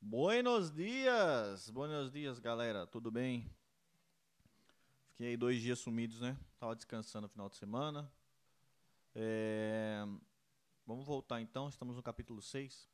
Buenos 0.00 0.70
dias! 0.70 1.68
Buenos 1.70 2.12
dias, 2.12 2.38
galera. 2.38 2.86
Tudo 2.86 3.10
bem? 3.10 3.50
Fiquei 5.10 5.30
aí 5.30 5.36
dois 5.36 5.60
dias 5.60 5.80
sumidos, 5.80 6.20
né? 6.20 6.38
Tava 6.56 6.76
descansando 6.76 7.22
no 7.22 7.28
final 7.28 7.48
de 7.48 7.56
semana. 7.56 8.10
É... 9.12 10.04
Vamos 10.86 11.04
voltar 11.04 11.40
então, 11.40 11.68
estamos 11.68 11.96
no 11.96 12.02
capítulo 12.02 12.40
6. 12.40 12.88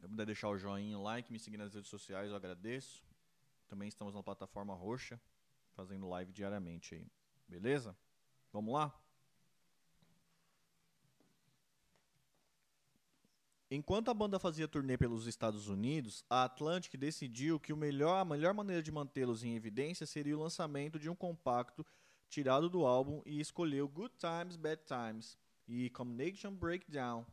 Se 0.00 0.08
puder 0.08 0.26
deixar 0.26 0.48
o 0.48 0.56
joinha, 0.56 0.96
o 0.96 1.02
like, 1.02 1.32
me 1.32 1.40
seguir 1.40 1.56
nas 1.56 1.74
redes 1.74 1.90
sociais, 1.90 2.30
eu 2.30 2.36
agradeço. 2.36 3.04
Também 3.66 3.88
estamos 3.88 4.14
na 4.14 4.22
plataforma 4.22 4.74
roxa, 4.74 5.20
fazendo 5.72 6.08
live 6.08 6.32
diariamente 6.32 6.94
aí. 6.94 7.10
Beleza? 7.48 7.96
Vamos 8.52 8.72
lá? 8.72 9.01
Enquanto 13.74 14.10
a 14.10 14.14
banda 14.14 14.38
fazia 14.38 14.68
turnê 14.68 14.98
pelos 14.98 15.26
Estados 15.26 15.66
Unidos, 15.66 16.22
a 16.28 16.44
Atlantic 16.44 16.94
decidiu 16.94 17.58
que 17.58 17.72
melhor, 17.72 18.20
a 18.20 18.24
melhor 18.24 18.52
maneira 18.52 18.82
de 18.82 18.92
mantê-los 18.92 19.42
em 19.42 19.56
evidência 19.56 20.04
seria 20.04 20.36
o 20.36 20.42
lançamento 20.42 20.98
de 20.98 21.08
um 21.08 21.14
compacto 21.14 21.82
tirado 22.28 22.68
do 22.68 22.84
álbum 22.84 23.22
e 23.24 23.40
escolheu 23.40 23.88
Good 23.88 24.12
Times, 24.18 24.56
Bad 24.56 24.82
Times 24.84 25.38
e 25.66 25.88
Combination 25.88 26.52
Breakdown. 26.52 27.24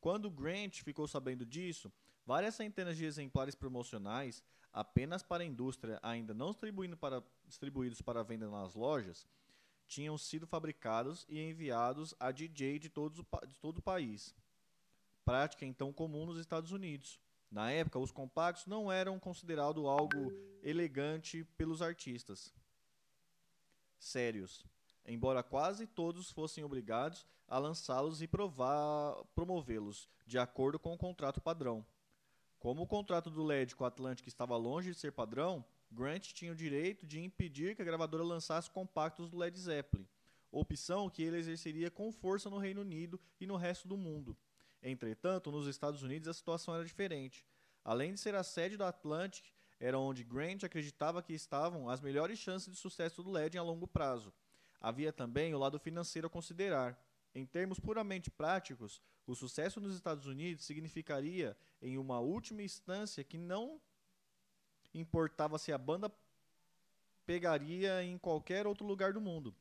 Quando 0.00 0.30
Grant 0.30 0.84
ficou 0.84 1.08
sabendo 1.08 1.44
disso, 1.44 1.92
várias 2.24 2.54
centenas 2.54 2.96
de 2.96 3.04
exemplares 3.04 3.56
promocionais, 3.56 4.40
apenas 4.72 5.24
para 5.24 5.42
a 5.42 5.46
indústria, 5.46 5.98
ainda 6.00 6.32
não 6.32 6.54
para, 7.00 7.24
distribuídos 7.44 8.00
para 8.00 8.22
venda 8.22 8.48
nas 8.48 8.76
lojas, 8.76 9.26
tinham 9.88 10.16
sido 10.16 10.46
fabricados 10.46 11.26
e 11.28 11.40
enviados 11.40 12.14
a 12.20 12.30
DJ 12.30 12.78
de, 12.78 12.88
todos, 12.88 13.18
de 13.48 13.58
todo 13.58 13.78
o 13.78 13.82
país 13.82 14.32
prática 15.28 15.66
então 15.66 15.92
comum 15.92 16.24
nos 16.24 16.38
Estados 16.38 16.72
Unidos. 16.72 17.20
Na 17.50 17.70
época, 17.70 17.98
os 17.98 18.10
compactos 18.10 18.64
não 18.64 18.90
eram 18.90 19.18
considerados 19.18 19.84
algo 19.84 20.32
elegante 20.62 21.44
pelos 21.54 21.82
artistas 21.82 22.50
sérios, 23.98 24.64
embora 25.04 25.42
quase 25.42 25.86
todos 25.86 26.30
fossem 26.30 26.64
obrigados 26.64 27.26
a 27.46 27.58
lançá-los 27.58 28.22
e 28.22 28.28
promovê-los 29.34 30.08
de 30.26 30.38
acordo 30.38 30.78
com 30.78 30.94
o 30.94 30.98
contrato 30.98 31.42
padrão. 31.42 31.84
Como 32.58 32.84
o 32.84 32.86
contrato 32.86 33.28
do 33.28 33.44
LED 33.44 33.76
com 33.76 33.84
a 33.84 33.88
Atlantic 33.88 34.26
estava 34.26 34.56
longe 34.56 34.92
de 34.92 34.98
ser 34.98 35.12
padrão, 35.12 35.62
Grant 35.90 36.32
tinha 36.32 36.52
o 36.52 36.56
direito 36.56 37.06
de 37.06 37.20
impedir 37.20 37.76
que 37.76 37.82
a 37.82 37.84
gravadora 37.84 38.24
lançasse 38.24 38.70
compactos 38.70 39.28
do 39.28 39.36
Led 39.36 39.58
Zeppelin, 39.60 40.08
opção 40.50 41.10
que 41.10 41.22
ele 41.22 41.36
exerceria 41.36 41.90
com 41.90 42.10
força 42.10 42.48
no 42.48 42.56
Reino 42.56 42.80
Unido 42.80 43.20
e 43.38 43.46
no 43.46 43.56
resto 43.56 43.86
do 43.86 43.96
mundo. 43.98 44.34
Entretanto, 44.82 45.50
nos 45.50 45.66
Estados 45.66 46.02
Unidos 46.02 46.28
a 46.28 46.34
situação 46.34 46.74
era 46.74 46.84
diferente. 46.84 47.44
Além 47.84 48.12
de 48.12 48.20
ser 48.20 48.34
a 48.34 48.42
sede 48.42 48.76
do 48.76 48.84
Atlantic, 48.84 49.46
era 49.80 49.98
onde 49.98 50.24
Grant 50.24 50.64
acreditava 50.64 51.22
que 51.22 51.32
estavam 51.32 51.88
as 51.88 52.00
melhores 52.00 52.38
chances 52.38 52.72
de 52.72 52.78
sucesso 52.78 53.22
do 53.22 53.30
LED 53.30 53.56
a 53.56 53.62
longo 53.62 53.86
prazo. 53.86 54.32
Havia 54.80 55.12
também 55.12 55.54
o 55.54 55.58
lado 55.58 55.78
financeiro 55.78 56.26
a 56.26 56.30
considerar. 56.30 56.98
Em 57.34 57.46
termos 57.46 57.78
puramente 57.78 58.30
práticos, 58.30 59.02
o 59.26 59.34
sucesso 59.34 59.80
nos 59.80 59.94
Estados 59.94 60.26
Unidos 60.26 60.64
significaria, 60.64 61.56
em 61.80 61.98
uma 61.98 62.18
última 62.20 62.62
instância, 62.62 63.22
que 63.22 63.38
não 63.38 63.80
importava 64.94 65.58
se 65.58 65.72
a 65.72 65.78
banda 65.78 66.12
pegaria 67.26 68.02
em 68.02 68.16
qualquer 68.16 68.66
outro 68.66 68.86
lugar 68.86 69.12
do 69.12 69.20
mundo. 69.20 69.54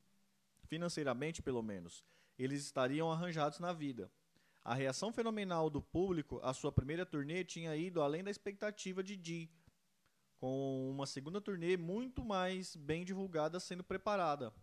Financeiramente, 0.67 1.41
pelo 1.41 1.61
menos, 1.61 2.03
eles 2.39 2.63
estariam 2.63 3.11
arranjados 3.11 3.59
na 3.59 3.73
vida. 3.73 4.11
A 4.67 4.73
reação 4.73 5.13
fenomenal 5.13 5.69
do 5.69 5.81
público 5.81 6.41
à 6.43 6.53
sua 6.53 6.73
primeira 6.73 7.05
turnê 7.05 7.41
tinha 7.45 7.73
ido 7.73 8.01
além 8.01 8.21
da 8.21 8.29
expectativa 8.29 9.01
de 9.01 9.15
Dee, 9.15 9.49
com 10.41 10.91
uma 10.91 11.05
segunda 11.05 11.39
turnê 11.39 11.77
muito 11.77 12.21
mais 12.21 12.75
bem 12.75 13.05
divulgada 13.05 13.61
sendo 13.61 13.81
preparada. 13.81 14.53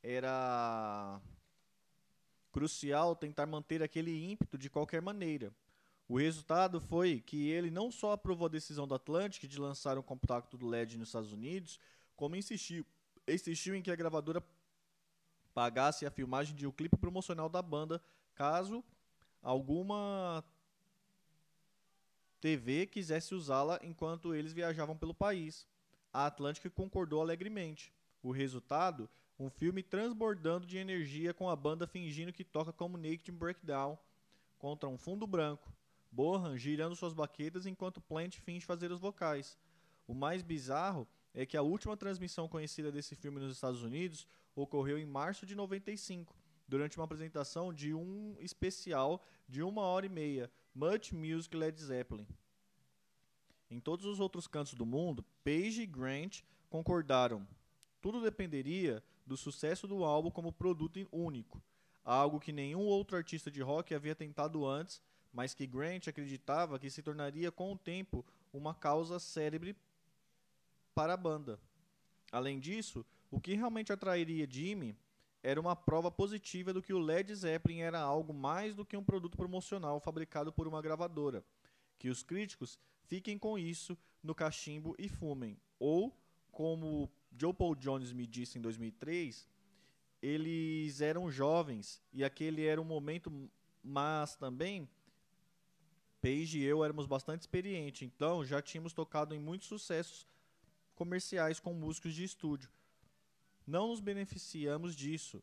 Era 0.00 1.20
crucial 2.52 3.16
tentar 3.16 3.46
manter 3.46 3.82
aquele 3.82 4.30
ímpeto 4.30 4.56
de 4.56 4.70
qualquer 4.70 5.02
maneira. 5.02 5.52
O 6.06 6.16
resultado 6.16 6.80
foi 6.80 7.20
que 7.20 7.50
ele 7.50 7.72
não 7.72 7.90
só 7.90 8.12
aprovou 8.12 8.46
a 8.46 8.48
decisão 8.48 8.86
do 8.86 8.94
Atlantic 8.94 9.48
de 9.48 9.58
lançar 9.58 9.98
um 9.98 10.02
compacto 10.02 10.56
do 10.56 10.68
LED 10.68 10.98
nos 10.98 11.08
Estados 11.08 11.32
Unidos, 11.32 11.80
como 12.14 12.36
insistiu, 12.36 12.86
insistiu 13.26 13.74
em 13.74 13.82
que 13.82 13.90
a 13.90 13.96
gravadora 13.96 14.40
pagasse 15.52 16.06
a 16.06 16.12
filmagem 16.12 16.54
de 16.54 16.64
um 16.64 16.70
clipe 16.70 16.96
promocional 16.96 17.48
da 17.48 17.60
banda 17.60 18.00
caso 18.34 18.84
alguma 19.42 20.44
TV 22.40 22.86
quisesse 22.86 23.34
usá-la 23.34 23.78
enquanto 23.82 24.34
eles 24.34 24.52
viajavam 24.52 24.96
pelo 24.96 25.14
país. 25.14 25.66
A 26.12 26.26
Atlântica 26.26 26.68
concordou 26.68 27.20
alegremente. 27.20 27.92
O 28.22 28.30
resultado? 28.30 29.08
Um 29.38 29.50
filme 29.50 29.82
transbordando 29.82 30.66
de 30.66 30.76
energia 30.76 31.34
com 31.34 31.48
a 31.48 31.56
banda 31.56 31.86
fingindo 31.86 32.32
que 32.32 32.44
toca 32.44 32.72
como 32.72 32.96
Naked 32.96 33.32
Breakdown 33.32 33.98
contra 34.58 34.88
um 34.88 34.96
fundo 34.96 35.26
branco. 35.26 35.72
Bohan 36.10 36.56
girando 36.56 36.94
suas 36.94 37.12
baquetas 37.12 37.66
enquanto 37.66 38.00
Plant 38.00 38.36
finge 38.36 38.64
fazer 38.64 38.92
os 38.92 39.00
vocais. 39.00 39.58
O 40.06 40.14
mais 40.14 40.42
bizarro 40.42 41.08
é 41.32 41.44
que 41.44 41.56
a 41.56 41.62
última 41.62 41.96
transmissão 41.96 42.46
conhecida 42.46 42.92
desse 42.92 43.16
filme 43.16 43.40
nos 43.40 43.52
Estados 43.52 43.82
Unidos 43.82 44.26
ocorreu 44.54 44.98
em 44.98 45.04
março 45.04 45.44
de 45.44 45.54
95, 45.54 46.36
durante 46.74 46.98
uma 46.98 47.04
apresentação 47.04 47.72
de 47.72 47.94
um 47.94 48.34
especial 48.40 49.24
de 49.48 49.62
uma 49.62 49.82
hora 49.82 50.06
e 50.06 50.08
meia, 50.08 50.50
Much 50.74 51.12
Music 51.12 51.56
Led 51.56 51.80
Zeppelin. 51.80 52.26
Em 53.70 53.78
todos 53.78 54.04
os 54.04 54.18
outros 54.18 54.48
cantos 54.48 54.74
do 54.74 54.84
mundo, 54.84 55.24
Page 55.44 55.82
e 55.82 55.86
Grant 55.86 56.40
concordaram. 56.68 57.46
Tudo 58.02 58.20
dependeria 58.20 59.04
do 59.24 59.36
sucesso 59.36 59.86
do 59.86 60.02
álbum 60.02 60.32
como 60.32 60.52
produto 60.52 60.98
único, 61.12 61.62
algo 62.04 62.40
que 62.40 62.50
nenhum 62.50 62.84
outro 62.86 63.16
artista 63.16 63.52
de 63.52 63.62
rock 63.62 63.94
havia 63.94 64.16
tentado 64.16 64.66
antes, 64.66 65.00
mas 65.32 65.54
que 65.54 65.68
Grant 65.68 66.08
acreditava 66.08 66.76
que 66.80 66.90
se 66.90 67.04
tornaria 67.04 67.52
com 67.52 67.72
o 67.72 67.78
tempo 67.78 68.24
uma 68.52 68.74
causa 68.74 69.20
célebre 69.20 69.76
para 70.92 71.14
a 71.14 71.16
banda. 71.16 71.56
Além 72.32 72.58
disso, 72.58 73.06
o 73.30 73.40
que 73.40 73.54
realmente 73.54 73.92
atrairia 73.92 74.50
Jimmy 74.50 74.96
era 75.44 75.60
uma 75.60 75.76
prova 75.76 76.10
positiva 76.10 76.72
do 76.72 76.80
que 76.80 76.94
o 76.94 76.98
Led 76.98 77.32
Zeppelin 77.34 77.80
era 77.80 78.00
algo 78.00 78.32
mais 78.32 78.74
do 78.74 78.82
que 78.82 78.96
um 78.96 79.04
produto 79.04 79.36
promocional 79.36 80.00
fabricado 80.00 80.50
por 80.50 80.66
uma 80.66 80.80
gravadora. 80.80 81.44
Que 81.98 82.08
os 82.08 82.22
críticos 82.22 82.78
fiquem 83.02 83.38
com 83.38 83.58
isso 83.58 83.96
no 84.22 84.34
cachimbo 84.34 84.96
e 84.98 85.06
fumem. 85.06 85.60
Ou, 85.78 86.18
como 86.50 87.12
Joe 87.38 87.52
Paul 87.52 87.74
Jones 87.74 88.10
me 88.10 88.26
disse 88.26 88.56
em 88.56 88.62
2003, 88.62 89.46
eles 90.22 91.02
eram 91.02 91.30
jovens 91.30 92.02
e 92.10 92.24
aquele 92.24 92.64
era 92.64 92.80
um 92.80 92.84
momento, 92.84 93.30
mas 93.82 94.34
também 94.36 94.88
Page 96.22 96.58
e 96.58 96.64
eu 96.64 96.82
éramos 96.82 97.04
bastante 97.04 97.42
experientes, 97.42 98.00
então 98.00 98.42
já 98.42 98.62
tínhamos 98.62 98.94
tocado 98.94 99.34
em 99.34 99.38
muitos 99.38 99.68
sucessos 99.68 100.26
comerciais 100.94 101.60
com 101.60 101.74
músicos 101.74 102.14
de 102.14 102.24
estúdio 102.24 102.70
não 103.66 103.88
nos 103.88 104.00
beneficiamos 104.00 104.94
disso 104.94 105.42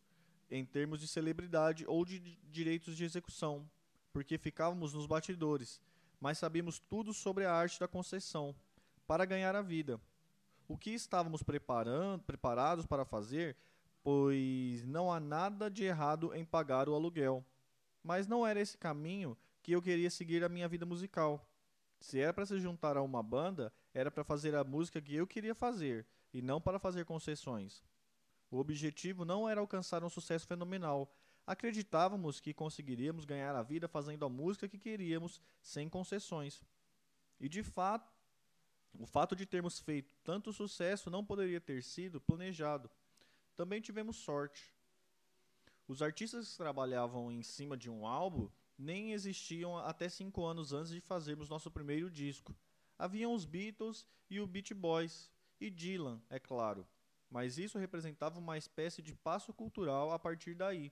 em 0.49 0.65
termos 0.65 0.99
de 0.99 1.07
celebridade 1.07 1.85
ou 1.87 2.05
de 2.05 2.19
direitos 2.51 2.95
de 2.95 3.03
execução, 3.03 3.69
porque 4.11 4.37
ficávamos 4.37 4.93
nos 4.93 5.05
batidores, 5.05 5.81
mas 6.19 6.37
sabíamos 6.37 6.79
tudo 6.79 7.13
sobre 7.13 7.45
a 7.45 7.53
arte 7.53 7.79
da 7.79 7.87
concessão 7.87 8.55
para 9.07 9.25
ganhar 9.25 9.55
a 9.55 9.61
vida. 9.61 9.99
O 10.67 10.77
que 10.77 10.91
estávamos 10.91 11.41
preparando, 11.41 12.23
preparados 12.23 12.85
para 12.85 13.05
fazer, 13.05 13.57
pois 14.03 14.85
não 14.85 15.11
há 15.11 15.19
nada 15.19 15.69
de 15.69 15.83
errado 15.83 16.33
em 16.33 16.45
pagar 16.45 16.87
o 16.87 16.95
aluguel. 16.95 17.43
Mas 18.03 18.27
não 18.27 18.45
era 18.45 18.59
esse 18.59 18.77
caminho 18.77 19.37
que 19.61 19.73
eu 19.73 19.81
queria 19.81 20.09
seguir 20.09 20.43
a 20.43 20.49
minha 20.49 20.67
vida 20.67 20.85
musical. 20.85 21.45
Se 21.99 22.19
era 22.19 22.33
para 22.33 22.45
se 22.45 22.59
juntar 22.59 22.97
a 22.97 23.01
uma 23.01 23.21
banda, 23.21 23.71
era 23.93 24.09
para 24.09 24.23
fazer 24.23 24.55
a 24.55 24.63
música 24.63 25.01
que 25.01 25.15
eu 25.15 25.27
queria 25.27 25.53
fazer 25.53 26.05
e 26.33 26.41
não 26.41 26.59
para 26.59 26.79
fazer 26.79 27.05
concessões. 27.05 27.83
O 28.51 28.59
objetivo 28.59 29.23
não 29.23 29.47
era 29.47 29.61
alcançar 29.61 30.03
um 30.03 30.09
sucesso 30.09 30.45
fenomenal. 30.45 31.09
Acreditávamos 31.47 32.41
que 32.41 32.53
conseguiríamos 32.53 33.23
ganhar 33.23 33.55
a 33.55 33.63
vida 33.63 33.87
fazendo 33.87 34.25
a 34.25 34.29
música 34.29 34.67
que 34.67 34.77
queríamos, 34.77 35.41
sem 35.61 35.87
concessões. 35.87 36.61
E 37.39 37.47
de 37.47 37.63
fato, 37.63 38.11
o 38.99 39.05
fato 39.05 39.37
de 39.37 39.45
termos 39.45 39.79
feito 39.79 40.13
tanto 40.21 40.51
sucesso 40.51 41.09
não 41.09 41.23
poderia 41.23 41.61
ter 41.61 41.81
sido 41.81 42.19
planejado. 42.19 42.91
Também 43.55 43.79
tivemos 43.79 44.17
sorte. 44.17 44.75
Os 45.87 46.01
artistas 46.01 46.51
que 46.51 46.57
trabalhavam 46.57 47.31
em 47.31 47.41
cima 47.41 47.77
de 47.77 47.89
um 47.89 48.05
álbum 48.05 48.49
nem 48.77 49.13
existiam 49.13 49.77
até 49.77 50.09
cinco 50.09 50.43
anos 50.45 50.73
antes 50.73 50.91
de 50.91 50.99
fazermos 50.99 51.47
nosso 51.47 51.71
primeiro 51.71 52.11
disco. 52.11 52.53
Haviam 52.99 53.33
os 53.33 53.45
Beatles 53.45 54.05
e 54.29 54.41
o 54.41 54.47
Beach 54.47 54.73
Boys, 54.73 55.31
e 55.59 55.69
Dylan, 55.69 56.21
é 56.29 56.39
claro 56.39 56.85
mas 57.31 57.57
isso 57.57 57.79
representava 57.79 58.37
uma 58.37 58.57
espécie 58.57 59.01
de 59.01 59.15
passo 59.15 59.53
cultural 59.53 60.11
a 60.11 60.19
partir 60.19 60.53
daí. 60.53 60.91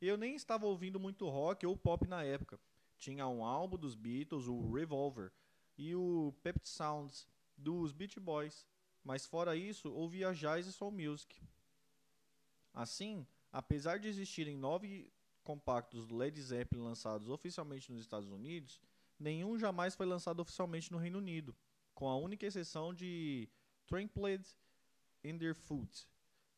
Eu 0.00 0.16
nem 0.16 0.34
estava 0.34 0.64
ouvindo 0.64 0.98
muito 0.98 1.28
rock 1.28 1.66
ou 1.66 1.76
pop 1.76 2.08
na 2.08 2.24
época. 2.24 2.58
tinha 2.96 3.26
um 3.26 3.44
álbum 3.44 3.78
dos 3.78 3.94
Beatles, 3.94 4.46
o 4.46 4.72
Revolver, 4.72 5.32
e 5.76 5.94
o 5.94 6.34
Pep 6.42 6.58
Sounds 6.64 7.26
dos 7.56 7.92
Beach 7.92 8.20
Boys, 8.20 8.66
mas 9.02 9.24
fora 9.24 9.56
isso, 9.56 9.90
ouvia 9.90 10.34
jazz 10.34 10.66
e 10.66 10.72
soul 10.72 10.90
music. 10.90 11.40
Assim, 12.74 13.26
apesar 13.50 13.98
de 13.98 14.08
existirem 14.08 14.56
nove 14.56 15.10
compactos 15.42 16.06
do 16.06 16.16
Led 16.16 16.40
Zeppelin 16.40 16.82
lançados 16.82 17.28
oficialmente 17.30 17.90
nos 17.90 18.02
Estados 18.02 18.30
Unidos, 18.30 18.80
nenhum 19.18 19.58
jamais 19.58 19.94
foi 19.94 20.04
lançado 20.04 20.40
oficialmente 20.40 20.92
no 20.92 20.98
Reino 20.98 21.18
Unido, 21.18 21.56
com 21.94 22.08
a 22.08 22.16
única 22.16 22.46
exceção 22.46 22.92
de 22.92 23.48
Trampled 23.86 24.46
in 25.22 25.38
Their 25.38 25.54
Foot, 25.54 26.08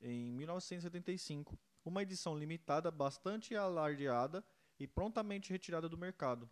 em 0.00 0.32
1975, 0.32 1.58
uma 1.84 2.02
edição 2.02 2.36
limitada 2.36 2.90
bastante 2.90 3.54
alardeada 3.54 4.44
e 4.78 4.86
prontamente 4.86 5.50
retirada 5.50 5.88
do 5.88 5.96
mercado. 5.96 6.48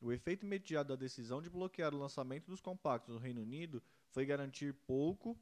O 0.00 0.12
efeito 0.12 0.46
imediato 0.46 0.88
da 0.88 0.96
decisão 0.96 1.42
de 1.42 1.50
bloquear 1.50 1.94
o 1.94 1.98
lançamento 1.98 2.46
dos 2.46 2.60
compactos 2.60 3.14
no 3.14 3.20
Reino 3.20 3.42
Unido 3.42 3.82
foi 4.10 4.24
garantir 4.24 4.72
pouco, 4.86 5.38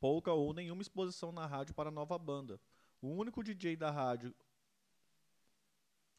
pouca 0.00 0.32
ou 0.32 0.52
nenhuma 0.52 0.82
exposição 0.82 1.30
na 1.32 1.46
rádio 1.46 1.74
para 1.74 1.88
a 1.88 1.92
nova 1.92 2.18
banda. 2.18 2.60
O 3.00 3.08
único 3.08 3.42
DJ 3.42 3.76
da 3.76 3.90
rádio 3.90 4.34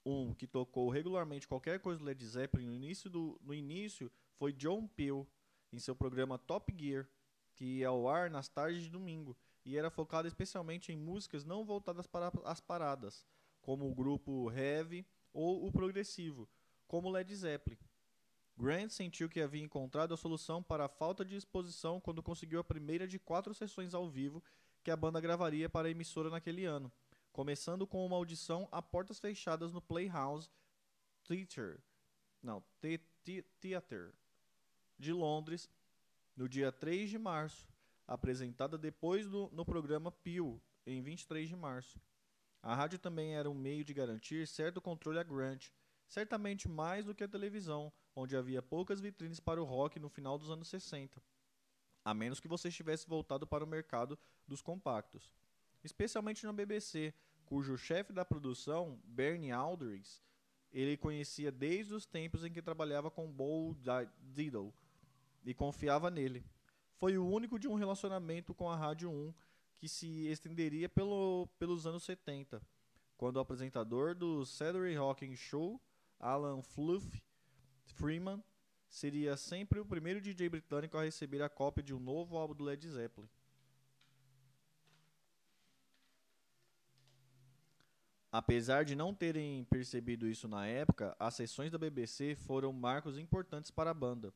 um 0.05 0.33
que 0.33 0.45
tocou 0.45 0.89
regularmente 0.89 1.47
qualquer 1.47 1.79
coisa 1.79 1.99
do 1.99 2.05
Led 2.05 2.25
Zeppelin 2.25 2.65
no 2.65 2.73
início, 2.73 3.09
do, 3.09 3.39
no 3.41 3.53
início 3.53 4.11
foi 4.37 4.51
John 4.51 4.87
Peel, 4.87 5.27
em 5.71 5.79
seu 5.79 5.95
programa 5.95 6.37
Top 6.37 6.73
Gear, 6.77 7.07
que 7.53 7.79
ia 7.79 7.87
ao 7.87 8.07
ar 8.07 8.29
nas 8.29 8.47
tardes 8.47 8.83
de 8.83 8.89
domingo, 8.89 9.37
e 9.65 9.77
era 9.77 9.89
focado 9.89 10.27
especialmente 10.27 10.91
em 10.91 10.97
músicas 10.97 11.45
não 11.45 11.63
voltadas 11.63 12.07
para 12.07 12.31
as 12.43 12.59
paradas, 12.59 13.25
como 13.61 13.89
o 13.89 13.95
grupo 13.95 14.51
heavy 14.51 15.05
ou 15.33 15.65
o 15.65 15.71
progressivo, 15.71 16.49
como 16.87 17.09
Led 17.09 17.33
Zeppelin. 17.35 17.77
Grant 18.55 18.89
sentiu 18.89 19.27
que 19.27 19.41
havia 19.41 19.63
encontrado 19.63 20.13
a 20.13 20.17
solução 20.17 20.61
para 20.61 20.85
a 20.85 20.89
falta 20.89 21.25
de 21.25 21.35
exposição 21.35 21.99
quando 21.99 22.21
conseguiu 22.21 22.59
a 22.59 22.63
primeira 22.63 23.07
de 23.07 23.17
quatro 23.17 23.53
sessões 23.53 23.93
ao 23.93 24.07
vivo 24.07 24.43
que 24.83 24.91
a 24.91 24.97
banda 24.97 25.19
gravaria 25.19 25.69
para 25.69 25.87
a 25.87 25.91
emissora 25.91 26.29
naquele 26.29 26.65
ano, 26.65 26.91
começando 27.31 27.87
com 27.87 28.05
uma 28.05 28.15
audição 28.15 28.67
a 28.71 28.81
portas 28.81 29.19
fechadas 29.19 29.71
no 29.71 29.81
Playhouse 29.81 30.49
Theatre, 31.23 31.79
não, 32.41 32.61
Theatre 32.81 34.13
de 34.99 35.13
Londres, 35.13 35.69
no 36.35 36.49
dia 36.49 36.71
3 36.71 37.09
de 37.09 37.17
março, 37.17 37.67
apresentada 38.07 38.77
depois 38.77 39.27
do, 39.27 39.49
no 39.51 39.65
programa 39.65 40.11
Peel, 40.11 40.61
em 40.85 41.01
23 41.01 41.47
de 41.47 41.55
março. 41.55 41.99
A 42.61 42.75
rádio 42.75 42.99
também 42.99 43.35
era 43.35 43.49
um 43.49 43.53
meio 43.53 43.83
de 43.83 43.93
garantir 43.93 44.47
certo 44.47 44.81
controle 44.81 45.19
a 45.19 45.23
Grant, 45.23 45.67
certamente 46.07 46.67
mais 46.67 47.05
do 47.05 47.13
que 47.13 47.23
a 47.23 47.27
televisão, 47.27 47.91
onde 48.15 48.35
havia 48.35 48.61
poucas 48.61 49.01
vitrines 49.01 49.39
para 49.39 49.61
o 49.61 49.65
rock 49.65 49.99
no 49.99 50.09
final 50.09 50.37
dos 50.37 50.49
anos 50.49 50.67
60, 50.67 51.21
a 52.05 52.13
menos 52.13 52.39
que 52.39 52.47
você 52.47 52.69
estivesse 52.69 53.07
voltado 53.07 53.45
para 53.47 53.63
o 53.63 53.67
mercado 53.67 54.17
dos 54.47 54.61
compactos. 54.61 55.35
Especialmente 55.83 56.45
na 56.45 56.53
BBC, 56.53 57.13
cujo 57.45 57.77
chefe 57.77 58.13
da 58.13 58.23
produção, 58.23 59.01
Bernie 59.03 59.51
Aldridge, 59.51 60.21
ele 60.71 60.97
conhecia 60.97 61.51
desde 61.51 61.93
os 61.93 62.05
tempos 62.05 62.43
em 62.43 62.51
que 62.51 62.61
trabalhava 62.61 63.11
com 63.11 63.31
Bo 63.31 63.75
Diddle 64.21 64.73
e 65.45 65.53
confiava 65.53 66.09
nele. 66.09 66.45
Foi 66.95 67.17
o 67.17 67.27
único 67.27 67.59
de 67.59 67.67
um 67.67 67.75
relacionamento 67.75 68.53
com 68.53 68.69
a 68.69 68.75
Rádio 68.75 69.09
1 69.09 69.33
que 69.75 69.89
se 69.89 70.27
estenderia 70.27 70.87
pelo, 70.87 71.47
pelos 71.59 71.85
anos 71.85 72.03
70, 72.03 72.61
quando 73.17 73.37
o 73.37 73.39
apresentador 73.39 74.15
do 74.15 74.45
Saturday 74.45 74.95
Rocking 74.95 75.35
Show, 75.35 75.81
Alan 76.19 76.61
Fluff 76.61 77.21
Freeman, 77.85 78.41
seria 78.89 79.35
sempre 79.35 79.79
o 79.79 79.85
primeiro 79.85 80.21
DJ 80.21 80.49
britânico 80.49 80.97
a 80.97 81.03
receber 81.03 81.41
a 81.41 81.49
cópia 81.49 81.83
de 81.83 81.93
um 81.93 81.99
novo 81.99 82.37
álbum 82.37 82.53
do 82.53 82.63
Led 82.63 82.87
Zeppelin. 82.87 83.27
Apesar 88.31 88.83
de 88.83 88.95
não 88.95 89.13
terem 89.13 89.63
percebido 89.65 90.27
isso 90.27 90.47
na 90.47 90.65
época, 90.65 91.15
as 91.19 91.35
sessões 91.35 91.71
da 91.71 91.77
BBC 91.77 92.35
foram 92.35 92.73
marcos 92.73 93.17
importantes 93.17 93.69
para 93.69 93.91
a 93.91 93.93
banda. 93.93 94.33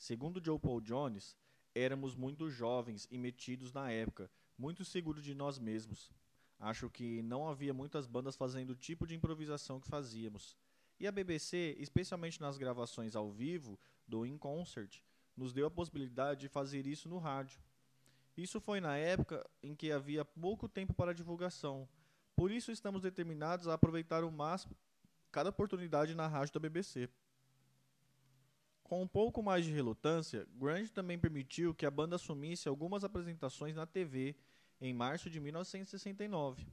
Segundo 0.00 0.42
Joe 0.42 0.58
Paul 0.58 0.80
Jones, 0.80 1.36
éramos 1.74 2.14
muito 2.14 2.48
jovens 2.48 3.06
e 3.10 3.18
metidos 3.18 3.70
na 3.70 3.92
época, 3.92 4.30
muito 4.56 4.82
seguros 4.82 5.22
de 5.22 5.34
nós 5.34 5.58
mesmos. 5.58 6.10
Acho 6.58 6.88
que 6.88 7.20
não 7.20 7.46
havia 7.46 7.74
muitas 7.74 8.06
bandas 8.06 8.34
fazendo 8.34 8.70
o 8.70 8.74
tipo 8.74 9.06
de 9.06 9.14
improvisação 9.14 9.78
que 9.78 9.86
fazíamos. 9.86 10.56
E 10.98 11.06
a 11.06 11.12
BBC, 11.12 11.76
especialmente 11.78 12.40
nas 12.40 12.56
gravações 12.56 13.14
ao 13.14 13.30
vivo 13.30 13.78
do 14.08 14.24
In 14.24 14.38
Concert, 14.38 15.02
nos 15.36 15.52
deu 15.52 15.66
a 15.66 15.70
possibilidade 15.70 16.40
de 16.40 16.48
fazer 16.48 16.86
isso 16.86 17.06
no 17.06 17.18
rádio. 17.18 17.60
Isso 18.34 18.58
foi 18.58 18.80
na 18.80 18.96
época 18.96 19.46
em 19.62 19.74
que 19.74 19.92
havia 19.92 20.24
pouco 20.24 20.66
tempo 20.66 20.94
para 20.94 21.12
divulgação. 21.12 21.86
Por 22.34 22.50
isso 22.50 22.72
estamos 22.72 23.02
determinados 23.02 23.68
a 23.68 23.74
aproveitar 23.74 24.24
o 24.24 24.32
máximo 24.32 24.74
cada 25.30 25.50
oportunidade 25.50 26.14
na 26.14 26.26
rádio 26.26 26.54
da 26.54 26.60
BBC. 26.60 27.06
Com 28.90 29.02
um 29.02 29.06
pouco 29.06 29.40
mais 29.40 29.64
de 29.64 29.70
relutância, 29.70 30.48
Grant 30.56 30.90
também 30.90 31.16
permitiu 31.16 31.72
que 31.72 31.86
a 31.86 31.90
banda 31.92 32.16
assumisse 32.16 32.68
algumas 32.68 33.04
apresentações 33.04 33.76
na 33.76 33.86
TV 33.86 34.34
em 34.80 34.92
março 34.92 35.30
de 35.30 35.38
1969. 35.38 36.66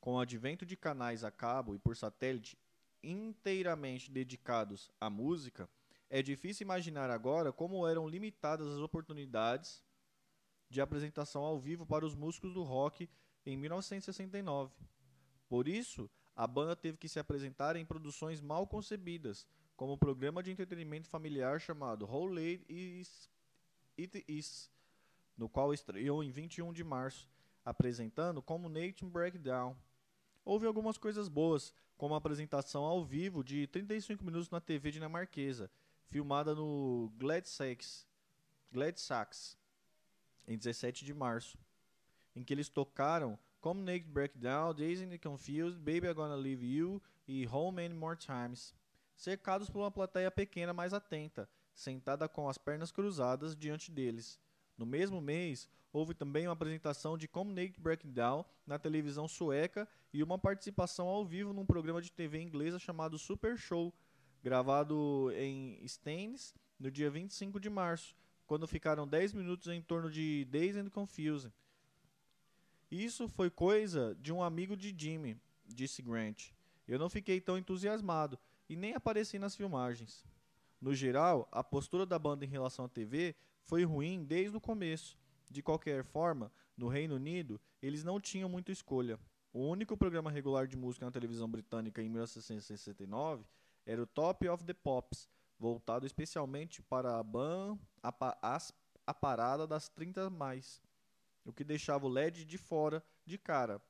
Com 0.00 0.14
o 0.14 0.18
advento 0.18 0.66
de 0.66 0.76
canais 0.76 1.22
a 1.22 1.30
cabo 1.30 1.72
e 1.72 1.78
por 1.78 1.96
satélite 1.96 2.58
inteiramente 3.04 4.10
dedicados 4.10 4.90
à 5.00 5.08
música, 5.08 5.70
é 6.10 6.20
difícil 6.20 6.64
imaginar 6.64 7.08
agora 7.08 7.52
como 7.52 7.86
eram 7.86 8.08
limitadas 8.08 8.66
as 8.66 8.80
oportunidades 8.80 9.80
de 10.68 10.80
apresentação 10.80 11.44
ao 11.44 11.56
vivo 11.56 11.86
para 11.86 12.04
os 12.04 12.16
músicos 12.16 12.52
do 12.52 12.64
rock 12.64 13.08
em 13.46 13.56
1969. 13.56 14.74
Por 15.48 15.68
isso, 15.68 16.10
a 16.34 16.48
banda 16.48 16.74
teve 16.74 16.98
que 16.98 17.08
se 17.08 17.20
apresentar 17.20 17.76
em 17.76 17.86
produções 17.86 18.40
mal 18.40 18.66
concebidas, 18.66 19.46
como 19.76 19.98
programa 19.98 20.42
de 20.42 20.50
entretenimento 20.50 21.08
familiar 21.08 21.60
chamado 21.60 22.04
How 22.06 22.26
Late 22.26 22.64
Is 22.68 23.30
It 23.98 24.24
Is, 24.28 24.70
no 25.36 25.48
qual 25.48 25.72
estreou 25.72 26.22
em 26.22 26.30
21 26.30 26.72
de 26.72 26.84
março, 26.84 27.28
apresentando 27.64 28.42
como 28.42 28.68
Nation 28.68 29.08
Breakdown. 29.08 29.76
Houve 30.44 30.66
algumas 30.66 30.98
coisas 30.98 31.28
boas, 31.28 31.72
como 31.96 32.14
a 32.14 32.18
apresentação 32.18 32.84
ao 32.84 33.04
vivo 33.04 33.42
de 33.42 33.66
35 33.66 34.24
minutos 34.24 34.50
na 34.50 34.60
TV 34.60 34.90
dinamarquesa, 34.90 35.70
filmada 36.06 36.54
no 36.54 37.12
Gladsax, 37.16 38.06
Gladsax 38.70 39.56
em 40.46 40.56
17 40.58 41.04
de 41.04 41.14
março, 41.14 41.58
em 42.36 42.44
que 42.44 42.52
eles 42.52 42.68
tocaram 42.68 43.38
Come 43.60 43.82
Naked 43.82 44.10
Breakdown, 44.10 44.74
Dazed 44.74 45.10
and 45.10 45.18
Confused, 45.18 45.78
Baby 45.78 46.08
I'm 46.08 46.14
Gonna 46.14 46.36
Leave 46.36 46.62
You 46.62 47.02
e 47.26 47.46
Home 47.46 47.76
Many 47.76 47.94
More 47.94 48.16
Times, 48.16 48.74
cercados 49.16 49.70
por 49.70 49.80
uma 49.80 49.90
plateia 49.90 50.30
pequena 50.30 50.72
mais 50.72 50.92
atenta, 50.92 51.48
sentada 51.74 52.28
com 52.28 52.48
as 52.48 52.58
pernas 52.58 52.90
cruzadas 52.90 53.56
diante 53.56 53.90
deles. 53.90 54.38
No 54.76 54.84
mesmo 54.84 55.20
mês, 55.20 55.68
houve 55.92 56.14
também 56.14 56.46
uma 56.46 56.52
apresentação 56.52 57.16
de 57.16 57.28
Come 57.28 57.52
Naked 57.52 57.80
Breakdown 57.80 58.44
na 58.66 58.78
televisão 58.78 59.28
sueca 59.28 59.88
e 60.12 60.22
uma 60.22 60.38
participação 60.38 61.06
ao 61.06 61.24
vivo 61.24 61.52
num 61.52 61.64
programa 61.64 62.02
de 62.02 62.10
TV 62.10 62.40
inglesa 62.40 62.78
chamado 62.78 63.18
Super 63.18 63.56
Show, 63.56 63.94
gravado 64.42 65.30
em 65.36 65.78
Staines 65.84 66.54
no 66.78 66.90
dia 66.90 67.10
25 67.10 67.60
de 67.60 67.70
março, 67.70 68.16
quando 68.46 68.66
ficaram 68.66 69.06
10 69.06 69.32
minutos 69.32 69.68
em 69.68 69.80
torno 69.80 70.10
de 70.10 70.44
Days 70.46 70.76
and 70.76 70.90
Confusing. 70.90 71.52
Isso 72.90 73.28
foi 73.28 73.50
coisa 73.50 74.16
de 74.20 74.32
um 74.32 74.42
amigo 74.42 74.76
de 74.76 74.94
Jimmy, 74.96 75.40
disse 75.66 76.02
Grant. 76.02 76.50
Eu 76.86 76.98
não 76.98 77.08
fiquei 77.08 77.40
tão 77.40 77.56
entusiasmado 77.56 78.38
e 78.68 78.76
nem 78.76 78.94
apareci 78.94 79.38
nas 79.38 79.56
filmagens. 79.56 80.24
No 80.80 80.94
geral, 80.94 81.48
a 81.50 81.62
postura 81.62 82.04
da 82.04 82.18
banda 82.18 82.44
em 82.44 82.48
relação 82.48 82.84
à 82.84 82.88
TV 82.88 83.34
foi 83.62 83.84
ruim 83.84 84.24
desde 84.24 84.56
o 84.56 84.60
começo. 84.60 85.18
De 85.50 85.62
qualquer 85.62 86.04
forma, 86.04 86.52
no 86.76 86.88
Reino 86.88 87.14
Unido, 87.14 87.60
eles 87.80 88.04
não 88.04 88.20
tinham 88.20 88.48
muita 88.48 88.72
escolha. 88.72 89.18
O 89.52 89.60
único 89.68 89.96
programa 89.96 90.30
regular 90.30 90.66
de 90.66 90.76
música 90.76 91.06
na 91.06 91.12
televisão 91.12 91.48
britânica 91.48 92.02
em 92.02 92.08
1969 92.08 93.44
era 93.86 94.02
o 94.02 94.06
Top 94.06 94.48
of 94.48 94.64
the 94.64 94.74
Pops, 94.74 95.28
voltado 95.58 96.06
especialmente 96.06 96.82
para 96.82 97.18
a, 97.18 97.22
ban, 97.22 97.78
a, 98.02 98.12
as, 98.42 98.72
a 99.06 99.14
parada 99.14 99.66
das 99.66 99.88
30 99.88 100.28
mais, 100.30 100.82
o 101.44 101.52
que 101.52 101.62
deixava 101.62 102.06
o 102.06 102.08
LED 102.08 102.44
de 102.44 102.58
fora 102.58 103.04
de 103.24 103.38
cara. 103.38 103.80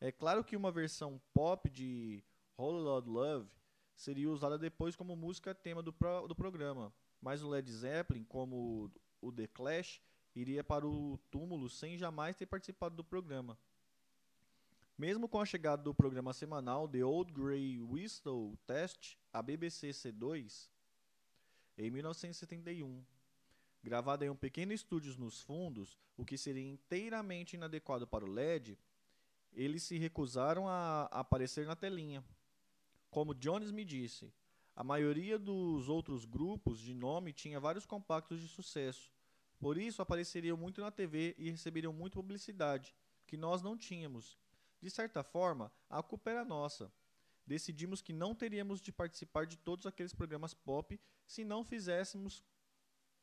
É 0.00 0.12
claro 0.12 0.44
que 0.44 0.56
uma 0.56 0.70
versão 0.70 1.20
pop 1.34 1.68
de 1.68 2.22
Holy 2.56 2.82
Lord 2.82 3.08
Love 3.08 3.59
seria 4.00 4.30
usada 4.30 4.56
depois 4.56 4.96
como 4.96 5.14
música 5.14 5.54
tema 5.54 5.82
do, 5.82 5.92
pro, 5.92 6.26
do 6.26 6.34
programa, 6.34 6.90
mas 7.20 7.42
o 7.42 7.48
Led 7.48 7.70
Zeppelin, 7.70 8.24
como 8.24 8.90
o 9.20 9.30
The 9.30 9.46
Clash, 9.46 10.00
iria 10.34 10.64
para 10.64 10.86
o 10.86 11.18
túmulo 11.30 11.68
sem 11.68 11.98
jamais 11.98 12.34
ter 12.34 12.46
participado 12.46 12.96
do 12.96 13.04
programa. 13.04 13.58
Mesmo 14.96 15.28
com 15.28 15.38
a 15.38 15.44
chegada 15.44 15.82
do 15.82 15.94
programa 15.94 16.32
semanal 16.32 16.88
The 16.88 17.04
Old 17.04 17.30
Grey 17.30 17.78
Whistle 17.78 18.56
Test, 18.66 19.18
a 19.30 19.42
BBC 19.42 19.90
C2, 19.90 20.70
em 21.76 21.90
1971, 21.90 23.04
gravada 23.84 24.24
em 24.24 24.30
um 24.30 24.36
pequeno 24.36 24.72
estúdio 24.72 25.14
nos 25.18 25.42
fundos, 25.42 25.98
o 26.16 26.24
que 26.24 26.38
seria 26.38 26.66
inteiramente 26.66 27.54
inadequado 27.54 28.06
para 28.06 28.24
o 28.24 28.28
LED, 28.28 28.78
eles 29.52 29.82
se 29.82 29.98
recusaram 29.98 30.66
a 30.66 31.04
aparecer 31.12 31.66
na 31.66 31.76
telinha. 31.76 32.24
Como 33.10 33.34
Jones 33.34 33.72
me 33.72 33.84
disse, 33.84 34.32
a 34.74 34.84
maioria 34.84 35.38
dos 35.38 35.88
outros 35.88 36.24
grupos 36.24 36.78
de 36.78 36.94
nome 36.94 37.32
tinha 37.32 37.58
vários 37.58 37.84
compactos 37.84 38.40
de 38.40 38.46
sucesso. 38.46 39.12
Por 39.58 39.76
isso 39.76 40.00
apareceriam 40.00 40.56
muito 40.56 40.80
na 40.80 40.90
TV 40.90 41.34
e 41.36 41.50
receberiam 41.50 41.92
muita 41.92 42.14
publicidade, 42.14 42.94
que 43.26 43.36
nós 43.36 43.62
não 43.62 43.76
tínhamos. 43.76 44.38
De 44.80 44.88
certa 44.88 45.22
forma, 45.22 45.72
a 45.88 46.02
culpa 46.02 46.30
era 46.30 46.44
nossa. 46.44 46.90
Decidimos 47.44 48.00
que 48.00 48.12
não 48.12 48.34
teríamos 48.34 48.80
de 48.80 48.92
participar 48.92 49.44
de 49.44 49.58
todos 49.58 49.86
aqueles 49.86 50.14
programas 50.14 50.54
pop 50.54 50.98
se 51.26 51.44
não 51.44 51.64
fizéssemos 51.64 52.44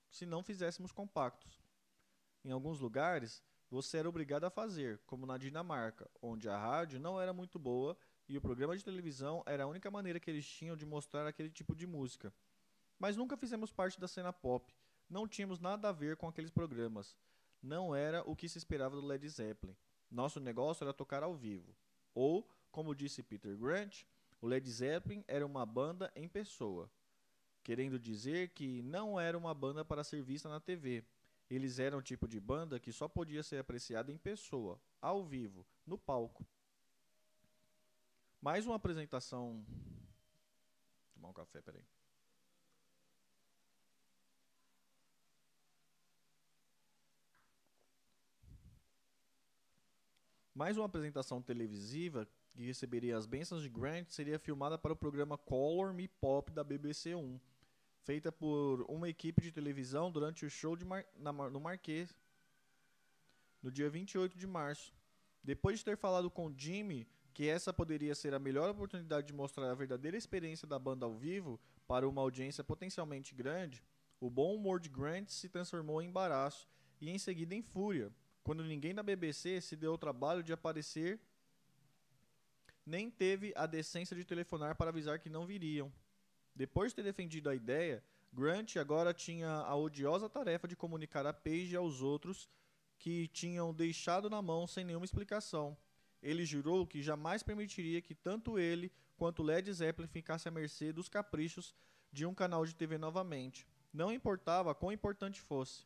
se 0.10 0.26
não 0.26 0.42
fizéssemos 0.42 0.92
compactos. 0.92 1.62
Em 2.44 2.52
alguns 2.52 2.80
lugares, 2.80 3.44
você 3.70 3.98
era 3.98 4.08
obrigado 4.08 4.46
a 4.46 4.50
fazer, 4.50 5.00
como 5.06 5.26
na 5.26 5.38
Dinamarca, 5.38 6.10
onde 6.22 6.48
a 6.48 6.58
rádio 6.58 7.00
não 7.00 7.20
era 7.20 7.34
muito 7.34 7.60
boa 7.60 7.98
e 8.28 8.38
o 8.38 8.42
programa 8.42 8.76
de 8.76 8.84
televisão 8.84 9.44
era 9.46 9.64
a 9.64 9.68
única 9.68 9.90
maneira 9.90 10.20
que 10.20 10.30
eles 10.30 10.46
tinham 10.46 10.76
de 10.76 10.86
mostrar 10.86 11.26
aquele 11.26 11.50
tipo 11.50 11.76
de 11.76 11.88
música. 11.88 12.34
Mas 13.00 13.16
nunca 13.16 13.38
fizemos 13.38 13.72
parte 13.72 14.00
da 14.00 14.08
cena 14.08 14.34
pop, 14.34 14.74
não 15.10 15.28
tínhamos 15.28 15.60
nada 15.60 15.90
a 15.90 15.94
ver 15.94 16.18
com 16.18 16.28
aqueles 16.28 16.52
programas. 16.52 17.16
Não 17.62 17.96
era 17.96 18.22
o 18.30 18.36
que 18.36 18.50
se 18.50 18.58
esperava 18.58 18.96
do 18.96 19.06
Led 19.06 19.28
Zeppelin. 19.30 19.76
Nosso 20.12 20.40
negócio 20.40 20.84
era 20.84 20.94
tocar 20.94 21.24
ao 21.24 21.36
vivo. 21.36 21.76
Ou, 22.14 22.48
como 22.72 22.96
disse 22.96 23.24
Peter 23.24 23.56
Grant, 23.58 24.04
o 24.42 24.48
Led 24.48 24.70
Zeppelin 24.70 25.24
era 25.28 25.46
uma 25.46 25.66
banda 25.66 26.12
em 26.16 26.28
pessoa, 26.28 26.92
querendo 27.64 28.00
dizer 28.00 28.50
que 28.50 28.82
não 28.84 29.20
era 29.20 29.38
uma 29.38 29.54
banda 29.54 29.84
para 29.84 30.04
ser 30.04 30.22
vista 30.22 30.50
na 30.50 30.60
TV. 30.60 31.04
Eles 31.50 31.80
eram 31.80 32.00
o 32.00 32.02
tipo 32.02 32.28
de 32.28 32.40
banda 32.40 32.80
que 32.80 32.92
só 32.92 33.08
podia 33.08 33.42
ser 33.42 33.58
apreciada 33.58 34.12
em 34.12 34.18
pessoa, 34.18 34.80
ao 35.02 35.24
vivo, 35.24 35.66
no 35.86 35.98
palco. 35.98 36.46
Mais 38.42 38.66
uma 38.66 38.76
apresentação. 38.76 39.66
Vou 39.68 41.14
tomar 41.14 41.30
um 41.30 41.34
café, 41.34 41.62
peraí. 41.62 41.84
Mais 50.54 50.76
uma 50.76 50.86
apresentação 50.86 51.42
televisiva 51.42 52.28
que 52.52 52.66
receberia 52.66 53.16
as 53.16 53.28
bênçãos 53.28 53.62
de 53.62 53.70
Grant 53.70 54.10
seria 54.10 54.40
filmada 54.40 54.76
para 54.76 54.92
o 54.92 54.96
programa 54.96 55.38
Color 55.38 55.94
Me 55.94 56.08
Pop 56.08 56.52
da 56.52 56.64
BBC 56.64 57.14
1, 57.14 57.40
feita 58.02 58.32
por 58.32 58.84
uma 58.90 59.08
equipe 59.08 59.40
de 59.40 59.52
televisão 59.52 60.12
durante 60.12 60.48
o 60.48 60.50
show 60.50 60.76
Mar 60.84 61.06
na, 61.16 61.32
no 61.32 61.60
Marquês, 61.60 62.16
no 63.62 63.72
dia 63.72 63.88
28 63.88 64.36
de 64.36 64.48
março. 64.48 64.92
Depois 65.44 65.78
de 65.78 65.86
ter 65.86 65.96
falado 65.96 66.32
com 66.32 66.52
Jimmy 66.58 67.08
que 67.38 67.48
essa 67.48 67.72
poderia 67.72 68.16
ser 68.16 68.34
a 68.34 68.40
melhor 68.40 68.68
oportunidade 68.68 69.28
de 69.28 69.34
mostrar 69.34 69.70
a 69.70 69.76
verdadeira 69.76 70.18
experiência 70.18 70.68
da 70.68 70.80
banda 70.80 71.06
ao 71.06 71.14
vivo 71.14 71.60
para 71.88 72.10
uma 72.10 72.20
audiência 72.20 72.64
potencialmente 72.64 73.36
grande, 73.36 73.84
o 74.20 74.28
bom 74.28 74.56
humor 74.56 74.80
de 74.80 74.90
Grant 74.90 75.30
se 75.30 75.48
transformou 75.48 76.02
em 76.02 76.08
embaraço 76.08 76.68
e 77.00 77.12
em 77.12 77.20
seguida 77.20 77.54
em 77.54 77.62
fúria, 77.62 78.12
quando 78.44 78.64
ninguém 78.64 78.96
da 78.96 79.04
BBC 79.04 79.62
se 79.62 79.76
deu 79.76 79.94
o 79.94 80.00
trabalho 80.00 80.42
de 80.42 80.52
aparecer 80.52 81.20
nem 82.84 83.08
teve 83.08 83.54
a 83.56 83.68
decência 83.68 84.16
de 84.16 84.26
telefonar 84.26 84.76
para 84.76 84.90
avisar 84.90 85.20
que 85.20 85.30
não 85.30 85.46
viriam. 85.46 85.94
Depois 86.56 86.92
de 86.92 86.96
ter 86.96 87.04
defendido 87.04 87.52
a 87.52 87.56
ideia, 87.56 88.04
Grant 88.34 88.78
agora 88.78 89.14
tinha 89.14 89.48
a 89.48 89.76
odiosa 89.76 90.28
tarefa 90.28 90.68
de 90.68 90.76
comunicar 90.76 91.28
a 91.28 91.34
Page 91.34 91.76
aos 91.76 92.02
outros 92.02 92.50
que 92.98 93.28
tinham 93.28 93.72
deixado 93.72 94.28
na 94.28 94.42
mão 94.42 94.66
sem 94.66 94.84
nenhuma 94.84 95.06
explicação. 95.06 95.78
Ele 96.22 96.46
jurou 96.46 96.86
que 96.86 97.02
jamais 97.02 97.44
permitiria 97.44 98.02
que 98.02 98.16
tanto 98.16 98.58
ele 98.58 98.92
quanto 99.18 99.44
Led 99.44 99.72
Zeppelin 99.72 100.08
ficassem 100.08 100.50
à 100.50 100.54
mercê 100.54 100.92
dos 100.92 101.10
caprichos 101.10 101.76
de 102.12 102.26
um 102.26 102.34
canal 102.34 102.66
de 102.66 102.76
TV 102.76 102.98
novamente. 102.98 103.68
Não 103.94 104.12
importava 104.12 104.76
quão 104.76 104.92
importante 104.92 105.42
fosse. 105.42 105.86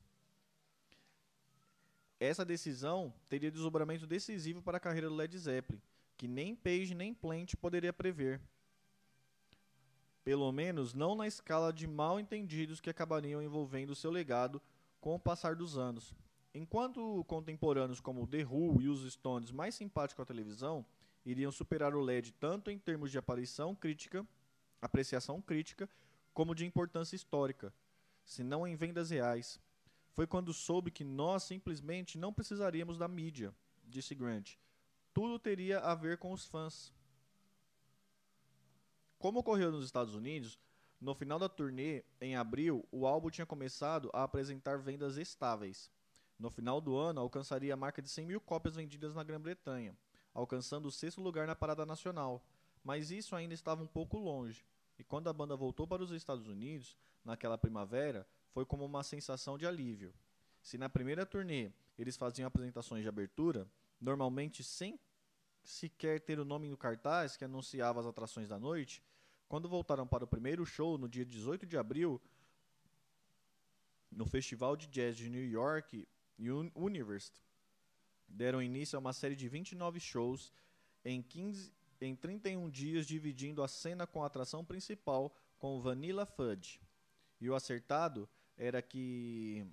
Essa 2.19 2.45
decisão 2.45 3.13
teria 3.27 3.51
desdobramento 3.51 4.05
decisivo 4.05 4.61
para 4.61 4.77
a 4.77 4.79
carreira 4.79 5.09
do 5.09 5.15
Led 5.15 5.37
Zeppelin, 5.37 5.81
que 6.17 6.27
nem 6.27 6.55
Page 6.55 6.93
nem 6.93 7.13
Plant 7.13 7.55
poderia 7.55 7.91
prever. 7.91 8.39
Pelo 10.23 10.51
menos 10.51 10.93
não 10.93 11.15
na 11.15 11.25
escala 11.25 11.73
de 11.73 11.87
mal 11.87 12.19
entendidos 12.19 12.79
que 12.79 12.91
acabariam 12.91 13.41
envolvendo 13.41 13.95
seu 13.95 14.11
legado 14.11 14.61
com 14.99 15.15
o 15.15 15.19
passar 15.19 15.55
dos 15.55 15.77
anos. 15.77 16.13
Enquanto 16.53 17.23
contemporâneos 17.25 18.01
como 18.01 18.27
The 18.27 18.45
Who 18.45 18.81
e 18.81 18.89
os 18.89 19.09
Stones, 19.13 19.51
mais 19.51 19.73
simpáticos 19.75 20.21
à 20.21 20.25
televisão, 20.25 20.85
iriam 21.25 21.51
superar 21.51 21.95
o 21.95 22.01
LED 22.01 22.33
tanto 22.33 22.69
em 22.69 22.77
termos 22.77 23.09
de 23.09 23.17
aparição 23.17 23.73
crítica, 23.73 24.27
apreciação 24.81 25.41
crítica, 25.41 25.89
como 26.33 26.53
de 26.53 26.65
importância 26.65 27.15
histórica, 27.15 27.73
se 28.25 28.43
não 28.43 28.67
em 28.67 28.75
vendas 28.75 29.11
reais. 29.11 29.59
Foi 30.13 30.27
quando 30.27 30.53
soube 30.53 30.91
que 30.91 31.05
nós 31.05 31.43
simplesmente 31.43 32.17
não 32.17 32.33
precisaríamos 32.33 32.97
da 32.97 33.07
mídia, 33.07 33.55
disse 33.85 34.13
Grant. 34.13 34.55
Tudo 35.13 35.39
teria 35.39 35.79
a 35.79 35.95
ver 35.95 36.17
com 36.17 36.33
os 36.33 36.45
fãs. 36.45 36.93
Como 39.17 39.39
ocorreu 39.39 39.71
nos 39.71 39.85
Estados 39.85 40.15
Unidos, 40.15 40.59
no 40.99 41.15
final 41.15 41.39
da 41.39 41.47
turnê, 41.47 42.03
em 42.19 42.35
abril, 42.35 42.85
o 42.91 43.07
álbum 43.07 43.29
tinha 43.29 43.45
começado 43.45 44.09
a 44.13 44.23
apresentar 44.23 44.79
vendas 44.79 45.17
estáveis. 45.17 45.89
No 46.41 46.49
final 46.49 46.81
do 46.81 46.97
ano, 46.97 47.21
alcançaria 47.21 47.71
a 47.71 47.77
marca 47.77 48.01
de 48.01 48.09
100 48.09 48.25
mil 48.25 48.41
cópias 48.41 48.75
vendidas 48.75 49.13
na 49.13 49.23
Grã-Bretanha, 49.23 49.95
alcançando 50.33 50.87
o 50.87 50.91
sexto 50.91 51.21
lugar 51.21 51.45
na 51.45 51.55
parada 51.55 51.85
nacional. 51.85 52.43
Mas 52.83 53.11
isso 53.11 53.35
ainda 53.35 53.53
estava 53.53 53.83
um 53.83 53.87
pouco 53.87 54.17
longe, 54.17 54.65
e 54.97 55.03
quando 55.03 55.29
a 55.29 55.33
banda 55.33 55.55
voltou 55.55 55.85
para 55.85 56.01
os 56.01 56.09
Estados 56.09 56.47
Unidos, 56.47 56.97
naquela 57.23 57.59
primavera, 57.59 58.27
foi 58.49 58.65
como 58.65 58.83
uma 58.83 59.03
sensação 59.03 59.55
de 59.55 59.67
alívio. 59.67 60.11
Se 60.63 60.79
na 60.79 60.89
primeira 60.89 61.27
turnê 61.27 61.71
eles 61.95 62.17
faziam 62.17 62.47
apresentações 62.47 63.03
de 63.03 63.07
abertura, 63.07 63.69
normalmente 63.99 64.63
sem 64.63 64.99
sequer 65.63 66.19
ter 66.21 66.39
o 66.39 66.45
nome 66.45 66.67
no 66.67 66.75
cartaz 66.75 67.37
que 67.37 67.45
anunciava 67.45 67.99
as 67.99 68.07
atrações 68.07 68.49
da 68.49 68.57
noite, 68.57 69.03
quando 69.47 69.69
voltaram 69.69 70.07
para 70.07 70.23
o 70.23 70.27
primeiro 70.27 70.65
show 70.65 70.97
no 70.97 71.07
dia 71.07 71.23
18 71.23 71.67
de 71.67 71.77
abril, 71.77 72.19
no 74.11 74.25
Festival 74.25 74.75
de 74.75 74.87
Jazz 74.87 75.15
de 75.15 75.29
New 75.29 75.47
York, 75.47 76.07
University 76.37 77.41
deram 78.33 78.61
início 78.61 78.95
a 78.97 78.99
uma 78.99 79.13
série 79.13 79.35
de 79.35 79.47
29 79.47 79.99
shows 79.99 80.51
em, 81.03 81.21
15, 81.21 81.71
em 81.99 82.15
31 82.15 82.69
dias, 82.69 83.05
dividindo 83.05 83.63
a 83.63 83.67
cena 83.67 84.07
com 84.07 84.23
a 84.23 84.27
atração 84.27 84.63
principal 84.63 85.35
com 85.59 85.79
Vanilla 85.81 86.25
Fudge. 86.25 86.81
E 87.39 87.49
o 87.49 87.55
acertado 87.55 88.27
era 88.57 88.81
que 88.81 89.65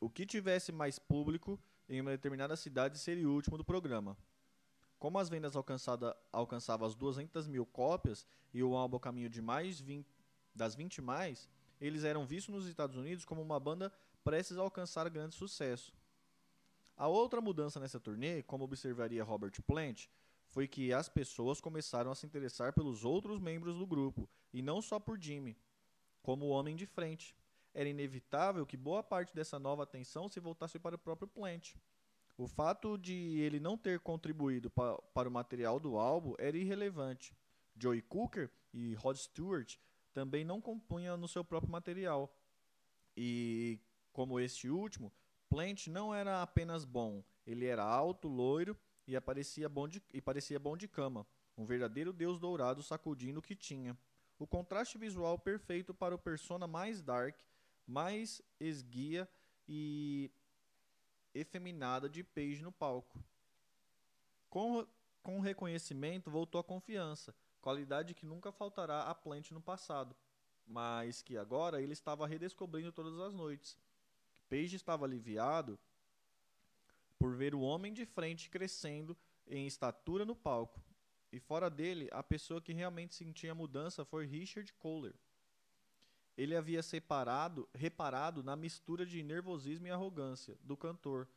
o 0.00 0.08
que 0.08 0.26
tivesse 0.26 0.72
mais 0.72 0.98
público 0.98 1.60
em 1.88 2.00
uma 2.00 2.10
determinada 2.10 2.56
cidade 2.56 2.98
seria 2.98 3.28
o 3.28 3.34
último 3.34 3.56
do 3.56 3.64
programa. 3.64 4.16
Como 4.98 5.18
as 5.18 5.28
vendas 5.28 5.54
alcançavam 6.32 6.86
as 6.86 6.94
200 6.94 7.46
mil 7.46 7.66
cópias 7.66 8.26
e 8.52 8.62
o 8.62 8.74
álbum 8.74 8.98
caminho 8.98 9.28
de 9.28 9.42
mais 9.42 9.78
20, 9.78 10.06
das 10.54 10.74
20 10.74 11.02
mais, 11.02 11.48
eles 11.80 12.02
eram 12.02 12.24
vistos 12.24 12.54
nos 12.54 12.66
Estados 12.66 12.96
Unidos 12.96 13.24
como 13.24 13.42
uma 13.42 13.60
banda 13.60 13.92
prestes 14.26 14.58
a 14.58 14.62
alcançar 14.62 15.08
grande 15.08 15.36
sucesso. 15.36 15.94
A 16.96 17.06
outra 17.06 17.40
mudança 17.40 17.78
nessa 17.78 18.00
turnê, 18.00 18.42
como 18.42 18.64
observaria 18.64 19.22
Robert 19.22 19.52
Plant, 19.64 20.08
foi 20.48 20.66
que 20.66 20.92
as 20.92 21.08
pessoas 21.08 21.60
começaram 21.60 22.10
a 22.10 22.14
se 22.16 22.26
interessar 22.26 22.72
pelos 22.72 23.04
outros 23.04 23.38
membros 23.38 23.78
do 23.78 23.86
grupo, 23.86 24.28
e 24.52 24.60
não 24.60 24.82
só 24.82 24.98
por 24.98 25.16
Jimmy, 25.16 25.56
como 26.24 26.46
o 26.46 26.48
homem 26.48 26.74
de 26.74 26.86
frente. 26.86 27.36
Era 27.72 27.88
inevitável 27.88 28.66
que 28.66 28.76
boa 28.76 29.00
parte 29.00 29.32
dessa 29.32 29.60
nova 29.60 29.84
atenção 29.84 30.28
se 30.28 30.40
voltasse 30.40 30.76
para 30.76 30.96
o 30.96 30.98
próprio 30.98 31.28
Plant. 31.28 31.76
O 32.36 32.48
fato 32.48 32.98
de 32.98 33.38
ele 33.38 33.60
não 33.60 33.78
ter 33.78 34.00
contribuído 34.00 34.68
pa 34.68 35.00
para 35.14 35.28
o 35.28 35.32
material 35.32 35.78
do 35.78 35.98
álbum 35.98 36.34
era 36.36 36.58
irrelevante. 36.58 37.32
Joey 37.76 38.02
Cooker 38.02 38.50
e 38.74 38.94
Rod 38.94 39.18
Stewart 39.18 39.76
também 40.12 40.44
não 40.44 40.60
compunham 40.60 41.16
no 41.16 41.28
seu 41.28 41.44
próprio 41.44 41.70
material. 41.70 42.34
E 43.16 43.80
como 44.16 44.40
este 44.40 44.70
último, 44.70 45.12
Plant 45.46 45.88
não 45.88 46.14
era 46.14 46.40
apenas 46.40 46.86
bom, 46.86 47.22
ele 47.46 47.66
era 47.66 47.84
alto, 47.84 48.26
loiro 48.26 48.74
e, 49.06 49.14
aparecia 49.14 49.68
bom 49.68 49.86
de, 49.86 50.02
e 50.10 50.22
parecia 50.22 50.58
bom 50.58 50.74
de 50.74 50.88
cama, 50.88 51.26
um 51.54 51.66
verdadeiro 51.66 52.14
deus 52.14 52.40
dourado 52.40 52.82
sacudindo 52.82 53.40
o 53.40 53.42
que 53.42 53.54
tinha. 53.54 53.94
O 54.38 54.46
contraste 54.46 54.96
visual 54.96 55.38
perfeito 55.38 55.92
para 55.92 56.14
o 56.14 56.18
persona 56.18 56.66
mais 56.66 57.02
dark, 57.02 57.36
mais 57.86 58.40
esguia 58.58 59.28
e 59.68 60.30
efeminada 61.34 62.08
de 62.08 62.24
Page 62.24 62.62
no 62.62 62.72
palco. 62.72 63.22
Com, 64.48 64.86
com 65.22 65.40
reconhecimento 65.40 66.30
voltou 66.30 66.58
a 66.58 66.64
confiança, 66.64 67.34
qualidade 67.60 68.14
que 68.14 68.24
nunca 68.24 68.50
faltará 68.50 69.02
a 69.02 69.14
Plant 69.14 69.50
no 69.50 69.60
passado, 69.60 70.16
mas 70.66 71.20
que 71.20 71.36
agora 71.36 71.82
ele 71.82 71.92
estava 71.92 72.26
redescobrindo 72.26 72.90
todas 72.90 73.20
as 73.20 73.34
noites. 73.34 73.76
Page 74.48 74.76
estava 74.76 75.04
aliviado 75.04 75.78
por 77.18 77.34
ver 77.34 77.54
o 77.54 77.60
homem 77.60 77.92
de 77.92 78.04
frente 78.04 78.50
crescendo 78.50 79.16
em 79.48 79.66
estatura 79.66 80.24
no 80.24 80.34
palco. 80.34 80.80
E 81.32 81.40
fora 81.40 81.68
dele, 81.68 82.08
a 82.12 82.22
pessoa 82.22 82.60
que 82.60 82.72
realmente 82.72 83.14
sentia 83.14 83.52
a 83.52 83.54
mudança 83.54 84.04
foi 84.04 84.26
Richard 84.26 84.72
Kohler. 84.74 85.14
Ele 86.36 86.54
havia 86.54 86.82
separado, 86.82 87.68
reparado 87.74 88.42
na 88.42 88.54
mistura 88.54 89.06
de 89.06 89.22
nervosismo 89.22 89.86
e 89.86 89.90
arrogância 89.90 90.56
do 90.62 90.76
cantor. 90.76 91.28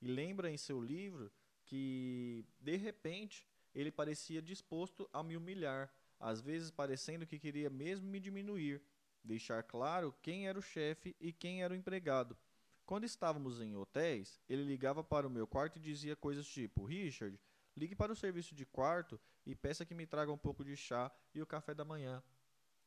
E 0.00 0.06
lembra 0.06 0.50
em 0.50 0.56
seu 0.56 0.80
livro 0.80 1.30
que, 1.64 2.44
de 2.60 2.76
repente, 2.76 3.46
ele 3.74 3.90
parecia 3.90 4.42
disposto 4.42 5.08
a 5.12 5.22
me 5.22 5.36
humilhar, 5.36 5.92
às 6.18 6.40
vezes 6.40 6.70
parecendo 6.70 7.26
que 7.26 7.38
queria 7.38 7.70
mesmo 7.70 8.06
me 8.06 8.18
diminuir, 8.18 8.82
deixar 9.24 9.62
claro 9.62 10.14
quem 10.22 10.48
era 10.48 10.58
o 10.58 10.62
chefe 10.62 11.16
e 11.20 11.32
quem 11.32 11.62
era 11.62 11.72
o 11.72 11.76
empregado. 11.76 12.36
Quando 12.84 13.04
estávamos 13.04 13.60
em 13.60 13.76
hotéis, 13.76 14.40
ele 14.48 14.64
ligava 14.64 15.02
para 15.02 15.26
o 15.26 15.30
meu 15.30 15.46
quarto 15.46 15.76
e 15.76 15.80
dizia 15.80 16.16
coisas 16.16 16.46
tipo: 16.46 16.84
Richard, 16.84 17.38
ligue 17.76 17.94
para 17.94 18.12
o 18.12 18.16
serviço 18.16 18.54
de 18.54 18.66
quarto 18.66 19.20
e 19.46 19.54
peça 19.54 19.84
que 19.84 19.94
me 19.94 20.06
traga 20.06 20.32
um 20.32 20.38
pouco 20.38 20.64
de 20.64 20.76
chá 20.76 21.10
e 21.34 21.40
o 21.40 21.46
café 21.46 21.74
da 21.74 21.84
manhã. 21.84 22.22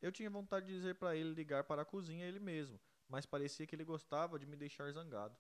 Eu 0.02 0.12
tinha 0.12 0.30
vontade 0.30 0.68
de 0.68 0.74
dizer 0.74 0.96
para 0.96 1.16
ele 1.16 1.34
ligar 1.34 1.64
para 1.64 1.82
a 1.82 1.86
cozinha 1.86 2.26
ele 2.26 2.40
mesmo, 2.40 2.80
mas 3.10 3.26
parecia 3.26 3.66
que 3.66 3.76
ele 3.76 3.84
gostava 3.84 4.38
de 4.38 4.46
me 4.46 4.56
deixar 4.56 4.92
zangado. 4.92 5.36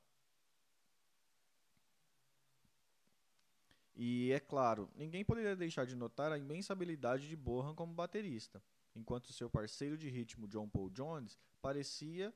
E 3.95 4.31
é 4.31 4.39
claro, 4.39 4.89
ninguém 4.95 5.23
poderia 5.23 5.55
deixar 5.55 5.85
de 5.85 5.95
notar 5.95 6.31
a 6.31 6.37
imensa 6.37 6.73
habilidade 6.73 7.29
de 7.29 7.35
Bohan 7.35 7.73
como 7.73 7.93
baterista, 7.93 8.61
enquanto 8.95 9.33
seu 9.33 9.49
parceiro 9.49 9.97
de 9.97 10.09
ritmo 10.09 10.47
John 10.47 10.69
Paul 10.69 10.89
Jones 10.89 11.37
parecia 11.61 12.33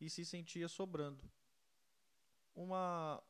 e 0.00 0.08
se 0.08 0.24
sentia 0.24 0.68
sobrando. 0.68 1.28
Uma 2.54 3.22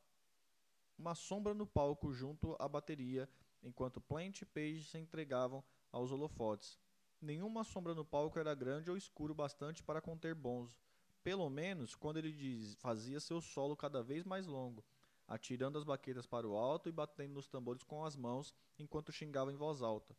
uma 0.98 1.14
sombra 1.14 1.54
no 1.54 1.66
palco 1.66 2.12
junto 2.12 2.54
à 2.58 2.68
bateria, 2.68 3.26
enquanto 3.62 4.02
Plant 4.02 4.42
e 4.42 4.44
Page 4.44 4.84
se 4.84 4.98
entregavam 4.98 5.64
aos 5.90 6.12
holofotes. 6.12 6.78
Nenhuma 7.22 7.64
sombra 7.64 7.94
no 7.94 8.04
palco 8.04 8.38
era 8.38 8.54
grande 8.54 8.90
ou 8.90 8.96
escuro 8.98 9.34
bastante 9.34 9.82
para 9.82 10.02
conter 10.02 10.34
Bonzo, 10.34 10.78
pelo 11.22 11.48
menos 11.48 11.94
quando 11.94 12.18
ele 12.18 12.32
diz, 12.32 12.74
fazia 12.76 13.18
seu 13.18 13.40
solo 13.40 13.76
cada 13.76 14.02
vez 14.02 14.24
mais 14.24 14.46
longo, 14.46 14.84
atirando 15.26 15.78
as 15.78 15.84
baquetas 15.84 16.26
para 16.26 16.46
o 16.46 16.56
alto 16.56 16.88
e 16.88 16.92
batendo 16.92 17.34
nos 17.34 17.48
tambores 17.48 17.82
com 17.82 18.04
as 18.04 18.14
mãos 18.14 18.54
enquanto 18.78 19.12
xingava 19.12 19.50
em 19.50 19.56
voz 19.56 19.80
alta. 19.80 20.14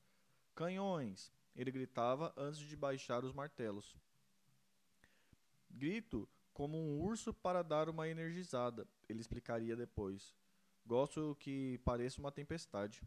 Canhões! 0.55 1.31
Ele 1.55 1.71
gritava 1.71 2.33
antes 2.37 2.59
de 2.59 2.75
baixar 2.75 3.23
os 3.23 3.33
martelos. 3.33 3.95
Grito 5.69 6.27
como 6.53 6.77
um 6.77 6.99
urso 7.01 7.33
para 7.33 7.63
dar 7.63 7.89
uma 7.89 8.07
energizada, 8.07 8.85
ele 9.07 9.21
explicaria 9.21 9.75
depois. 9.75 10.35
Gosto 10.85 11.35
que 11.39 11.79
pareça 11.79 12.19
uma 12.19 12.31
tempestade. 12.31 13.01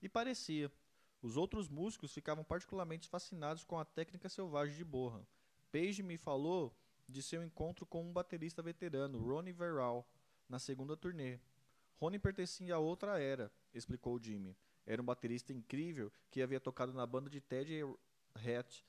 E 0.00 0.08
parecia. 0.08 0.72
Os 1.20 1.36
outros 1.36 1.68
músicos 1.68 2.12
ficavam 2.12 2.44
particularmente 2.44 3.08
fascinados 3.08 3.64
com 3.64 3.78
a 3.78 3.84
técnica 3.84 4.28
selvagem 4.28 4.76
de 4.76 4.84
Bohan. 4.84 5.26
Page 5.70 6.02
me 6.02 6.16
falou 6.16 6.74
de 7.08 7.22
seu 7.22 7.42
encontro 7.42 7.84
com 7.84 8.02
um 8.02 8.12
baterista 8.12 8.62
veterano, 8.62 9.18
Ronnie 9.18 9.52
Verral, 9.52 10.08
na 10.48 10.58
segunda 10.58 10.96
turnê. 10.96 11.38
Ronnie 12.00 12.18
pertencia 12.18 12.74
a 12.76 12.78
outra 12.78 13.18
era, 13.18 13.52
explicou 13.74 14.22
Jimmy. 14.22 14.56
Era 14.88 15.02
um 15.02 15.04
baterista 15.04 15.52
incrível 15.52 16.10
que 16.30 16.40
havia 16.40 16.58
tocado 16.58 16.94
na 16.94 17.04
banda 17.04 17.28
de 17.28 17.42
Ted 17.42 17.84
Hatch. 18.34 18.80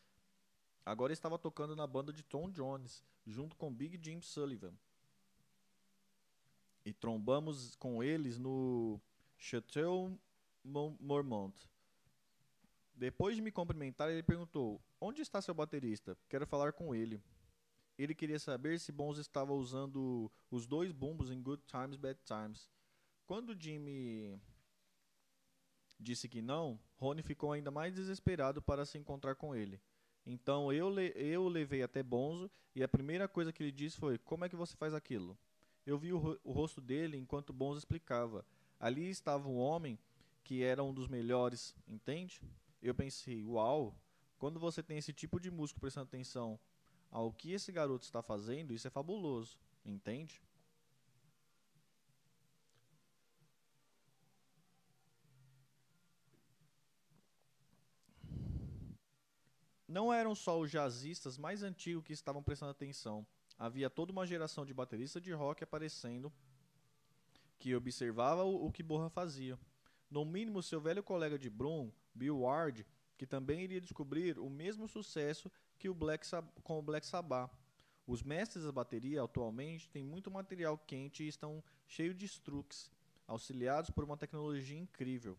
Agora 0.86 1.12
estava 1.12 1.38
tocando 1.38 1.76
na 1.76 1.86
banda 1.86 2.14
de 2.14 2.24
Tom 2.24 2.50
Jones, 2.50 3.04
junto 3.28 3.54
com 3.58 3.70
Big 3.70 4.00
Jim 4.02 4.22
Sullivan. 4.22 4.72
E 6.86 6.94
trombamos 6.94 7.76
com 7.76 8.02
eles 8.02 8.40
no 8.40 8.98
Chateau 9.38 10.18
Mormont. 10.64 11.54
Depois 12.96 13.36
de 13.36 13.42
me 13.42 13.52
cumprimentar, 13.52 14.10
ele 14.10 14.24
perguntou: 14.24 14.82
Onde 15.02 15.22
está 15.22 15.42
seu 15.42 15.54
baterista? 15.54 16.18
Quero 16.30 16.48
falar 16.48 16.72
com 16.72 16.96
ele. 16.96 17.22
Ele 17.98 18.16
queria 18.16 18.40
saber 18.40 18.80
se 18.80 18.94
Bons 18.94 19.18
estava 19.18 19.52
usando 19.52 20.32
os 20.50 20.66
dois 20.66 20.94
bumbos 20.94 21.30
em 21.30 21.42
Good 21.42 21.64
Times, 21.68 21.98
Bad 21.98 22.22
Times. 22.24 22.70
Quando 23.28 23.54
Jimmy 23.54 24.40
disse 26.00 26.30
que 26.30 26.42
não, 26.42 26.80
Rony 26.98 27.22
ficou 27.22 27.52
ainda 27.52 27.70
mais 27.70 27.94
desesperado 27.94 28.62
para 28.62 28.86
se 28.86 28.98
encontrar 28.98 29.36
com 29.36 29.54
ele. 29.54 29.80
Então 30.26 30.72
eu, 30.72 30.98
eu 31.00 31.44
o 31.44 31.50
levei 31.50 31.84
até 31.84 32.02
Bonzo 32.02 32.50
e 32.76 32.84
a 32.84 32.88
primeira 32.88 33.28
coisa 33.28 33.52
que 33.52 33.64
ele 33.64 33.72
disse 33.72 33.98
foi: 33.98 34.18
Como 34.18 34.46
é 34.46 34.50
que 34.50 34.56
você 34.56 34.76
faz 34.76 34.94
aquilo? 34.94 35.38
Eu 35.86 35.98
vi 35.98 36.14
o, 36.14 36.40
o 36.44 36.52
rosto 36.52 36.80
dele 36.80 37.18
enquanto 37.18 37.52
Bonzo 37.52 37.80
explicava. 37.80 38.46
Ali 38.80 39.10
estava 39.10 39.50
um 39.50 39.58
homem 39.58 39.98
que 40.44 40.64
era 40.64 40.84
um 40.84 40.94
dos 40.94 41.08
melhores, 41.08 41.76
entende? 41.88 42.42
Eu 42.82 42.94
pensei: 42.94 43.44
Uau! 43.44 43.96
Quando 44.38 44.60
você 44.60 44.82
tem 44.82 44.98
esse 44.98 45.12
tipo 45.12 45.40
de 45.40 45.52
músico 45.52 45.82
prestando 45.82 46.08
atenção 46.08 46.60
ao 47.12 47.34
que 47.34 47.52
esse 47.52 47.72
garoto 47.72 48.06
está 48.06 48.22
fazendo, 48.22 48.74
isso 48.74 48.88
é 48.88 48.92
fabuloso, 48.92 49.58
entende? 49.84 50.42
Não 59.90 60.14
eram 60.14 60.36
só 60.36 60.60
os 60.60 60.70
jazzistas 60.70 61.36
mais 61.36 61.64
antigos 61.64 62.04
que 62.04 62.14
estavam 62.14 62.44
prestando 62.44 62.70
atenção. 62.70 63.26
Havia 63.58 63.90
toda 63.90 64.12
uma 64.12 64.24
geração 64.24 64.64
de 64.64 64.72
bateristas 64.72 65.20
de 65.20 65.32
rock 65.32 65.64
aparecendo 65.64 66.32
que 67.58 67.74
observava 67.74 68.44
o, 68.44 68.68
o 68.68 68.72
que 68.72 68.84
Borra 68.84 69.10
fazia. 69.10 69.58
No 70.08 70.24
mínimo, 70.24 70.62
seu 70.62 70.80
velho 70.80 71.02
colega 71.02 71.40
de 71.40 71.50
Brum, 71.50 71.92
Bill 72.14 72.42
Ward, 72.42 72.86
que 73.18 73.26
também 73.26 73.64
iria 73.64 73.82
descobrir 73.82 74.38
o 74.38 74.48
mesmo 74.48 74.88
sucesso 74.88 75.52
que 75.80 75.90
o 75.90 75.94
Black 75.96 76.24
com 76.62 76.78
o 76.78 76.84
Black 76.84 77.04
Sabbath. 77.04 77.52
Os 78.06 78.22
mestres 78.22 78.66
da 78.66 78.72
bateria 78.72 79.24
atualmente 79.24 79.90
têm 79.90 80.04
muito 80.04 80.30
material 80.30 80.78
quente 80.78 81.24
e 81.24 81.28
estão 81.28 81.64
cheios 81.88 82.16
de 82.16 82.30
truques, 82.40 82.92
auxiliados 83.26 83.90
por 83.90 84.04
uma 84.04 84.16
tecnologia 84.16 84.78
incrível. 84.78 85.36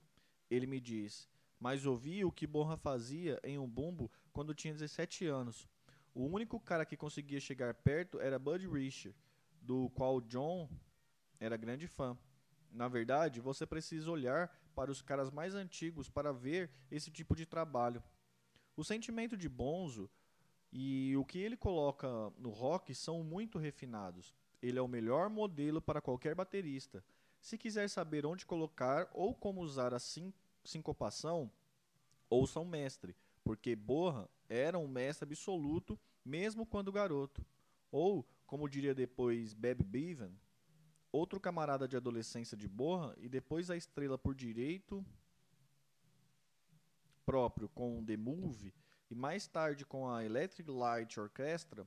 Ele 0.51 0.67
me 0.67 0.81
diz, 0.81 1.29
mas 1.61 1.85
ouvi 1.85 2.25
o 2.25 2.33
que 2.33 2.47
Borra 2.47 2.79
fazia 2.79 3.39
em 3.45 3.59
um 3.59 3.69
bumbo 3.69 4.11
quando 4.33 4.55
tinha 4.55 4.73
17 4.73 5.27
anos. 5.27 5.69
O 6.15 6.25
único 6.25 6.59
cara 6.59 6.87
que 6.87 6.97
conseguia 6.97 7.39
chegar 7.39 7.75
perto 7.75 8.19
era 8.19 8.39
Bud 8.39 8.67
Richard, 8.67 9.17
do 9.61 9.91
qual 9.91 10.21
John 10.23 10.69
era 11.39 11.59
grande 11.59 11.87
fã. 11.87 12.19
Na 12.73 12.89
verdade, 12.89 13.41
você 13.41 13.67
precisa 13.67 14.11
olhar 14.11 14.49
para 14.75 14.91
os 14.91 15.03
caras 15.03 15.31
mais 15.31 15.55
antigos 15.55 16.09
para 16.09 16.33
ver 16.33 16.71
esse 16.91 17.11
tipo 17.11 17.37
de 17.37 17.45
trabalho. 17.45 18.03
O 18.77 18.83
sentimento 18.83 19.37
de 19.37 19.49
Bonzo 19.49 20.09
e 20.73 21.15
o 21.17 21.25
que 21.25 21.39
ele 21.39 21.57
coloca 21.57 22.09
no 22.39 22.51
rock 22.51 22.95
são 22.95 23.23
muito 23.23 23.59
refinados. 23.59 24.35
Ele 24.63 24.79
é 24.79 24.83
o 24.83 24.89
melhor 24.89 25.29
modelo 25.29 25.83
para 25.83 26.01
qualquer 26.01 26.35
baterista. 26.35 27.05
Se 27.41 27.59
quiser 27.59 27.89
saber 27.89 28.25
onde 28.25 28.47
colocar 28.47 29.09
ou 29.13 29.35
como 29.35 29.61
usar 29.61 29.93
a 29.93 29.99
sincopação, 30.65 31.51
ouça 32.29 32.61
um 32.61 32.65
mestre, 32.65 33.17
porque 33.43 33.75
Borra 33.75 34.29
era 34.49 34.79
um 34.79 34.89
mestre 34.89 35.25
absoluto 35.25 35.99
mesmo 36.25 36.67
quando 36.67 36.93
garoto. 36.93 37.45
Ou, 37.91 38.27
como 38.47 38.69
diria 38.69 38.95
depois 38.95 39.53
Beb 39.53 39.83
Bevan, 39.83 40.33
outro 41.13 41.41
camarada 41.41 41.89
de 41.89 41.97
adolescência 41.97 42.57
de 42.57 42.69
Borra 42.69 43.15
e 43.19 43.29
depois 43.29 43.71
a 43.71 43.77
estrela 43.77 44.17
por 44.17 44.35
direito 44.35 45.05
próprio 47.25 47.69
com 47.69 48.05
The 48.05 48.17
Move 48.17 48.73
e 49.11 49.15
mais 49.15 49.47
tarde 49.47 49.85
com 49.85 50.09
a 50.09 50.25
Electric 50.25 50.71
Light 50.71 51.19
Orchestra, 51.19 51.87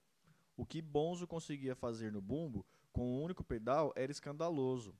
o 0.56 0.66
que 0.66 0.82
Bonzo 0.82 1.26
conseguia 1.26 1.76
fazer 1.76 2.12
no 2.12 2.22
bumbo 2.22 2.66
com 2.92 3.06
um 3.06 3.24
único 3.24 3.44
pedal 3.44 3.92
era 3.96 4.12
escandaloso. 4.12 4.96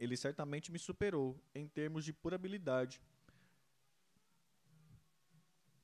Ele 0.00 0.16
certamente 0.16 0.72
me 0.72 0.78
superou 0.78 1.38
em 1.54 1.68
termos 1.68 2.06
de 2.06 2.12
pura 2.12 2.34
habilidade. 2.34 3.02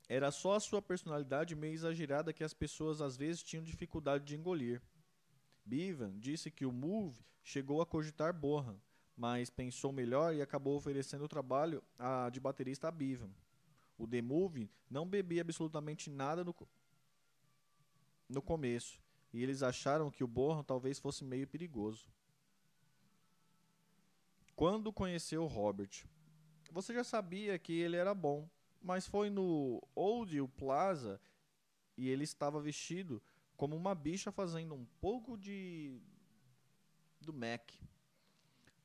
Era 0.08 0.30
só 0.30 0.54
a 0.54 0.60
sua 0.60 0.80
personalidade 0.80 1.54
meio 1.54 1.74
exagerada 1.74 2.32
que 2.32 2.42
as 2.42 2.54
pessoas 2.54 3.02
às 3.02 3.14
vezes 3.14 3.42
tinham 3.42 3.62
dificuldade 3.62 4.24
de 4.24 4.34
engolir. 4.34 4.80
Bevan 5.66 6.18
disse 6.18 6.50
que 6.50 6.64
o 6.64 6.72
Move 6.72 7.22
chegou 7.42 7.82
a 7.82 7.86
cogitar 7.86 8.32
Bohan, 8.32 8.80
mas 9.14 9.50
pensou 9.50 9.92
melhor 9.92 10.34
e 10.34 10.40
acabou 10.40 10.76
oferecendo 10.76 11.24
o 11.24 11.28
trabalho 11.28 11.82
a, 11.98 12.30
de 12.30 12.40
baterista 12.40 12.88
a 12.88 12.90
Bevan. 12.90 13.30
O 13.98 14.06
The 14.06 14.22
Movie 14.22 14.70
não 14.88 15.06
bebia 15.06 15.42
absolutamente 15.42 16.08
nada 16.08 16.42
no, 16.42 16.54
no 18.28 18.40
começo, 18.40 18.98
e 19.32 19.42
eles 19.42 19.62
acharam 19.62 20.10
que 20.10 20.24
o 20.24 20.28
Borro 20.28 20.64
talvez 20.64 20.98
fosse 20.98 21.22
meio 21.22 21.46
perigoso. 21.46 22.08
Quando 24.56 24.90
conheceu 24.90 25.46
Robert, 25.46 26.06
você 26.72 26.94
já 26.94 27.04
sabia 27.04 27.58
que 27.58 27.74
ele 27.74 27.94
era 27.94 28.14
bom, 28.14 28.48
mas 28.80 29.06
foi 29.06 29.28
no 29.28 29.86
Old 29.94 30.48
Plaza 30.56 31.20
e 31.94 32.08
ele 32.08 32.24
estava 32.24 32.58
vestido 32.58 33.22
como 33.54 33.76
uma 33.76 33.94
bicha 33.94 34.32
fazendo 34.32 34.74
um 34.74 34.86
pouco 34.98 35.36
de 35.36 36.00
do 37.20 37.34
Mac. 37.34 37.70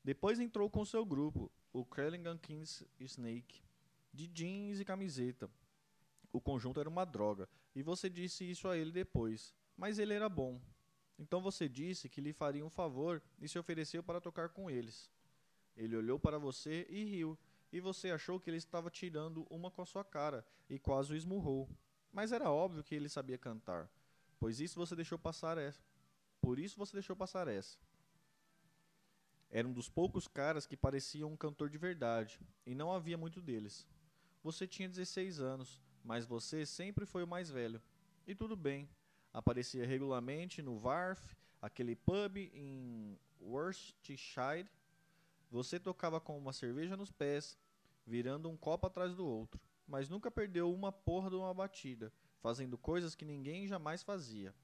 Depois 0.04 0.38
entrou 0.38 0.68
com 0.68 0.84
seu 0.84 1.06
grupo, 1.06 1.50
o 1.72 1.86
Crellingham 1.86 2.36
Kings 2.36 2.86
Snake, 3.00 3.62
de 4.12 4.26
jeans 4.26 4.78
e 4.78 4.84
camiseta. 4.84 5.50
O 6.30 6.38
conjunto 6.38 6.80
era 6.80 6.88
uma 6.88 7.06
droga, 7.06 7.48
e 7.74 7.82
você 7.82 8.10
disse 8.10 8.44
isso 8.44 8.68
a 8.68 8.76
ele 8.76 8.92
depois, 8.92 9.54
mas 9.74 9.98
ele 9.98 10.12
era 10.12 10.28
bom. 10.28 10.60
Então 11.18 11.40
você 11.40 11.66
disse 11.66 12.10
que 12.10 12.20
lhe 12.20 12.34
faria 12.34 12.64
um 12.64 12.70
favor 12.70 13.22
e 13.40 13.48
se 13.48 13.58
ofereceu 13.58 14.02
para 14.02 14.20
tocar 14.20 14.50
com 14.50 14.70
eles. 14.70 15.10
Ele 15.76 15.96
olhou 15.96 16.18
para 16.18 16.38
você 16.38 16.86
e 16.88 17.04
riu, 17.04 17.38
e 17.72 17.80
você 17.80 18.10
achou 18.10 18.38
que 18.38 18.50
ele 18.50 18.58
estava 18.58 18.90
tirando 18.90 19.46
uma 19.48 19.70
com 19.70 19.82
a 19.82 19.86
sua 19.86 20.04
cara 20.04 20.44
e 20.68 20.78
quase 20.78 21.12
o 21.12 21.16
esmurrou. 21.16 21.68
Mas 22.12 22.32
era 22.32 22.50
óbvio 22.50 22.84
que 22.84 22.94
ele 22.94 23.08
sabia 23.08 23.38
cantar, 23.38 23.90
pois 24.38 24.60
isso 24.60 24.78
você 24.78 24.94
deixou 24.94 25.18
passar 25.18 25.56
essa. 25.56 25.80
Por 26.40 26.58
isso 26.58 26.76
você 26.76 26.92
deixou 26.92 27.16
passar 27.16 27.48
essa. 27.48 27.78
Era 29.50 29.68
um 29.68 29.72
dos 29.72 29.88
poucos 29.88 30.26
caras 30.26 30.66
que 30.66 30.76
pareciam 30.76 31.30
um 31.30 31.36
cantor 31.36 31.70
de 31.70 31.78
verdade, 31.78 32.40
e 32.66 32.74
não 32.74 32.92
havia 32.92 33.16
muito 33.16 33.40
deles. 33.40 33.86
Você 34.42 34.66
tinha 34.66 34.88
16 34.88 35.40
anos, 35.40 35.80
mas 36.04 36.26
você 36.26 36.66
sempre 36.66 37.06
foi 37.06 37.22
o 37.22 37.26
mais 37.26 37.50
velho. 37.50 37.80
E 38.26 38.34
tudo 38.34 38.56
bem. 38.56 38.88
Aparecia 39.32 39.86
regularmente 39.86 40.60
no 40.60 40.78
Varf, 40.78 41.36
aquele 41.60 41.94
pub 41.94 42.36
em 42.36 43.18
Worcestershire. 43.40 44.68
Você 45.52 45.78
tocava 45.78 46.18
com 46.18 46.38
uma 46.38 46.50
cerveja 46.50 46.96
nos 46.96 47.12
pés, 47.12 47.58
virando 48.06 48.48
um 48.48 48.56
copo 48.56 48.86
atrás 48.86 49.14
do 49.14 49.26
outro, 49.26 49.60
mas 49.86 50.08
nunca 50.08 50.30
perdeu 50.30 50.72
uma 50.72 50.90
porra 50.90 51.28
de 51.28 51.36
uma 51.36 51.52
batida, 51.52 52.10
fazendo 52.40 52.78
coisas 52.78 53.14
que 53.14 53.26
ninguém 53.26 53.68
jamais 53.68 54.02
fazia, 54.02 54.54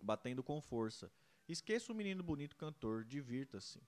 batendo 0.00 0.40
com 0.40 0.60
força. 0.60 1.10
Esqueça 1.48 1.92
o 1.92 1.96
menino 1.96 2.22
bonito 2.22 2.54
cantor, 2.54 3.02
divirta-se. 3.02 3.82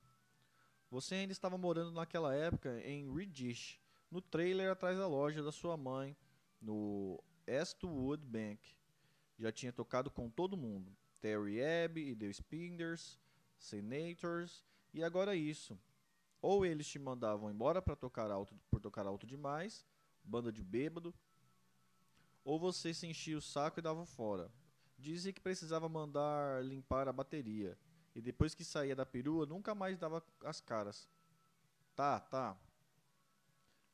Você 0.90 1.14
ainda 1.14 1.30
estava 1.30 1.56
morando 1.56 1.92
naquela 1.92 2.34
época 2.34 2.80
em 2.80 3.08
Reddish, 3.14 3.78
no 4.10 4.20
trailer 4.20 4.72
atrás 4.72 4.98
da 4.98 5.06
loja 5.06 5.44
da 5.44 5.52
sua 5.52 5.76
mãe, 5.76 6.16
no 6.60 7.22
Eastwood 7.46 8.26
Bank. 8.26 8.74
Já 9.38 9.52
tinha 9.52 9.72
tocado 9.72 10.10
com 10.10 10.28
todo 10.28 10.56
mundo. 10.56 10.90
Terry 11.20 11.62
Abbey 11.62 12.08
e 12.08 12.16
The 12.16 12.26
Spinders, 12.30 13.16
Senators, 13.60 14.64
e 14.92 15.04
agora 15.04 15.36
isso. 15.36 15.78
Ou 16.48 16.64
eles 16.64 16.86
te 16.86 16.96
mandavam 16.96 17.50
embora 17.50 17.82
para 17.82 17.96
tocar 17.96 18.30
alto 18.30 18.54
por 18.70 18.80
tocar 18.80 19.04
alto 19.04 19.26
demais, 19.26 19.84
banda 20.22 20.52
de 20.52 20.62
bêbado, 20.62 21.12
ou 22.44 22.56
você 22.56 22.94
se 22.94 23.04
enchia 23.04 23.36
o 23.36 23.42
saco 23.42 23.80
e 23.80 23.82
dava 23.82 24.06
fora. 24.06 24.48
Dizia 24.96 25.32
que 25.32 25.40
precisava 25.40 25.88
mandar 25.88 26.64
limpar 26.64 27.08
a 27.08 27.12
bateria, 27.12 27.76
e 28.14 28.20
depois 28.20 28.54
que 28.54 28.62
saía 28.62 28.94
da 28.94 29.04
perua 29.04 29.44
nunca 29.44 29.74
mais 29.74 29.98
dava 29.98 30.24
as 30.44 30.60
caras. 30.60 31.10
Tá, 31.96 32.20
tá. 32.20 32.56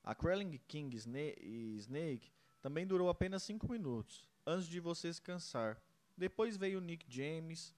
A 0.04 0.14
Krelling 0.14 0.60
King 0.68 0.94
Snake 0.94 2.30
também 2.60 2.86
durou 2.86 3.08
apenas 3.08 3.44
5 3.44 3.66
minutos, 3.72 4.28
antes 4.46 4.68
de 4.68 4.78
você 4.78 5.10
se 5.10 5.22
cansar. 5.22 5.82
Depois 6.18 6.58
veio 6.58 6.82
Nick 6.82 7.06
James, 7.08 7.74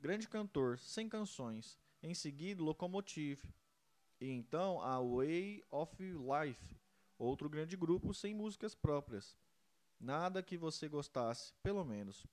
grande 0.00 0.26
cantor, 0.26 0.78
sem 0.78 1.10
canções. 1.10 1.78
Em 2.02 2.14
seguida, 2.14 2.62
Locomotive. 2.62 3.52
E 4.22 4.30
então 4.30 4.80
a 4.80 5.00
Way 5.00 5.64
of 5.68 6.00
Life, 6.00 6.76
outro 7.18 7.50
grande 7.50 7.76
grupo 7.76 8.14
sem 8.14 8.32
músicas 8.32 8.72
próprias. 8.72 9.36
Nada 9.98 10.44
que 10.44 10.56
você 10.56 10.88
gostasse, 10.88 11.52
pelo 11.60 11.84
menos. 11.84 12.24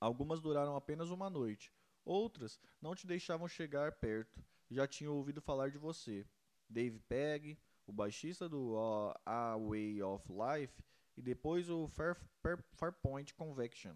Algumas 0.00 0.40
duraram 0.40 0.74
apenas 0.74 1.10
uma 1.10 1.28
noite, 1.28 1.70
outras 2.06 2.58
não 2.80 2.94
te 2.94 3.06
deixavam 3.06 3.46
chegar 3.46 3.92
perto, 3.92 4.42
já 4.70 4.86
tinham 4.86 5.14
ouvido 5.14 5.42
falar 5.42 5.70
de 5.70 5.76
você. 5.76 6.26
Dave 6.70 6.98
Pegg, 7.00 7.58
o 7.86 7.92
baixista 7.92 8.48
do 8.48 8.72
uh, 8.72 9.14
A 9.26 9.58
Way 9.58 10.02
of 10.02 10.26
Life, 10.32 10.82
e 11.18 11.20
depois 11.20 11.68
o 11.68 11.86
Fair, 11.86 12.16
Fair, 12.40 12.64
Farpoint 12.76 13.34
Convection. 13.34 13.94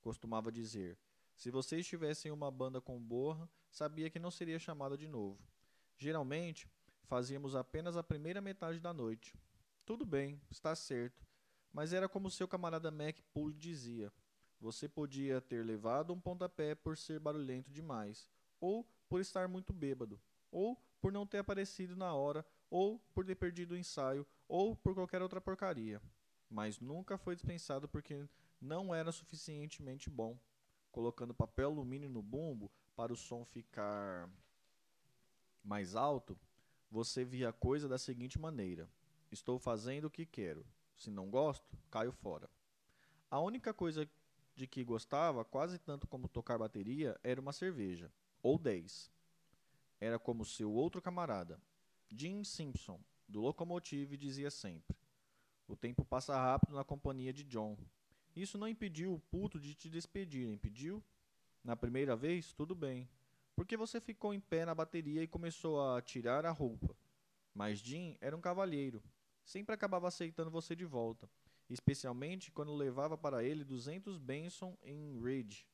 Costumava 0.00 0.50
dizer: 0.50 0.98
se 1.36 1.50
você 1.50 1.80
estivesse 1.80 2.28
em 2.28 2.30
uma 2.30 2.50
banda 2.50 2.80
com 2.80 2.98
borra, 2.98 3.46
sabia 3.70 4.08
que 4.08 4.18
não 4.18 4.30
seria 4.30 4.58
chamada 4.58 4.96
de 4.96 5.06
novo. 5.06 5.51
Geralmente, 6.02 6.68
fazíamos 7.04 7.54
apenas 7.54 7.96
a 7.96 8.02
primeira 8.02 8.40
metade 8.40 8.80
da 8.80 8.92
noite. 8.92 9.38
Tudo 9.86 10.04
bem, 10.04 10.42
está 10.50 10.74
certo. 10.74 11.24
Mas 11.72 11.92
era 11.92 12.08
como 12.08 12.28
seu 12.28 12.48
camarada 12.48 12.90
Mac 12.90 13.20
Poole 13.32 13.54
dizia: 13.54 14.12
você 14.58 14.88
podia 14.88 15.40
ter 15.40 15.64
levado 15.64 16.12
um 16.12 16.20
pontapé 16.20 16.74
por 16.74 16.98
ser 16.98 17.20
barulhento 17.20 17.70
demais, 17.70 18.28
ou 18.60 18.84
por 19.08 19.20
estar 19.20 19.46
muito 19.46 19.72
bêbado, 19.72 20.20
ou 20.50 20.74
por 21.00 21.12
não 21.12 21.24
ter 21.24 21.38
aparecido 21.38 21.94
na 21.94 22.12
hora, 22.12 22.44
ou 22.68 22.98
por 23.14 23.24
ter 23.24 23.36
perdido 23.36 23.74
o 23.74 23.78
ensaio, 23.78 24.26
ou 24.48 24.74
por 24.74 24.96
qualquer 24.96 25.22
outra 25.22 25.40
porcaria. 25.40 26.02
Mas 26.50 26.80
nunca 26.80 27.16
foi 27.16 27.36
dispensado 27.36 27.88
porque 27.88 28.28
não 28.60 28.92
era 28.92 29.12
suficientemente 29.12 30.10
bom, 30.10 30.36
colocando 30.90 31.32
papel 31.32 31.70
alumínio 31.70 32.10
no 32.10 32.22
bumbo 32.22 32.72
para 32.96 33.12
o 33.12 33.16
som 33.16 33.44
ficar 33.44 34.28
mais 35.64 35.94
alto, 35.94 36.38
você 36.90 37.24
via 37.24 37.48
a 37.48 37.52
coisa 37.52 37.88
da 37.88 37.98
seguinte 37.98 38.38
maneira: 38.38 38.88
estou 39.30 39.58
fazendo 39.58 40.06
o 40.06 40.10
que 40.10 40.26
quero. 40.26 40.66
Se 40.96 41.10
não 41.10 41.30
gosto, 41.30 41.76
caio 41.90 42.12
fora. 42.12 42.48
A 43.30 43.40
única 43.40 43.72
coisa 43.72 44.08
de 44.54 44.66
que 44.66 44.84
gostava, 44.84 45.44
quase 45.44 45.78
tanto 45.78 46.06
como 46.06 46.28
tocar 46.28 46.58
bateria, 46.58 47.18
era 47.24 47.40
uma 47.40 47.52
cerveja, 47.52 48.12
ou 48.42 48.58
dez. 48.58 49.10
Era 49.98 50.18
como 50.18 50.44
seu 50.44 50.70
outro 50.70 51.00
camarada, 51.00 51.60
Jim 52.14 52.44
Simpson, 52.44 53.00
do 53.26 53.40
Locomotive, 53.40 54.18
dizia 54.18 54.50
sempre: 54.50 54.96
O 55.66 55.74
tempo 55.74 56.04
passa 56.04 56.36
rápido 56.36 56.74
na 56.74 56.84
companhia 56.84 57.32
de 57.32 57.42
John. 57.44 57.78
Isso 58.36 58.58
não 58.58 58.68
impediu 58.68 59.14
o 59.14 59.18
puto 59.18 59.58
de 59.58 59.74
te 59.74 59.88
despedir, 59.88 60.48
impediu? 60.48 61.02
Na 61.64 61.74
primeira 61.74 62.14
vez, 62.14 62.52
tudo 62.52 62.74
bem, 62.74 63.08
porque 63.54 63.76
você 63.76 64.00
ficou 64.00 64.32
em 64.32 64.40
pé 64.40 64.64
na 64.64 64.74
bateria 64.74 65.22
e 65.22 65.28
começou 65.28 65.80
a 65.80 66.00
tirar 66.00 66.44
a 66.46 66.50
roupa. 66.50 66.96
Mas 67.54 67.78
Jim 67.78 68.16
era 68.20 68.36
um 68.36 68.40
cavalheiro, 68.40 69.02
sempre 69.44 69.74
acabava 69.74 70.08
aceitando 70.08 70.50
você 70.50 70.74
de 70.74 70.84
volta, 70.84 71.28
especialmente 71.68 72.50
quando 72.50 72.74
levava 72.74 73.16
para 73.16 73.44
ele 73.44 73.64
200 73.64 74.18
Benson 74.18 74.76
em 74.82 75.20
Ridge 75.22 75.66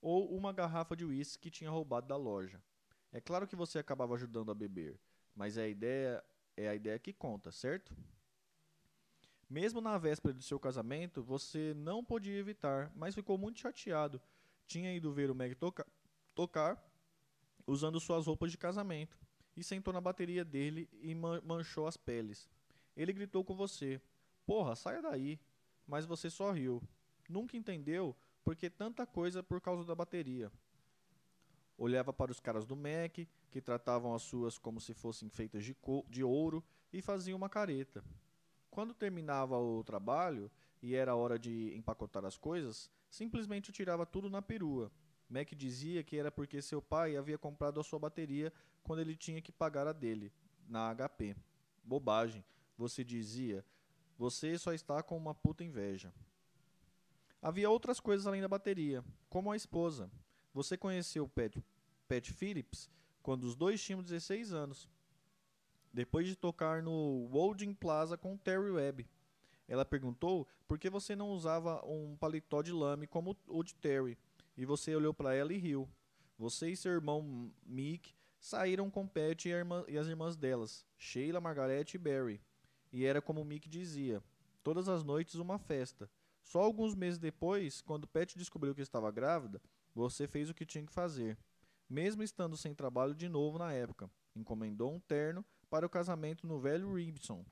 ou 0.00 0.36
uma 0.36 0.52
garrafa 0.52 0.94
de 0.94 1.04
uísque 1.04 1.42
que 1.42 1.50
tinha 1.50 1.70
roubado 1.70 2.06
da 2.06 2.16
loja. 2.16 2.62
É 3.10 3.20
claro 3.20 3.46
que 3.46 3.56
você 3.56 3.78
acabava 3.78 4.14
ajudando 4.14 4.50
a 4.50 4.54
beber, 4.54 5.00
mas 5.34 5.58
a 5.58 5.66
ideia 5.66 6.22
é 6.56 6.68
a 6.68 6.74
ideia 6.74 6.98
que 6.98 7.12
conta, 7.12 7.50
certo? 7.50 7.96
Mesmo 9.48 9.80
na 9.80 9.96
véspera 9.96 10.34
do 10.34 10.42
seu 10.42 10.58
casamento, 10.58 11.22
você 11.22 11.72
não 11.74 12.04
podia 12.04 12.38
evitar, 12.38 12.92
mas 12.94 13.14
ficou 13.14 13.38
muito 13.38 13.60
chateado. 13.60 14.20
Tinha 14.66 14.94
ido 14.94 15.12
ver 15.12 15.30
o 15.30 15.34
Meg 15.34 15.54
toca 15.54 15.86
tocar 16.36 16.80
usando 17.66 17.98
suas 17.98 18.26
roupas 18.26 18.52
de 18.52 18.58
casamento 18.58 19.18
e 19.56 19.64
sentou 19.64 19.92
na 19.92 20.00
bateria 20.00 20.44
dele 20.44 20.88
e 21.02 21.14
manchou 21.14 21.88
as 21.88 21.96
peles. 21.96 22.48
Ele 22.94 23.12
gritou 23.12 23.42
com 23.42 23.56
você: 23.56 24.00
Porra, 24.44 24.76
saia 24.76 25.02
daí! 25.02 25.40
Mas 25.86 26.04
você 26.04 26.28
sorriu. 26.28 26.82
Nunca 27.28 27.56
entendeu 27.56 28.14
por 28.44 28.54
que 28.54 28.68
tanta 28.68 29.06
coisa 29.06 29.42
por 29.42 29.60
causa 29.60 29.84
da 29.84 29.94
bateria. 29.94 30.52
Olhava 31.78 32.12
para 32.12 32.30
os 32.30 32.40
caras 32.40 32.66
do 32.66 32.76
Mac, 32.76 33.26
que 33.50 33.60
tratavam 33.60 34.14
as 34.14 34.22
suas 34.22 34.58
como 34.58 34.80
se 34.80 34.94
fossem 34.94 35.28
feitas 35.28 35.64
de, 35.64 35.76
de 36.08 36.24
ouro, 36.24 36.62
e 36.92 37.00
fazia 37.00 37.36
uma 37.36 37.48
careta. 37.48 38.04
Quando 38.70 38.94
terminava 38.94 39.58
o 39.58 39.82
trabalho 39.84 40.50
e 40.82 40.94
era 40.94 41.14
hora 41.14 41.38
de 41.38 41.74
empacotar 41.76 42.24
as 42.24 42.36
coisas, 42.36 42.90
simplesmente 43.10 43.72
tirava 43.72 44.04
tudo 44.04 44.28
na 44.28 44.42
perua 44.42 44.90
Mac 45.28 45.52
dizia 45.54 46.02
que 46.02 46.16
era 46.16 46.30
porque 46.30 46.62
seu 46.62 46.80
pai 46.80 47.16
havia 47.16 47.36
comprado 47.36 47.80
a 47.80 47.84
sua 47.84 47.98
bateria 47.98 48.52
quando 48.82 49.00
ele 49.00 49.16
tinha 49.16 49.42
que 49.42 49.50
pagar 49.50 49.86
a 49.86 49.92
dele, 49.92 50.32
na 50.68 50.94
HP. 50.94 51.36
Bobagem, 51.82 52.44
você 52.78 53.02
dizia. 53.02 53.64
Você 54.18 54.56
só 54.58 54.72
está 54.72 55.02
com 55.02 55.16
uma 55.16 55.34
puta 55.34 55.64
inveja. 55.64 56.12
Havia 57.42 57.68
outras 57.68 58.00
coisas 58.00 58.26
além 58.26 58.40
da 58.40 58.48
bateria, 58.48 59.04
como 59.28 59.50
a 59.50 59.56
esposa. 59.56 60.10
Você 60.54 60.76
conheceu 60.76 61.28
Pat, 61.28 61.56
Pat 62.08 62.30
Phillips 62.32 62.88
quando 63.22 63.42
os 63.44 63.56
dois 63.56 63.82
tinham 63.82 64.02
16 64.02 64.52
anos. 64.52 64.88
Depois 65.92 66.26
de 66.26 66.36
tocar 66.36 66.82
no 66.82 67.28
Wolding 67.32 67.74
Plaza 67.74 68.16
com 68.16 68.36
Terry 68.36 68.70
Webb. 68.70 69.06
Ela 69.68 69.84
perguntou 69.84 70.46
por 70.68 70.78
que 70.78 70.88
você 70.88 71.16
não 71.16 71.30
usava 71.30 71.84
um 71.84 72.16
paletó 72.16 72.62
de 72.62 72.72
lame 72.72 73.06
como 73.06 73.36
o 73.48 73.62
de 73.64 73.74
Terry 73.74 74.16
e 74.56 74.64
você 74.64 74.94
olhou 74.94 75.12
para 75.12 75.34
ela 75.34 75.52
e 75.52 75.58
riu. 75.58 75.88
Você 76.38 76.70
e 76.70 76.76
seu 76.76 76.92
irmão 76.92 77.52
Mick 77.64 78.14
saíram 78.38 78.90
com 78.90 79.06
Pat 79.06 79.44
e, 79.44 79.48
irmã, 79.48 79.84
e 79.88 79.98
as 79.98 80.06
irmãs 80.06 80.36
delas, 80.36 80.84
Sheila, 80.98 81.40
Margaret 81.40 81.86
e 81.94 81.98
Barry. 81.98 82.40
E 82.92 83.04
era 83.04 83.20
como 83.20 83.44
Mick 83.44 83.68
dizia: 83.68 84.22
todas 84.62 84.88
as 84.88 85.02
noites 85.02 85.34
uma 85.36 85.58
festa. 85.58 86.10
Só 86.42 86.60
alguns 86.60 86.94
meses 86.94 87.18
depois, 87.18 87.80
quando 87.80 88.06
Pat 88.06 88.34
descobriu 88.36 88.74
que 88.74 88.80
estava 88.80 89.10
grávida, 89.10 89.60
você 89.94 90.28
fez 90.28 90.48
o 90.48 90.54
que 90.54 90.64
tinha 90.64 90.86
que 90.86 90.92
fazer. 90.92 91.36
Mesmo 91.88 92.22
estando 92.22 92.56
sem 92.56 92.74
trabalho 92.74 93.14
de 93.14 93.28
novo 93.28 93.58
na 93.58 93.72
época, 93.72 94.10
encomendou 94.34 94.92
um 94.92 95.00
terno 95.00 95.44
para 95.68 95.86
o 95.86 95.90
casamento 95.90 96.46
no 96.46 96.58
velho 96.58 96.94
Ribson, 96.94 97.44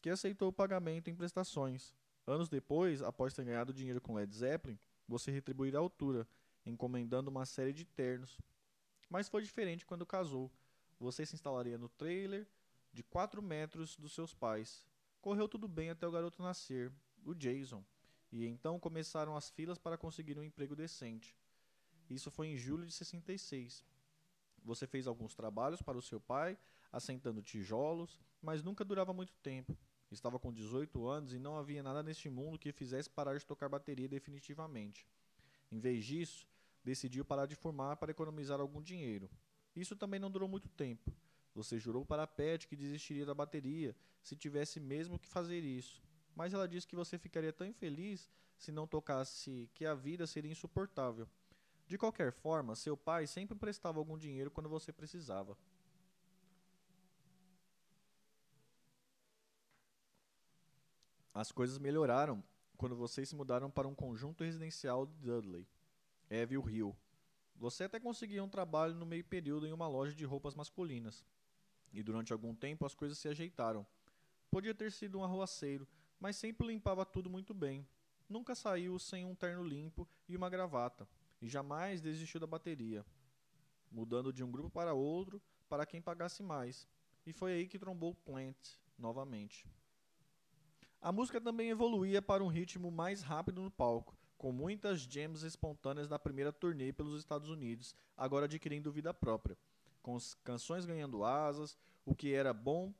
que 0.00 0.10
aceitou 0.10 0.48
o 0.48 0.52
pagamento 0.52 1.08
em 1.08 1.14
prestações. 1.14 1.94
Anos 2.26 2.48
depois, 2.48 3.02
após 3.02 3.34
ter 3.34 3.44
ganhado 3.44 3.72
dinheiro 3.72 4.00
com 4.00 4.14
Led 4.14 4.34
Zeppelin, 4.34 4.78
você 5.08 5.30
retribuirá 5.30 5.78
a 5.78 5.82
altura, 5.82 6.26
encomendando 6.66 7.30
uma 7.30 7.46
série 7.46 7.72
de 7.72 7.84
ternos. 7.84 8.38
Mas 9.08 9.28
foi 9.28 9.42
diferente 9.42 9.86
quando 9.86 10.04
casou. 10.04 10.50
Você 10.98 11.24
se 11.24 11.34
instalaria 11.34 11.78
no 11.78 11.88
trailer 11.88 12.46
de 12.92 13.02
4 13.02 13.40
metros 13.40 13.96
dos 13.96 14.12
seus 14.12 14.34
pais. 14.34 14.84
Correu 15.20 15.48
tudo 15.48 15.68
bem 15.68 15.90
até 15.90 16.06
o 16.06 16.10
garoto 16.10 16.42
nascer, 16.42 16.92
o 17.24 17.34
Jason, 17.34 17.84
e 18.30 18.46
então 18.46 18.78
começaram 18.78 19.36
as 19.36 19.50
filas 19.50 19.78
para 19.78 19.96
conseguir 19.96 20.38
um 20.38 20.42
emprego 20.42 20.74
decente. 20.74 21.36
Isso 22.08 22.30
foi 22.30 22.48
em 22.48 22.56
julho 22.56 22.86
de 22.86 22.92
66. 22.92 23.84
Você 24.64 24.86
fez 24.86 25.06
alguns 25.06 25.34
trabalhos 25.34 25.82
para 25.82 25.98
o 25.98 26.02
seu 26.02 26.20
pai, 26.20 26.58
assentando 26.92 27.42
tijolos, 27.42 28.20
mas 28.40 28.62
nunca 28.62 28.84
durava 28.84 29.12
muito 29.12 29.34
tempo. 29.36 29.76
Estava 30.10 30.38
com 30.38 30.52
18 30.52 31.06
anos 31.06 31.32
e 31.32 31.38
não 31.38 31.56
havia 31.56 31.82
nada 31.82 32.02
neste 32.02 32.30
mundo 32.30 32.58
que 32.58 32.72
fizesse 32.72 33.10
parar 33.10 33.36
de 33.36 33.44
tocar 33.44 33.68
bateria 33.68 34.08
definitivamente. 34.08 35.06
Em 35.70 35.80
vez 35.80 36.04
disso, 36.04 36.46
decidiu 36.86 37.24
parar 37.24 37.46
de 37.46 37.56
fumar 37.56 37.96
para 37.96 38.12
economizar 38.12 38.60
algum 38.60 38.80
dinheiro. 38.80 39.28
Isso 39.74 39.96
também 39.96 40.20
não 40.20 40.30
durou 40.30 40.48
muito 40.48 40.68
tempo. 40.68 41.12
Você 41.52 41.80
jurou 41.80 42.04
para 42.06 42.22
a 42.22 42.26
Pet 42.28 42.68
que 42.68 42.76
desistiria 42.76 43.26
da 43.26 43.34
bateria 43.34 43.96
se 44.22 44.36
tivesse 44.36 44.78
mesmo 44.78 45.18
que 45.18 45.28
fazer 45.28 45.58
isso. 45.64 46.00
Mas 46.34 46.54
ela 46.54 46.68
disse 46.68 46.86
que 46.86 46.94
você 46.94 47.18
ficaria 47.18 47.52
tão 47.52 47.66
infeliz 47.66 48.30
se 48.56 48.70
não 48.70 48.86
tocasse 48.86 49.68
que 49.74 49.84
a 49.84 49.94
vida 49.94 50.28
seria 50.28 50.52
insuportável. 50.52 51.28
De 51.88 51.98
qualquer 51.98 52.32
forma, 52.32 52.76
seu 52.76 52.96
pai 52.96 53.26
sempre 53.26 53.58
prestava 53.58 53.98
algum 53.98 54.16
dinheiro 54.16 54.50
quando 54.50 54.68
você 54.68 54.92
precisava. 54.92 55.58
As 61.34 61.50
coisas 61.50 61.78
melhoraram 61.78 62.42
quando 62.76 62.94
vocês 62.94 63.28
se 63.28 63.34
mudaram 63.34 63.70
para 63.70 63.88
um 63.88 63.94
conjunto 63.94 64.44
residencial 64.44 65.04
de 65.04 65.14
Dudley, 65.18 65.66
Evil 66.30 66.68
Hill. 66.68 66.96
Você 67.56 67.84
até 67.84 67.98
conseguia 67.98 68.42
um 68.42 68.48
trabalho 68.48 68.94
no 68.94 69.06
meio 69.06 69.24
período 69.24 69.66
em 69.66 69.72
uma 69.72 69.88
loja 69.88 70.14
de 70.14 70.24
roupas 70.24 70.54
masculinas. 70.54 71.24
E 71.92 72.02
durante 72.02 72.32
algum 72.32 72.54
tempo 72.54 72.84
as 72.84 72.94
coisas 72.94 73.18
se 73.18 73.28
ajeitaram. 73.28 73.86
Podia 74.50 74.74
ter 74.74 74.92
sido 74.92 75.18
um 75.18 75.24
arruaceiro, 75.24 75.88
mas 76.20 76.36
sempre 76.36 76.66
limpava 76.66 77.04
tudo 77.04 77.30
muito 77.30 77.54
bem. 77.54 77.86
Nunca 78.28 78.54
saiu 78.54 78.98
sem 78.98 79.24
um 79.24 79.34
terno 79.34 79.62
limpo 79.62 80.08
e 80.28 80.36
uma 80.36 80.50
gravata 80.50 81.08
e 81.40 81.48
jamais 81.48 82.00
desistiu 82.00 82.40
da 82.40 82.46
bateria, 82.46 83.04
mudando 83.90 84.32
de 84.32 84.42
um 84.42 84.50
grupo 84.50 84.70
para 84.70 84.94
outro 84.94 85.40
para 85.68 85.86
quem 85.86 86.02
pagasse 86.02 86.42
mais. 86.42 86.88
E 87.24 87.32
foi 87.32 87.52
aí 87.52 87.68
que 87.68 87.78
trombou 87.78 88.14
Plant 88.14 88.56
novamente. 88.98 89.66
A 91.00 91.12
música 91.12 91.40
também 91.40 91.70
evoluía 91.70 92.20
para 92.20 92.42
um 92.42 92.48
ritmo 92.48 92.90
mais 92.90 93.22
rápido 93.22 93.62
no 93.62 93.70
palco, 93.70 94.16
com 94.36 94.52
muitas 94.52 95.00
jams 95.00 95.42
espontâneas 95.42 96.08
da 96.08 96.18
primeira 96.18 96.52
turnê 96.52 96.92
pelos 96.92 97.18
Estados 97.18 97.48
Unidos, 97.48 97.94
agora 98.16 98.46
adquirindo 98.46 98.92
vida 98.92 99.12
própria, 99.14 99.56
com 100.02 100.16
canções 100.44 100.84
ganhando 100.84 101.24
asas, 101.24 101.76
o 102.04 102.14
que 102.14 102.32
era 102.32 102.52
bom 102.52 102.92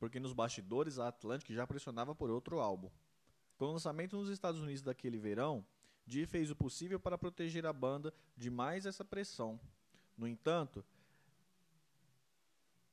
porque 0.00 0.18
nos 0.18 0.32
bastidores 0.32 0.98
a 0.98 1.08
Atlantic 1.08 1.52
já 1.52 1.66
pressionava 1.66 2.14
por 2.14 2.30
outro 2.30 2.58
álbum. 2.58 2.90
Com 3.58 3.66
o 3.66 3.72
lançamento 3.72 4.16
nos 4.16 4.30
Estados 4.30 4.58
Unidos 4.58 4.82
daquele 4.82 5.18
verão, 5.18 5.64
Dee 6.06 6.24
fez 6.24 6.50
o 6.50 6.56
possível 6.56 6.98
para 6.98 7.18
proteger 7.18 7.66
a 7.66 7.72
banda 7.72 8.12
de 8.34 8.48
mais 8.48 8.86
essa 8.86 9.04
pressão. 9.04 9.60
No 10.16 10.26
entanto, 10.26 10.82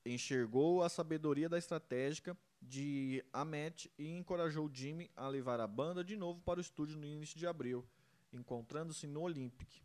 enxergou 0.05 0.83
a 0.83 0.89
sabedoria 0.89 1.47
da 1.47 1.57
estratégica 1.57 2.37
de 2.67 3.23
Amet 3.31 3.89
e 3.97 4.09
encorajou 4.09 4.69
Jimmy 4.71 5.09
a 5.15 5.27
levar 5.27 5.59
a 5.59 5.67
banda 5.67 6.03
de 6.03 6.15
novo 6.15 6.41
para 6.41 6.59
o 6.59 6.61
estúdio 6.61 6.97
no 6.97 7.05
início 7.05 7.37
de 7.37 7.47
abril, 7.47 7.87
encontrando-se 8.33 9.07
no 9.07 9.21
Olympic, 9.21 9.81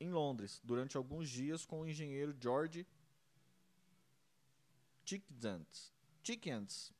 em 0.00 0.10
Londres, 0.10 0.60
durante 0.64 0.96
alguns 0.96 1.28
dias 1.28 1.64
com 1.64 1.80
o 1.80 1.86
engenheiro 1.86 2.34
George 2.40 2.86
Chickens. 5.04 6.92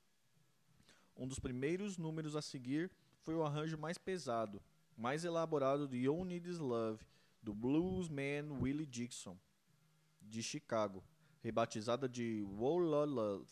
Um 1.15 1.27
dos 1.27 1.39
primeiros 1.39 1.97
números 1.97 2.35
a 2.35 2.41
seguir 2.41 2.89
foi 3.21 3.35
o 3.35 3.43
arranjo 3.43 3.77
mais 3.77 3.97
pesado, 3.97 4.61
mais 4.95 5.25
elaborado 5.25 5.87
de 5.87 5.97
You 5.97 6.23
Need 6.23 6.49
Is 6.49 6.59
Love, 6.59 7.03
do 7.43 7.53
bluesman 7.53 8.51
Willie 8.61 8.85
Dixon, 8.85 9.37
de 10.21 10.41
Chicago, 10.41 11.03
rebatizada 11.41 12.07
de 12.07 12.43
Wall 12.43 12.79
Love, 13.05 13.51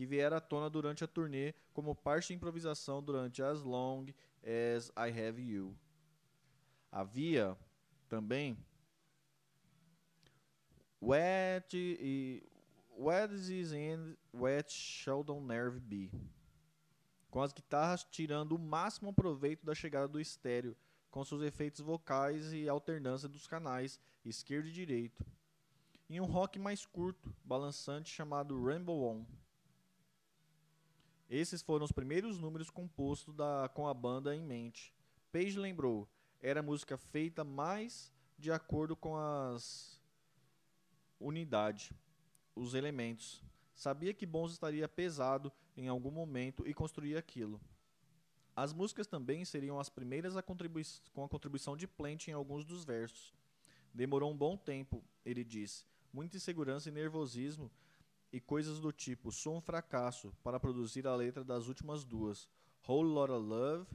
que 0.00 0.06
viera 0.06 0.38
à 0.38 0.40
tona 0.40 0.70
durante 0.70 1.04
a 1.04 1.06
turnê 1.06 1.52
como 1.74 1.94
parte 1.94 2.28
de 2.28 2.32
improvisação 2.32 3.02
durante 3.02 3.42
As 3.42 3.60
Long 3.60 4.06
As 4.42 4.88
I 4.96 5.10
Have 5.10 5.42
You. 5.42 5.76
Havia 6.90 7.54
também 8.08 8.56
Wet 11.02 11.76
e 11.76 12.42
Wet 12.96 13.34
is 13.34 13.72
and 13.72 14.16
Wet 14.32 14.72
Sheldon 14.72 15.42
Nerve 15.42 15.78
Be 15.78 16.10
com 17.30 17.42
as 17.42 17.52
guitarras 17.52 18.02
tirando 18.02 18.52
o 18.52 18.58
máximo 18.58 19.12
proveito 19.12 19.66
da 19.66 19.74
chegada 19.74 20.08
do 20.08 20.18
estéreo, 20.18 20.74
com 21.10 21.22
seus 21.26 21.42
efeitos 21.42 21.82
vocais 21.82 22.54
e 22.54 22.66
alternância 22.66 23.28
dos 23.28 23.46
canais 23.46 24.00
esquerdo 24.24 24.66
e 24.66 24.72
direito, 24.72 25.26
e 26.08 26.18
um 26.18 26.24
rock 26.24 26.58
mais 26.58 26.86
curto, 26.86 27.30
balançante 27.44 28.08
chamado 28.08 28.64
Rainbow 28.64 29.02
On. 29.02 29.26
Esses 31.30 31.62
foram 31.62 31.84
os 31.84 31.92
primeiros 31.92 32.40
números 32.40 32.70
compostos 32.70 33.32
da, 33.32 33.70
com 33.72 33.86
a 33.86 33.94
banda 33.94 34.34
em 34.34 34.42
mente. 34.42 34.92
Page 35.30 35.56
lembrou, 35.56 36.08
era 36.42 36.60
música 36.60 36.98
feita 36.98 37.44
mais 37.44 38.12
de 38.36 38.50
acordo 38.50 38.96
com 38.96 39.16
as 39.16 40.00
unidade, 41.20 41.92
os 42.56 42.74
elementos. 42.74 43.44
Sabia 43.76 44.12
que 44.12 44.26
Bons 44.26 44.50
estaria 44.50 44.88
pesado 44.88 45.52
em 45.76 45.86
algum 45.86 46.10
momento 46.10 46.66
e 46.66 46.74
construir 46.74 47.16
aquilo. 47.16 47.60
As 48.56 48.72
músicas 48.72 49.06
também 49.06 49.44
seriam 49.44 49.78
as 49.78 49.88
primeiras 49.88 50.36
a 50.36 50.42
com 50.42 51.24
a 51.24 51.28
contribuição 51.28 51.76
de 51.76 51.86
Plant 51.86 52.26
em 52.26 52.32
alguns 52.32 52.64
dos 52.64 52.84
versos. 52.84 53.32
Demorou 53.94 54.32
um 54.32 54.36
bom 54.36 54.56
tempo, 54.56 55.00
ele 55.24 55.44
diz, 55.44 55.86
muita 56.12 56.36
insegurança 56.36 56.88
e 56.88 56.92
nervosismo 56.92 57.70
e 58.32 58.40
coisas 58.40 58.78
do 58.78 58.92
tipo 58.92 59.32
sou 59.32 59.56
um 59.56 59.60
fracasso 59.60 60.32
para 60.42 60.60
produzir 60.60 61.06
a 61.06 61.14
letra 61.14 61.42
das 61.42 61.66
últimas 61.66 62.04
duas. 62.04 62.48
Whole 62.86 63.08
Lotta 63.08 63.36
Love 63.36 63.86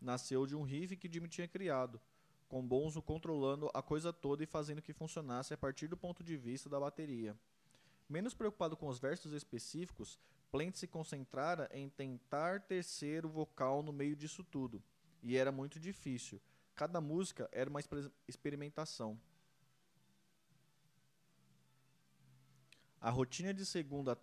nasceu 0.00 0.46
de 0.46 0.56
um 0.56 0.62
riff 0.62 0.96
que 0.96 1.10
Jimmy 1.12 1.28
tinha 1.28 1.46
criado, 1.46 2.00
com 2.48 2.66
Bonzo 2.66 3.00
controlando 3.00 3.70
a 3.72 3.82
coisa 3.82 4.12
toda 4.12 4.42
e 4.42 4.46
fazendo 4.46 4.82
que 4.82 4.92
funcionasse 4.92 5.54
a 5.54 5.58
partir 5.58 5.88
do 5.88 5.96
ponto 5.96 6.22
de 6.22 6.36
vista 6.36 6.68
da 6.68 6.80
bateria. 6.80 7.36
Menos 8.08 8.34
preocupado 8.34 8.76
com 8.76 8.88
os 8.88 8.98
versos 8.98 9.32
específicos, 9.32 10.18
Plant 10.50 10.74
se 10.74 10.86
concentrara 10.86 11.70
em 11.72 11.88
tentar 11.88 12.60
terceiro 12.60 13.28
vocal 13.28 13.82
no 13.82 13.90
meio 13.92 14.14
disso 14.14 14.44
tudo, 14.44 14.82
e 15.22 15.36
era 15.36 15.50
muito 15.50 15.80
difícil. 15.80 16.42
Cada 16.74 17.00
música 17.00 17.48
era 17.52 17.70
uma 17.70 17.80
experimentação. 18.28 19.18
A 23.02 23.10
rotina 23.10 23.52
de 23.52 23.66
segunda, 23.66 24.16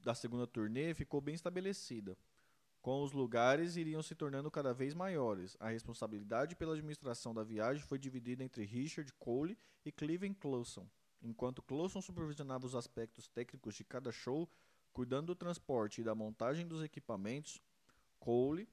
da 0.00 0.12
segunda 0.12 0.44
turnê 0.44 0.92
ficou 0.92 1.20
bem 1.20 1.36
estabelecida. 1.36 2.18
Com 2.82 3.04
os 3.04 3.12
lugares 3.12 3.76
iriam 3.76 4.02
se 4.02 4.12
tornando 4.12 4.50
cada 4.50 4.74
vez 4.74 4.92
maiores. 4.92 5.56
A 5.60 5.68
responsabilidade 5.68 6.56
pela 6.56 6.72
administração 6.72 7.32
da 7.32 7.44
viagem 7.44 7.80
foi 7.84 7.96
dividida 7.96 8.42
entre 8.42 8.64
Richard 8.64 9.12
Cole 9.20 9.56
e 9.84 9.92
Cleveland 9.92 10.34
Closson. 10.34 10.88
Enquanto 11.22 11.62
Closson 11.62 12.02
supervisionava 12.02 12.66
os 12.66 12.74
aspectos 12.74 13.28
técnicos 13.28 13.76
de 13.76 13.84
cada 13.84 14.10
show, 14.10 14.50
cuidando 14.92 15.26
do 15.26 15.36
transporte 15.36 16.00
e 16.00 16.04
da 16.04 16.12
montagem 16.12 16.66
dos 16.66 16.82
equipamentos, 16.82 17.62
Cole 18.18 18.68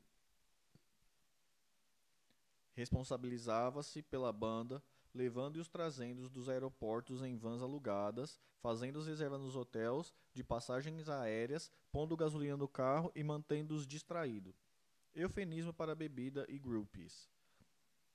responsabilizava-se 2.74 4.02
pela 4.02 4.34
banda, 4.34 4.82
levando 5.16 5.56
e 5.56 5.60
os 5.60 5.70
trazendo 5.70 6.30
dos 6.30 6.50
aeroportos 6.50 7.24
em 7.24 7.38
vans 7.38 7.62
alugadas, 7.62 8.38
fazendo 8.60 9.00
as 9.00 9.08
reservas 9.08 9.40
nos 9.40 9.56
hotéis, 9.56 10.14
de 10.34 10.44
passagens 10.44 11.08
aéreas, 11.08 11.72
pondo 11.90 12.18
gasolina 12.18 12.58
no 12.58 12.68
carro 12.68 13.12
e 13.16 13.24
mantendo-os 13.24 13.88
distraídos. 13.88 14.68
Eufemismo 15.16 15.74
para 15.74 15.96
bebida 15.96 16.46
e 16.50 16.60
groupies. 16.60 17.30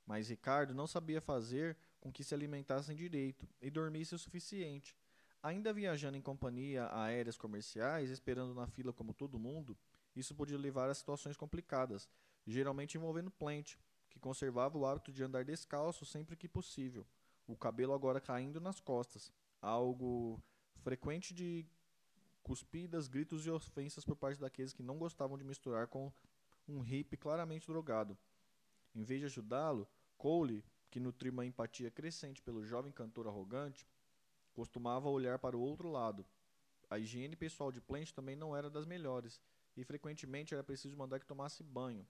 Mas 0.06 0.28
Ricardo 0.28 0.74
não 0.74 0.86
sabia 0.86 1.22
fazer 1.22 1.74
com 1.98 2.12
que 2.12 2.22
se 2.22 2.34
alimentassem 2.34 2.94
direito 2.94 3.48
e 3.62 3.70
dormissem 3.70 4.16
o 4.16 4.18
suficiente. 4.18 4.94
Ainda 5.42 5.72
viajando 5.72 6.18
em 6.18 6.22
companhia 6.22 6.90
aéreas 6.92 7.38
comerciais, 7.38 8.10
esperando 8.10 8.54
na 8.54 8.66
fila 8.66 8.92
como 8.92 9.14
todo 9.14 9.38
mundo, 9.38 9.78
isso 10.14 10.34
podia 10.34 10.58
levar 10.58 10.90
a 10.90 10.94
situações 10.94 11.36
complicadas, 11.36 12.06
geralmente 12.46 12.98
envolvendo 12.98 13.30
Plant, 13.30 13.76
que 14.10 14.18
conservava 14.18 14.76
o 14.76 14.84
hábito 14.84 15.12
de 15.12 15.22
andar 15.22 15.44
descalço 15.44 16.04
sempre 16.04 16.36
que 16.36 16.48
possível, 16.48 17.06
o 17.46 17.56
cabelo 17.56 17.94
agora 17.94 18.20
caindo 18.20 18.60
nas 18.60 18.80
costas, 18.80 19.32
algo 19.62 20.42
frequente 20.82 21.32
de 21.32 21.66
cuspidas, 22.42 23.08
gritos 23.08 23.46
e 23.46 23.50
ofensas 23.50 24.04
por 24.04 24.16
parte 24.16 24.40
daqueles 24.40 24.72
que 24.72 24.82
não 24.82 24.98
gostavam 24.98 25.38
de 25.38 25.44
misturar 25.44 25.86
com 25.86 26.12
um 26.68 26.80
hippie 26.80 27.16
claramente 27.16 27.66
drogado. 27.66 28.16
Em 28.94 29.04
vez 29.04 29.20
de 29.20 29.26
ajudá-lo, 29.26 29.88
Cole, 30.18 30.64
que 30.90 31.00
nutria 31.00 31.32
uma 31.32 31.46
empatia 31.46 31.90
crescente 31.90 32.42
pelo 32.42 32.64
jovem 32.64 32.92
cantor 32.92 33.26
arrogante, 33.26 33.88
costumava 34.52 35.08
olhar 35.08 35.38
para 35.38 35.56
o 35.56 35.60
outro 35.60 35.88
lado. 35.88 36.26
A 36.88 36.98
higiene 36.98 37.36
pessoal 37.36 37.70
de 37.70 37.80
Plant 37.80 38.10
também 38.10 38.34
não 38.34 38.56
era 38.56 38.68
das 38.68 38.84
melhores, 38.84 39.40
e 39.76 39.84
frequentemente 39.84 40.52
era 40.52 40.64
preciso 40.64 40.96
mandar 40.96 41.20
que 41.20 41.26
tomasse 41.26 41.62
banho, 41.62 42.06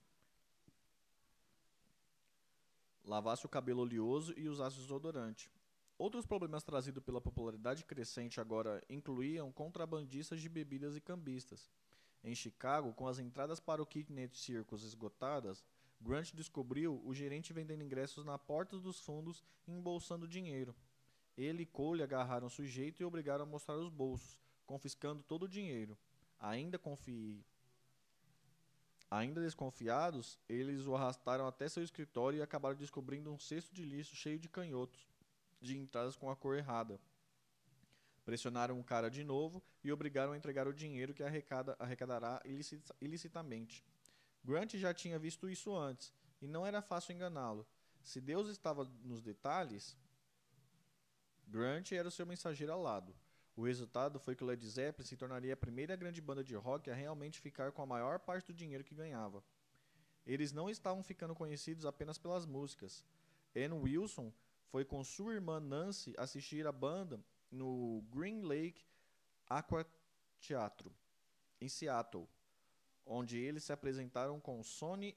lavasse 3.04 3.46
o 3.46 3.48
cabelo 3.48 3.82
oleoso 3.82 4.32
e 4.36 4.48
usasse 4.48 4.76
desodorante. 4.76 5.50
Outros 5.98 6.24
problemas 6.24 6.62
trazidos 6.62 7.02
pela 7.02 7.20
popularidade 7.20 7.84
crescente 7.84 8.40
agora 8.40 8.82
incluíam 8.88 9.52
contrabandistas 9.52 10.40
de 10.40 10.48
bebidas 10.48 10.96
e 10.96 11.00
cambistas. 11.00 11.70
Em 12.24 12.34
Chicago, 12.34 12.92
com 12.94 13.06
as 13.06 13.18
entradas 13.18 13.60
para 13.60 13.82
o 13.82 13.86
Kidnet 13.86 14.36
Circus 14.36 14.82
esgotadas, 14.82 15.64
Grant 16.00 16.32
descobriu 16.32 17.02
o 17.04 17.12
gerente 17.12 17.52
vendendo 17.52 17.84
ingressos 17.84 18.24
na 18.24 18.38
porta 18.38 18.78
dos 18.78 19.00
fundos 19.00 19.44
e 19.66 19.72
embolsando 19.72 20.26
dinheiro. 20.26 20.74
Ele 21.36 21.62
e 21.62 21.66
Cole 21.66 22.02
agarraram 22.02 22.46
o 22.46 22.50
sujeito 22.50 23.02
e 23.02 23.04
obrigaram 23.04 23.44
a 23.44 23.46
mostrar 23.46 23.76
os 23.76 23.90
bolsos, 23.90 24.38
confiscando 24.64 25.22
todo 25.22 25.44
o 25.44 25.48
dinheiro. 25.48 25.98
Ainda, 26.38 26.78
confi... 26.78 27.44
Ainda 29.10 29.40
desconfiados, 29.40 30.38
eles 30.48 30.86
o 30.86 30.94
arrastaram 30.94 31.46
até 31.46 31.68
seu 31.68 31.82
escritório 31.82 32.38
e 32.38 32.42
acabaram 32.42 32.76
descobrindo 32.76 33.32
um 33.32 33.38
cesto 33.38 33.74
de 33.74 33.84
lixo 33.84 34.14
cheio 34.14 34.38
de 34.38 34.48
canhotos, 34.48 35.08
de 35.60 35.76
entradas 35.76 36.16
com 36.16 36.30
a 36.30 36.36
cor 36.36 36.56
errada. 36.56 37.00
Pressionaram 38.24 38.78
o 38.78 38.84
cara 38.84 39.10
de 39.10 39.24
novo 39.24 39.60
e 39.82 39.90
obrigaram 39.90 40.32
a 40.32 40.36
entregar 40.36 40.68
o 40.68 40.72
dinheiro 40.72 41.12
que 41.12 41.24
arrecada, 41.24 41.74
arrecadará 41.80 42.40
ilicitamente. 43.00 43.84
Grant 44.44 44.76
já 44.76 44.94
tinha 44.94 45.18
visto 45.18 45.50
isso 45.50 45.74
antes, 45.74 46.14
e 46.40 46.46
não 46.46 46.64
era 46.64 46.80
fácil 46.80 47.12
enganá-lo. 47.12 47.66
Se 48.04 48.20
Deus 48.20 48.48
estava 48.48 48.84
nos 49.02 49.20
detalhes, 49.20 49.98
Grant 51.48 51.90
era 51.90 52.06
o 52.06 52.12
seu 52.12 52.24
mensageiro 52.24 52.72
ao 52.72 52.80
lado. 52.80 53.12
O 53.60 53.64
resultado 53.64 54.18
foi 54.18 54.34
que 54.34 54.42
Led 54.42 54.66
Zeppelin 54.66 55.06
se 55.06 55.18
tornaria 55.18 55.52
a 55.52 55.56
primeira 55.56 55.94
grande 55.94 56.18
banda 56.18 56.42
de 56.42 56.54
rock 56.54 56.90
a 56.90 56.94
realmente 56.94 57.38
ficar 57.38 57.72
com 57.72 57.82
a 57.82 57.86
maior 57.86 58.18
parte 58.18 58.46
do 58.46 58.54
dinheiro 58.54 58.82
que 58.82 58.94
ganhava. 58.94 59.44
Eles 60.26 60.50
não 60.50 60.70
estavam 60.70 61.02
ficando 61.02 61.34
conhecidos 61.34 61.84
apenas 61.84 62.16
pelas 62.16 62.46
músicas. 62.46 63.04
Ann 63.54 63.74
Wilson 63.74 64.32
foi 64.70 64.82
com 64.82 65.04
sua 65.04 65.34
irmã 65.34 65.60
Nancy 65.60 66.14
assistir 66.16 66.66
a 66.66 66.72
banda 66.72 67.22
no 67.50 68.02
Green 68.10 68.40
Lake 68.40 68.82
Aqua 69.46 69.86
Theatre, 70.40 70.90
em 71.60 71.68
Seattle 71.68 72.26
onde 73.04 73.36
eles 73.36 73.64
se 73.64 73.74
apresentaram 73.74 74.40
com 74.40 74.62
Sonny 74.62 75.14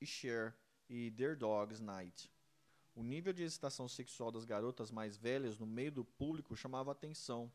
e 0.00 0.04
Cher 0.04 0.54
e 0.86 1.10
Their 1.12 1.34
Dogs 1.34 1.80
Night. 1.80 2.30
O 2.94 3.02
nível 3.02 3.32
de 3.32 3.42
excitação 3.42 3.88
sexual 3.88 4.30
das 4.30 4.44
garotas 4.44 4.90
mais 4.90 5.16
velhas 5.16 5.58
no 5.58 5.66
meio 5.66 5.90
do 5.90 6.04
público 6.04 6.56
chamava 6.56 6.92
atenção. 6.92 7.50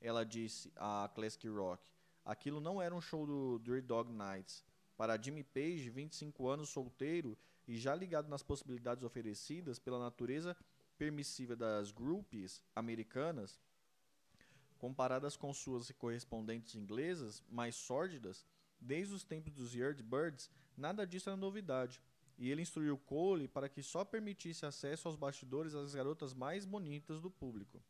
Ela 0.00 0.24
disse 0.24 0.72
a 0.76 1.10
Classic 1.14 1.46
Rock. 1.48 1.90
Aquilo 2.24 2.60
não 2.60 2.80
era 2.80 2.94
um 2.94 3.00
show 3.00 3.26
do 3.26 3.58
Their 3.60 3.82
Dog 3.82 4.12
Nights. 4.12 4.64
Para 4.96 5.20
Jimmy 5.20 5.44
Page, 5.44 5.90
25 5.90 6.48
anos 6.48 6.70
solteiro 6.70 7.36
e 7.66 7.76
já 7.76 7.94
ligado 7.94 8.28
nas 8.28 8.42
possibilidades 8.42 9.04
oferecidas 9.04 9.78
pela 9.78 9.98
natureza 9.98 10.56
permissiva 10.96 11.54
das 11.54 11.92
groupies 11.92 12.62
americanas, 12.74 13.60
comparadas 14.78 15.36
com 15.36 15.52
suas 15.52 15.90
correspondentes 15.92 16.74
inglesas 16.74 17.42
mais 17.48 17.76
sórdidas, 17.76 18.44
Desde 18.80 19.14
os 19.14 19.24
tempos 19.24 19.52
dos 19.52 19.74
Yardbirds, 19.74 20.50
nada 20.76 21.06
disso 21.06 21.28
era 21.28 21.36
novidade, 21.36 22.00
e 22.38 22.50
ele 22.50 22.62
instruiu 22.62 22.96
Cole 22.96 23.48
para 23.48 23.68
que 23.68 23.82
só 23.82 24.04
permitisse 24.04 24.64
acesso 24.64 25.08
aos 25.08 25.16
bastidores 25.16 25.74
às 25.74 25.94
garotas 25.94 26.32
mais 26.32 26.64
bonitas 26.64 27.20
do 27.20 27.30
público. 27.30 27.82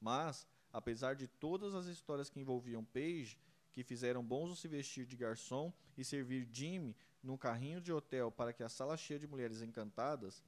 Mas, 0.00 0.46
apesar 0.72 1.14
de 1.14 1.28
todas 1.28 1.74
as 1.74 1.86
histórias 1.86 2.30
que 2.30 2.40
envolviam 2.40 2.82
Paige, 2.82 3.38
que 3.70 3.84
fizeram 3.84 4.24
Bonzo 4.24 4.56
se 4.56 4.66
vestir 4.66 5.04
de 5.04 5.16
garçom 5.16 5.72
e 5.96 6.04
servir 6.04 6.48
Jimmy 6.50 6.96
num 7.22 7.36
carrinho 7.36 7.80
de 7.80 7.92
hotel 7.92 8.32
para 8.32 8.52
que 8.52 8.62
a 8.62 8.68
sala 8.68 8.96
cheia 8.96 9.20
de 9.20 9.26
mulheres 9.26 9.60
encantadas, 9.60 10.42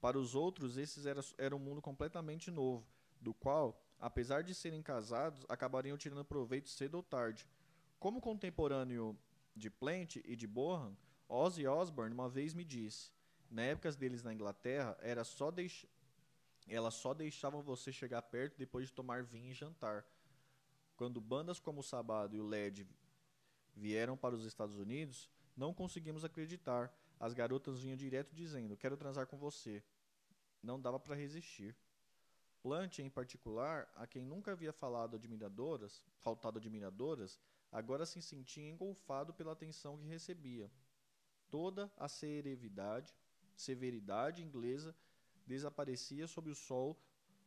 para 0.00 0.18
os 0.18 0.34
outros 0.34 0.76
esses 0.76 1.04
era, 1.04 1.20
era 1.36 1.54
um 1.54 1.58
mundo 1.58 1.82
completamente 1.82 2.50
novo, 2.50 2.86
do 3.20 3.34
qual, 3.34 3.82
apesar 3.98 4.42
de 4.42 4.54
serem 4.54 4.82
casados, 4.82 5.44
acabariam 5.48 5.98
tirando 5.98 6.24
proveito 6.24 6.70
cedo 6.70 6.94
ou 6.94 7.02
tarde, 7.02 7.46
como 7.98 8.20
contemporâneo 8.20 9.18
de 9.54 9.68
Plant 9.68 10.16
e 10.24 10.34
de 10.34 10.46
Bohan, 10.46 10.96
Ozzy 11.32 11.64
Osbourne 11.64 12.12
uma 12.12 12.28
vez 12.28 12.52
me 12.52 12.64
disse: 12.64 13.12
na 13.48 13.62
época 13.62 13.90
deles 13.92 14.22
na 14.22 14.34
Inglaterra, 14.34 14.96
era 15.00 15.22
só 15.22 15.50
deix... 15.50 15.86
elas 16.68 16.94
só 16.94 17.14
deixavam 17.14 17.62
você 17.62 17.92
chegar 17.92 18.20
perto 18.22 18.58
depois 18.58 18.88
de 18.88 18.92
tomar 18.92 19.22
vinho 19.22 19.52
e 19.52 19.54
jantar. 19.54 20.04
Quando 20.96 21.20
bandas 21.20 21.60
como 21.60 21.80
o 21.80 21.84
Sabado 21.84 22.36
e 22.36 22.40
o 22.40 22.46
LED 22.46 22.86
vieram 23.76 24.16
para 24.16 24.34
os 24.34 24.44
Estados 24.44 24.76
Unidos, 24.76 25.30
não 25.56 25.72
conseguimos 25.72 26.24
acreditar. 26.24 26.92
As 27.18 27.32
garotas 27.32 27.80
vinham 27.80 27.96
direto 27.96 28.34
dizendo: 28.34 28.76
Quero 28.76 28.96
transar 28.96 29.26
com 29.26 29.38
você. 29.38 29.82
Não 30.60 30.80
dava 30.80 30.98
para 30.98 31.14
resistir. 31.14 31.76
Plant, 32.60 32.98
em 32.98 33.08
particular, 33.08 33.90
a 33.96 34.06
quem 34.06 34.24
nunca 34.24 34.52
havia 34.52 34.72
falado 34.72 35.16
admiradoras, 35.16 36.02
faltado 36.18 36.58
admiradoras, 36.58 37.40
agora 37.72 38.04
se 38.04 38.20
sentia 38.20 38.68
engolfado 38.68 39.32
pela 39.32 39.52
atenção 39.52 39.96
que 39.96 40.06
recebia. 40.06 40.70
Toda 41.50 41.92
a 41.96 42.08
severidade, 42.08 43.12
severidade 43.56 44.42
inglesa 44.42 44.94
desaparecia 45.46 46.26
sob 46.26 46.48
o 46.48 46.54
sol 46.54 46.96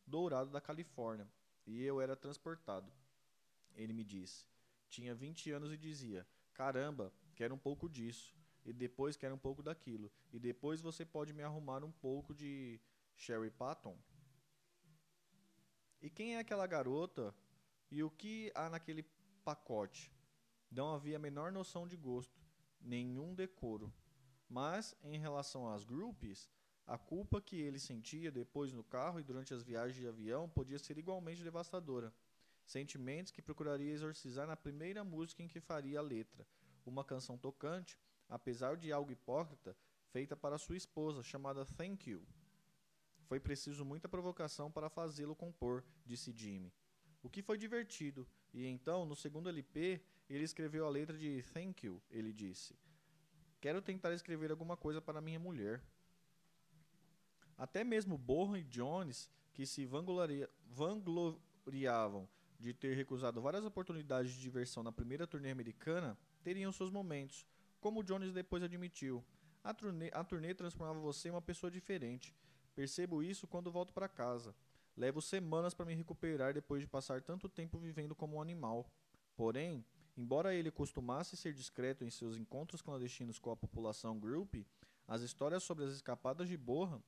dourado 0.06 0.50
da 0.50 0.60
Califórnia, 0.60 1.26
e 1.66 1.82
eu 1.82 2.00
era 2.00 2.14
transportado. 2.14 2.92
Ele 3.74 3.94
me 3.94 4.04
disse. 4.04 4.46
Tinha 4.88 5.14
20 5.14 5.50
anos 5.50 5.72
e 5.72 5.78
dizia: 5.78 6.26
Caramba, 6.52 7.12
quero 7.34 7.54
um 7.54 7.58
pouco 7.58 7.88
disso, 7.88 8.34
e 8.64 8.72
depois 8.72 9.16
quero 9.16 9.34
um 9.34 9.38
pouco 9.38 9.62
daquilo, 9.62 10.12
e 10.32 10.38
depois 10.38 10.82
você 10.82 11.04
pode 11.04 11.32
me 11.32 11.42
arrumar 11.42 11.82
um 11.82 11.90
pouco 11.90 12.34
de 12.34 12.78
Sherry 13.16 13.50
Patton? 13.50 13.96
E 16.02 16.10
quem 16.10 16.36
é 16.36 16.38
aquela 16.38 16.66
garota? 16.66 17.34
E 17.90 18.02
o 18.02 18.10
que 18.10 18.52
há 18.54 18.68
naquele 18.68 19.02
pacote? 19.42 20.12
Não 20.70 20.92
havia 20.92 21.16
a 21.16 21.18
menor 21.18 21.50
noção 21.50 21.88
de 21.88 21.96
gosto, 21.96 22.43
nenhum 22.84 23.34
decoro. 23.34 23.92
Mas, 24.48 24.94
em 25.02 25.18
relação 25.18 25.68
às 25.68 25.84
groupies, 25.84 26.48
a 26.86 26.98
culpa 26.98 27.40
que 27.40 27.56
ele 27.56 27.78
sentia 27.78 28.30
depois 28.30 28.72
no 28.72 28.84
carro 28.84 29.18
e 29.18 29.24
durante 29.24 29.54
as 29.54 29.62
viagens 29.62 29.96
de 29.96 30.06
avião 30.06 30.48
podia 30.48 30.78
ser 30.78 30.98
igualmente 30.98 31.42
devastadora. 31.42 32.14
Sentimentos 32.66 33.32
que 33.32 33.42
procuraria 33.42 33.92
exorcizar 33.92 34.46
na 34.46 34.56
primeira 34.56 35.02
música 35.02 35.42
em 35.42 35.48
que 35.48 35.60
faria 35.60 35.98
a 35.98 36.02
letra, 36.02 36.46
uma 36.84 37.04
canção 37.04 37.38
tocante, 37.38 37.98
apesar 38.28 38.76
de 38.76 38.92
algo 38.92 39.10
hipócrita, 39.10 39.76
feita 40.10 40.36
para 40.36 40.58
sua 40.58 40.76
esposa, 40.76 41.22
chamada 41.22 41.64
Thank 41.64 42.10
You. 42.10 42.26
Foi 43.26 43.40
preciso 43.40 43.84
muita 43.84 44.08
provocação 44.08 44.70
para 44.70 44.90
fazê-lo 44.90 45.34
compor, 45.34 45.84
disse 46.04 46.32
Jimmy. 46.32 46.72
O 47.22 47.30
que 47.30 47.42
foi 47.42 47.56
divertido, 47.56 48.28
e 48.52 48.66
então, 48.66 49.06
no 49.06 49.16
segundo 49.16 49.48
LP, 49.48 50.02
ele 50.28 50.44
escreveu 50.44 50.86
a 50.86 50.90
letra 50.90 51.16
de 51.16 51.42
Thank 51.52 51.86
You, 51.86 52.00
ele 52.10 52.32
disse. 52.32 52.76
Quero 53.60 53.82
tentar 53.82 54.12
escrever 54.12 54.50
alguma 54.50 54.76
coisa 54.76 55.00
para 55.00 55.20
minha 55.20 55.38
mulher. 55.38 55.82
Até 57.56 57.84
mesmo 57.84 58.18
Bohan 58.18 58.58
e 58.58 58.64
Jones, 58.64 59.30
que 59.52 59.64
se 59.64 59.86
vangloriavam 59.86 62.28
de 62.58 62.72
ter 62.72 62.94
recusado 62.94 63.40
várias 63.40 63.64
oportunidades 63.64 64.32
de 64.32 64.40
diversão 64.40 64.82
na 64.82 64.92
primeira 64.92 65.26
turnê 65.26 65.50
americana, 65.50 66.18
teriam 66.42 66.72
seus 66.72 66.90
momentos, 66.90 67.46
como 67.80 68.02
Jones 68.02 68.32
depois 68.32 68.62
admitiu. 68.62 69.24
A 69.62 69.72
turnê, 69.72 70.10
a 70.12 70.24
turnê 70.24 70.54
transformava 70.54 70.98
você 70.98 71.28
em 71.28 71.30
uma 71.30 71.42
pessoa 71.42 71.70
diferente. 71.70 72.34
Percebo 72.74 73.22
isso 73.22 73.46
quando 73.46 73.70
volto 73.70 73.94
para 73.94 74.08
casa. 74.08 74.54
Levo 74.96 75.22
semanas 75.22 75.74
para 75.74 75.86
me 75.86 75.94
recuperar 75.94 76.52
depois 76.52 76.80
de 76.80 76.86
passar 76.86 77.22
tanto 77.22 77.48
tempo 77.48 77.78
vivendo 77.78 78.14
como 78.14 78.36
um 78.36 78.42
animal. 78.42 78.90
Porém, 79.36 79.84
Embora 80.16 80.54
ele 80.54 80.70
costumasse 80.70 81.36
ser 81.36 81.52
discreto 81.52 82.04
em 82.04 82.10
seus 82.10 82.36
encontros 82.36 82.80
clandestinos 82.80 83.38
com 83.38 83.50
a 83.50 83.56
população 83.56 84.18
group, 84.18 84.54
as 85.08 85.22
histórias 85.22 85.62
sobre 85.62 85.84
as 85.84 85.92
escapadas 85.92 86.48
de 86.48 86.56
Borra, 86.56 87.02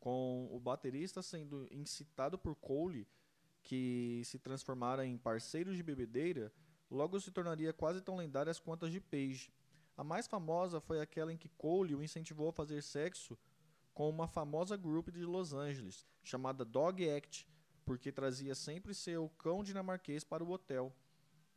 com 0.00 0.48
o 0.50 0.58
baterista 0.58 1.22
sendo 1.22 1.68
incitado 1.70 2.38
por 2.38 2.56
Cole, 2.56 3.06
que 3.62 4.22
se 4.24 4.38
transformara 4.38 5.06
em 5.06 5.16
parceiros 5.16 5.76
de 5.76 5.82
bebedeira, 5.82 6.52
logo 6.90 7.20
se 7.20 7.30
tornaria 7.30 7.72
quase 7.72 8.00
tão 8.00 8.16
lendárias 8.16 8.58
quanto 8.58 8.86
as 8.86 8.92
de 8.92 9.00
Page. 9.00 9.52
A 9.96 10.02
mais 10.02 10.26
famosa 10.26 10.80
foi 10.80 11.00
aquela 11.00 11.32
em 11.32 11.36
que 11.36 11.48
Cole 11.50 11.94
o 11.94 12.02
incentivou 12.02 12.48
a 12.48 12.52
fazer 12.52 12.82
sexo 12.82 13.38
com 13.92 14.08
uma 14.08 14.26
famosa 14.26 14.76
grupo 14.76 15.12
de 15.12 15.24
Los 15.24 15.52
Angeles, 15.52 16.06
chamada 16.22 16.64
Dog 16.64 17.08
Act, 17.08 17.46
porque 17.84 18.10
trazia 18.10 18.54
sempre 18.54 18.94
seu 18.94 19.28
cão 19.38 19.62
dinamarquês 19.62 20.24
para 20.24 20.42
o 20.42 20.50
hotel. 20.50 20.94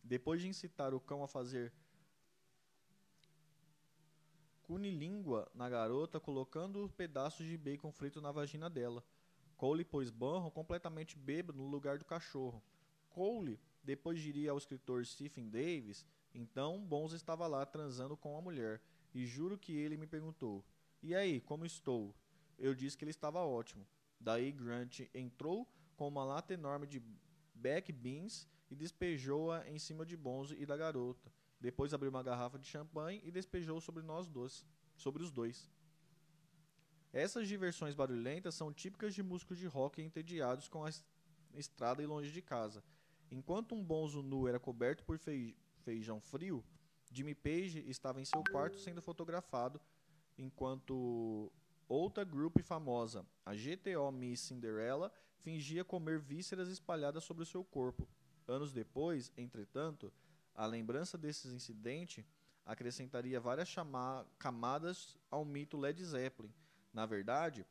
Depois 0.03 0.41
de 0.41 0.47
incitar 0.47 0.93
o 0.93 0.99
cão 0.99 1.23
a 1.23 1.27
fazer 1.27 1.71
cunilíngua 4.63 5.49
na 5.53 5.69
garota, 5.69 6.19
colocando 6.19 6.89
pedaços 6.97 7.45
de 7.45 7.57
bacon 7.57 7.91
frito 7.91 8.21
na 8.21 8.31
vagina 8.31 8.69
dela. 8.69 9.03
Cole 9.55 9.85
pôs 9.85 10.09
Banro 10.09 10.49
completamente 10.51 11.17
bêbado 11.17 11.59
no 11.59 11.67
lugar 11.67 11.97
do 11.97 12.05
cachorro. 12.05 12.61
Cole 13.09 13.59
depois 13.83 14.19
diria 14.19 14.51
ao 14.51 14.57
escritor 14.57 15.05
Stephen 15.05 15.49
Davis, 15.49 16.05
então 16.33 16.83
Bones 16.83 17.11
estava 17.13 17.45
lá 17.47 17.65
transando 17.65 18.17
com 18.17 18.37
a 18.37 18.41
mulher, 18.41 18.81
e 19.13 19.25
juro 19.25 19.57
que 19.57 19.73
ele 19.73 19.97
me 19.97 20.07
perguntou: 20.07 20.65
E 21.01 21.13
aí, 21.13 21.39
como 21.41 21.65
estou? 21.65 22.15
Eu 22.57 22.73
disse 22.73 22.97
que 22.97 23.03
ele 23.03 23.11
estava 23.11 23.45
ótimo. 23.45 23.85
Daí 24.19 24.51
Grant 24.51 25.01
entrou 25.13 25.67
com 25.95 26.07
uma 26.07 26.23
lata 26.23 26.53
enorme 26.53 26.87
de 26.87 27.01
back 27.53 27.91
beans 27.91 28.47
e 28.73 28.75
despejou-a 28.75 29.69
em 29.69 29.77
cima 29.77 30.03
de 30.03 30.17
Bonzo 30.17 30.55
e 30.55 30.65
da 30.65 30.75
garota. 30.75 31.31
Depois 31.59 31.93
abriu 31.93 32.09
uma 32.09 32.23
garrafa 32.23 32.57
de 32.57 32.67
champanhe 32.67 33.21
e 33.23 33.31
despejou 33.31 33.79
sobre 33.79 34.01
nós 34.01 34.27
dois, 34.27 34.65
sobre 34.95 35.21
os 35.21 35.31
dois. 35.31 35.69
Essas 37.13 37.47
diversões 37.47 37.93
barulhentas 37.93 38.55
são 38.55 38.73
típicas 38.73 39.13
de 39.13 39.21
músicos 39.21 39.59
de 39.59 39.67
rock 39.67 40.01
entediados 40.01 40.67
com 40.67 40.83
a 40.83 40.89
estrada 41.53 42.01
e 42.01 42.07
longe 42.07 42.31
de 42.31 42.41
casa. 42.41 42.83
Enquanto 43.29 43.75
um 43.75 43.83
bonzo 43.83 44.23
nu 44.23 44.47
era 44.47 44.59
coberto 44.59 45.03
por 45.03 45.19
feijão 45.83 46.19
frio, 46.19 46.65
Jimmy 47.11 47.35
Page 47.35 47.87
estava 47.87 48.19
em 48.19 48.25
seu 48.25 48.43
quarto 48.51 48.79
sendo 48.79 49.03
fotografado, 49.03 49.79
enquanto 50.35 51.51
outra 51.87 52.23
grupo 52.23 52.63
famosa, 52.63 53.23
a 53.45 53.53
GTO 53.53 54.11
Miss 54.11 54.39
Cinderella, 54.39 55.13
fingia 55.37 55.85
comer 55.85 56.19
vísceras 56.19 56.69
espalhadas 56.69 57.23
sobre 57.23 57.43
o 57.43 57.45
seu 57.45 57.63
corpo. 57.63 58.07
Anos 58.47 58.71
depois, 58.71 59.31
entretanto, 59.37 60.11
a 60.53 60.65
lembrança 60.65 61.17
desses 61.17 61.53
incidentes 61.53 62.25
acrescentaria 62.65 63.39
várias 63.39 63.73
camadas 64.37 65.17
ao 65.29 65.43
mito 65.43 65.77
Led 65.77 66.03
Zeppelin, 66.03 66.53
na 66.93 67.05
verdade, 67.05 67.65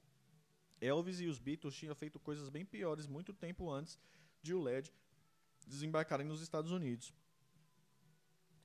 Elvis 0.80 1.20
e 1.20 1.26
os 1.26 1.38
Beatles 1.38 1.76
tinham 1.76 1.94
feito 1.94 2.18
coisas 2.18 2.48
bem 2.48 2.64
piores 2.64 3.06
muito 3.06 3.32
tempo 3.32 3.70
antes 3.70 3.98
de 4.42 4.52
o 4.52 4.60
LED 4.60 4.92
desembarcarem 5.66 6.26
nos 6.26 6.42
Estados 6.42 6.72
Unidos. 6.72 7.14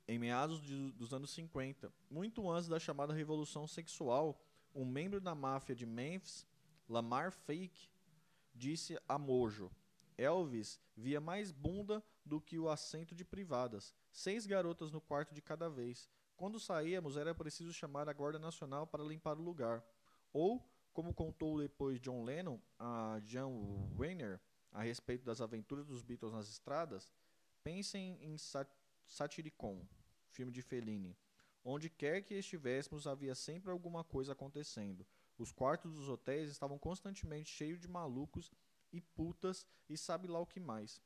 Em 0.07 0.17
meados 0.17 0.59
de, 0.61 0.91
dos 0.93 1.13
anos 1.13 1.29
50, 1.31 1.93
muito 2.09 2.49
antes 2.49 2.67
da 2.67 2.79
chamada 2.79 3.13
Revolução 3.13 3.67
Sexual, 3.67 4.41
um 4.73 4.85
membro 4.85 5.21
da 5.21 5.35
máfia 5.35 5.75
de 5.75 5.85
Memphis, 5.85 6.47
Lamar 6.89 7.31
Fake, 7.31 7.89
disse 8.55 8.97
a 9.07 9.19
Mojo: 9.19 9.69
Elvis 10.17 10.79
via 10.95 11.21
mais 11.21 11.51
bunda 11.51 12.03
do 12.25 12.41
que 12.41 12.57
o 12.57 12.69
assento 12.69 13.15
de 13.15 13.23
privadas, 13.23 13.93
seis 14.11 14.45
garotas 14.45 14.91
no 14.91 14.99
quarto 14.99 15.33
de 15.33 15.41
cada 15.41 15.69
vez. 15.69 16.09
Quando 16.35 16.59
saíamos, 16.59 17.17
era 17.17 17.33
preciso 17.33 17.73
chamar 17.73 18.09
a 18.09 18.13
Guarda 18.13 18.39
Nacional 18.39 18.85
para 18.85 19.03
limpar 19.03 19.37
o 19.37 19.43
lugar. 19.43 19.83
Ou, 20.33 20.63
como 20.93 21.13
contou 21.13 21.59
depois 21.59 21.99
John 21.99 22.23
Lennon 22.23 22.59
a 22.77 23.19
John 23.23 23.89
Wayner 23.97 24.41
a 24.71 24.81
respeito 24.81 25.23
das 25.23 25.41
aventuras 25.41 25.85
dos 25.85 26.01
Beatles 26.01 26.33
nas 26.33 26.49
estradas, 26.49 27.11
pensem 27.63 28.17
em 28.21 28.37
Sat 28.37 28.69
Satiricon, 29.07 29.87
filme 30.29 30.51
de 30.51 30.61
Fellini. 30.61 31.17
Onde 31.63 31.89
quer 31.89 32.21
que 32.21 32.33
estivéssemos, 32.33 33.07
havia 33.07 33.35
sempre 33.35 33.71
alguma 33.71 34.03
coisa 34.03 34.33
acontecendo. 34.33 35.05
Os 35.37 35.51
quartos 35.51 35.93
dos 35.93 36.09
hotéis 36.09 36.49
estavam 36.49 36.77
constantemente 36.77 37.49
cheios 37.49 37.79
de 37.79 37.87
malucos 37.87 38.51
e 38.91 39.01
putas 39.01 39.65
e 39.89 39.97
sabe 39.97 40.27
lá 40.27 40.39
o 40.39 40.45
que 40.45 40.59
mais. 40.59 41.01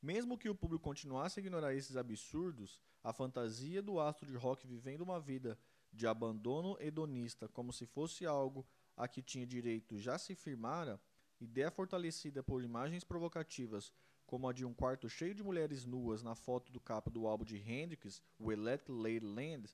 Mesmo 0.00 0.36
que 0.36 0.48
o 0.48 0.54
público 0.54 0.82
continuasse 0.82 1.38
a 1.38 1.42
ignorar 1.42 1.74
esses 1.74 1.96
absurdos, 1.96 2.80
a 3.04 3.12
fantasia 3.12 3.80
do 3.80 4.00
astro 4.00 4.26
de 4.26 4.36
rock 4.36 4.66
vivendo 4.66 5.02
uma 5.02 5.20
vida 5.20 5.58
de 5.92 6.06
abandono 6.06 6.76
hedonista 6.80 7.48
como 7.48 7.72
se 7.72 7.86
fosse 7.86 8.26
algo 8.26 8.66
a 8.96 9.06
que 9.06 9.22
tinha 9.22 9.46
direito 9.46 9.98
já 9.98 10.18
se 10.18 10.34
firmara, 10.34 11.00
ideia 11.40 11.70
fortalecida 11.70 12.42
por 12.42 12.62
imagens 12.62 13.04
provocativas 13.04 13.92
como 14.26 14.48
a 14.48 14.52
de 14.52 14.64
um 14.64 14.72
quarto 14.72 15.08
cheio 15.08 15.34
de 15.34 15.42
mulheres 15.42 15.84
nuas 15.84 16.22
na 16.22 16.34
foto 16.34 16.72
do 16.72 16.80
capa 16.80 17.10
do 17.10 17.26
álbum 17.26 17.44
de 17.44 17.58
Hendrix, 17.58 18.22
o 18.38 18.50
Electric 18.50 18.90
Ladyland, 18.90 19.68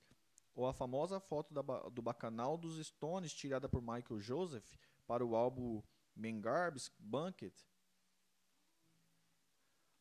ou 0.55 0.66
a 0.66 0.72
famosa 0.72 1.20
foto 1.20 1.55
da, 1.55 1.62
do 1.62 2.03
bacanal 2.03 2.59
dos 2.59 2.85
Stones 2.85 3.33
tirada 3.33 3.68
por 3.68 3.81
Michael 3.81 4.18
Joseph 4.18 4.76
para 5.09 5.25
o 5.25 5.35
álbum 5.35 5.83
Mengarb's 6.15 6.93
Banquet, 6.99 7.55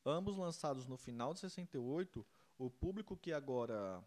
ambos 0.05 0.37
lançados 0.37 0.85
no 0.85 0.97
final 0.97 1.33
de 1.33 1.39
68, 1.39 2.25
o 2.57 2.69
público 2.69 3.15
que 3.15 3.31
agora 3.31 4.03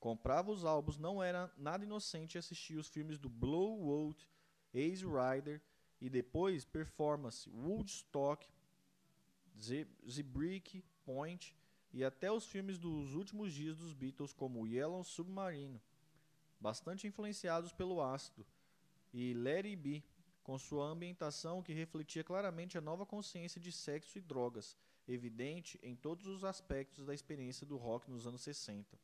comprava 0.00 0.50
os 0.50 0.64
álbuns, 0.64 0.98
não 0.98 1.22
era 1.22 1.52
nada 1.56 1.84
inocente 1.84 2.36
assistir 2.36 2.76
os 2.76 2.88
filmes 2.88 3.18
do 3.18 3.28
Blowout, 3.28 4.28
Ace 4.74 5.04
Rider 5.04 5.62
e 6.00 6.10
depois 6.10 6.64
Performance, 6.64 7.48
Woodstock, 7.48 8.46
Zebrick 10.08 10.82
Point 11.04 11.54
e 11.92 12.02
até 12.02 12.32
os 12.32 12.46
filmes 12.46 12.78
dos 12.78 13.14
últimos 13.14 13.52
dias 13.52 13.76
dos 13.76 13.92
Beatles 13.92 14.32
como 14.32 14.66
Yellow 14.66 15.04
Submarine, 15.04 15.80
bastante 16.58 17.06
influenciados 17.06 17.72
pelo 17.72 18.02
ácido, 18.02 18.44
e 19.12 19.34
It 19.48 19.76
Be, 19.76 20.04
com 20.42 20.58
sua 20.58 20.86
ambientação 20.86 21.62
que 21.62 21.72
refletia 21.72 22.24
claramente 22.24 22.78
a 22.78 22.80
nova 22.80 23.04
consciência 23.04 23.60
de 23.60 23.70
sexo 23.70 24.18
e 24.18 24.20
drogas, 24.20 24.76
evidente 25.06 25.78
em 25.82 25.94
todos 25.94 26.26
os 26.26 26.44
aspectos 26.44 27.06
da 27.06 27.14
experiência 27.14 27.66
do 27.66 27.76
rock 27.76 28.10
nos 28.10 28.26
anos 28.26 28.40
60. 28.42 28.98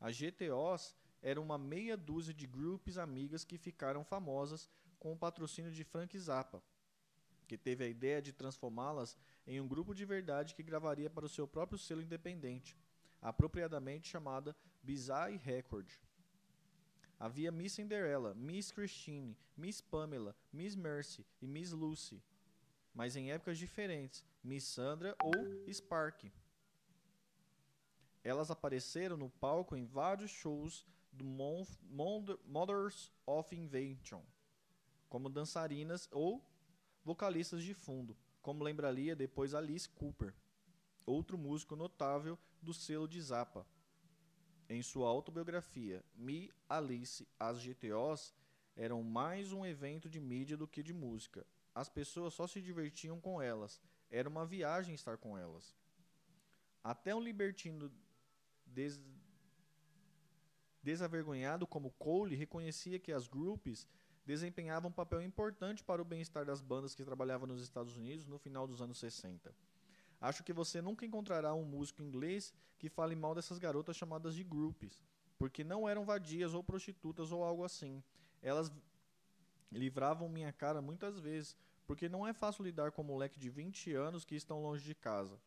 As 0.00 0.16
GTOs 0.16 0.94
eram 1.20 1.42
uma 1.42 1.58
meia 1.58 1.96
dúzia 1.96 2.32
de 2.32 2.46
grupos 2.46 2.98
amigas 2.98 3.44
que 3.44 3.58
ficaram 3.58 4.04
famosas 4.04 4.68
com 4.98 5.12
o 5.12 5.16
patrocínio 5.16 5.72
de 5.72 5.84
Frank 5.84 6.16
Zappa, 6.18 6.62
que 7.46 7.56
teve 7.56 7.84
a 7.84 7.88
ideia 7.88 8.20
de 8.20 8.32
transformá-las 8.32 9.16
em 9.46 9.60
um 9.60 9.66
grupo 9.66 9.94
de 9.94 10.04
verdade 10.04 10.54
que 10.54 10.62
gravaria 10.62 11.10
para 11.10 11.24
o 11.24 11.28
seu 11.28 11.48
próprio 11.48 11.78
selo 11.78 12.02
independente, 12.02 12.76
apropriadamente 13.20 14.08
chamada 14.08 14.54
Bizarre 14.82 15.36
Record. 15.36 15.90
Havia 17.20 17.50
Miss 17.50 17.72
Cinderella, 17.72 18.32
Miss 18.34 18.70
Christine, 18.70 19.36
Miss 19.56 19.80
Pamela, 19.80 20.36
Miss 20.52 20.76
Mercy 20.76 21.26
e 21.42 21.46
Miss 21.48 21.72
Lucy, 21.72 22.22
mas 22.94 23.16
em 23.16 23.32
épocas 23.32 23.58
diferentes, 23.58 24.24
Miss 24.42 24.64
Sandra 24.64 25.16
ou 25.22 25.32
Spark. 25.72 26.30
Elas 28.22 28.50
apareceram 28.50 29.16
no 29.16 29.28
palco 29.28 29.74
em 29.74 29.84
vários 29.84 30.30
shows 30.30 30.86
do 31.12 31.24
Mothers 32.44 33.10
of 33.26 33.56
Invention, 33.56 34.22
como 35.08 35.28
dançarinas 35.28 36.08
ou 36.12 36.44
vocalistas 37.04 37.64
de 37.64 37.74
fundo, 37.74 38.16
como 38.42 38.62
lembraria 38.62 39.16
depois 39.16 39.54
Alice 39.54 39.88
Cooper, 39.88 40.32
outro 41.04 41.36
músico 41.36 41.74
notável 41.74 42.38
do 42.62 42.72
selo 42.72 43.08
de 43.08 43.20
Zappa. 43.20 43.66
Em 44.68 44.82
sua 44.82 45.08
autobiografia, 45.08 46.04
Me, 46.14 46.52
Alice, 46.68 47.26
as 47.38 47.58
GTOs 47.58 48.34
eram 48.76 49.02
mais 49.02 49.50
um 49.52 49.64
evento 49.64 50.10
de 50.10 50.20
mídia 50.20 50.56
do 50.56 50.68
que 50.68 50.82
de 50.82 50.92
música. 50.92 51.46
As 51.74 51.88
pessoas 51.88 52.34
só 52.34 52.46
se 52.46 52.60
divertiam 52.60 53.18
com 53.18 53.40
elas. 53.40 53.80
Era 54.10 54.28
uma 54.28 54.44
viagem 54.44 54.94
estar 54.94 55.16
com 55.16 55.38
elas. 55.38 55.74
Até 56.84 57.14
um 57.14 57.20
libertino 57.20 57.90
des... 58.66 59.00
desavergonhado 60.82 61.66
como 61.66 61.90
Cole 61.92 62.36
reconhecia 62.36 62.98
que 62.98 63.12
as 63.12 63.26
groups 63.26 63.86
desempenhavam 64.26 64.90
um 64.90 64.92
papel 64.92 65.22
importante 65.22 65.82
para 65.82 66.02
o 66.02 66.04
bem-estar 66.04 66.44
das 66.44 66.60
bandas 66.60 66.94
que 66.94 67.04
trabalhavam 67.04 67.46
nos 67.46 67.62
Estados 67.62 67.96
Unidos 67.96 68.26
no 68.26 68.38
final 68.38 68.66
dos 68.66 68.82
anos 68.82 68.98
60. 68.98 69.54
Acho 70.20 70.42
que 70.42 70.52
você 70.52 70.82
nunca 70.82 71.06
encontrará 71.06 71.54
um 71.54 71.64
músico 71.64 72.02
inglês 72.02 72.52
que 72.78 72.88
fale 72.88 73.14
mal 73.14 73.34
dessas 73.34 73.58
garotas 73.58 73.96
chamadas 73.96 74.34
de 74.34 74.42
groupies, 74.42 75.00
porque 75.38 75.62
não 75.62 75.88
eram 75.88 76.04
vadias 76.04 76.54
ou 76.54 76.62
prostitutas 76.62 77.30
ou 77.30 77.44
algo 77.44 77.64
assim. 77.64 78.02
Elas 78.42 78.72
livravam 79.70 80.28
minha 80.28 80.52
cara 80.52 80.82
muitas 80.82 81.18
vezes, 81.18 81.56
porque 81.86 82.08
não 82.08 82.26
é 82.26 82.32
fácil 82.32 82.64
lidar 82.64 82.90
com 82.92 83.02
um 83.02 83.06
moleque 83.06 83.38
de 83.38 83.48
20 83.48 83.94
anos 83.94 84.24
que 84.24 84.34
estão 84.34 84.62
longe 84.62 84.84
de 84.84 84.94
casa. 84.94 85.38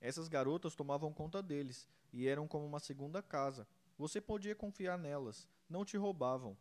Essas 0.00 0.28
garotas 0.28 0.74
tomavam 0.74 1.12
conta 1.12 1.42
deles 1.42 1.88
e 2.12 2.26
eram 2.26 2.46
como 2.46 2.66
uma 2.66 2.80
segunda 2.80 3.22
casa. 3.22 3.66
Você 3.96 4.20
podia 4.20 4.54
confiar 4.54 4.98
nelas, 4.98 5.48
não 5.68 5.84
te 5.84 5.96
roubavam. 5.96 6.56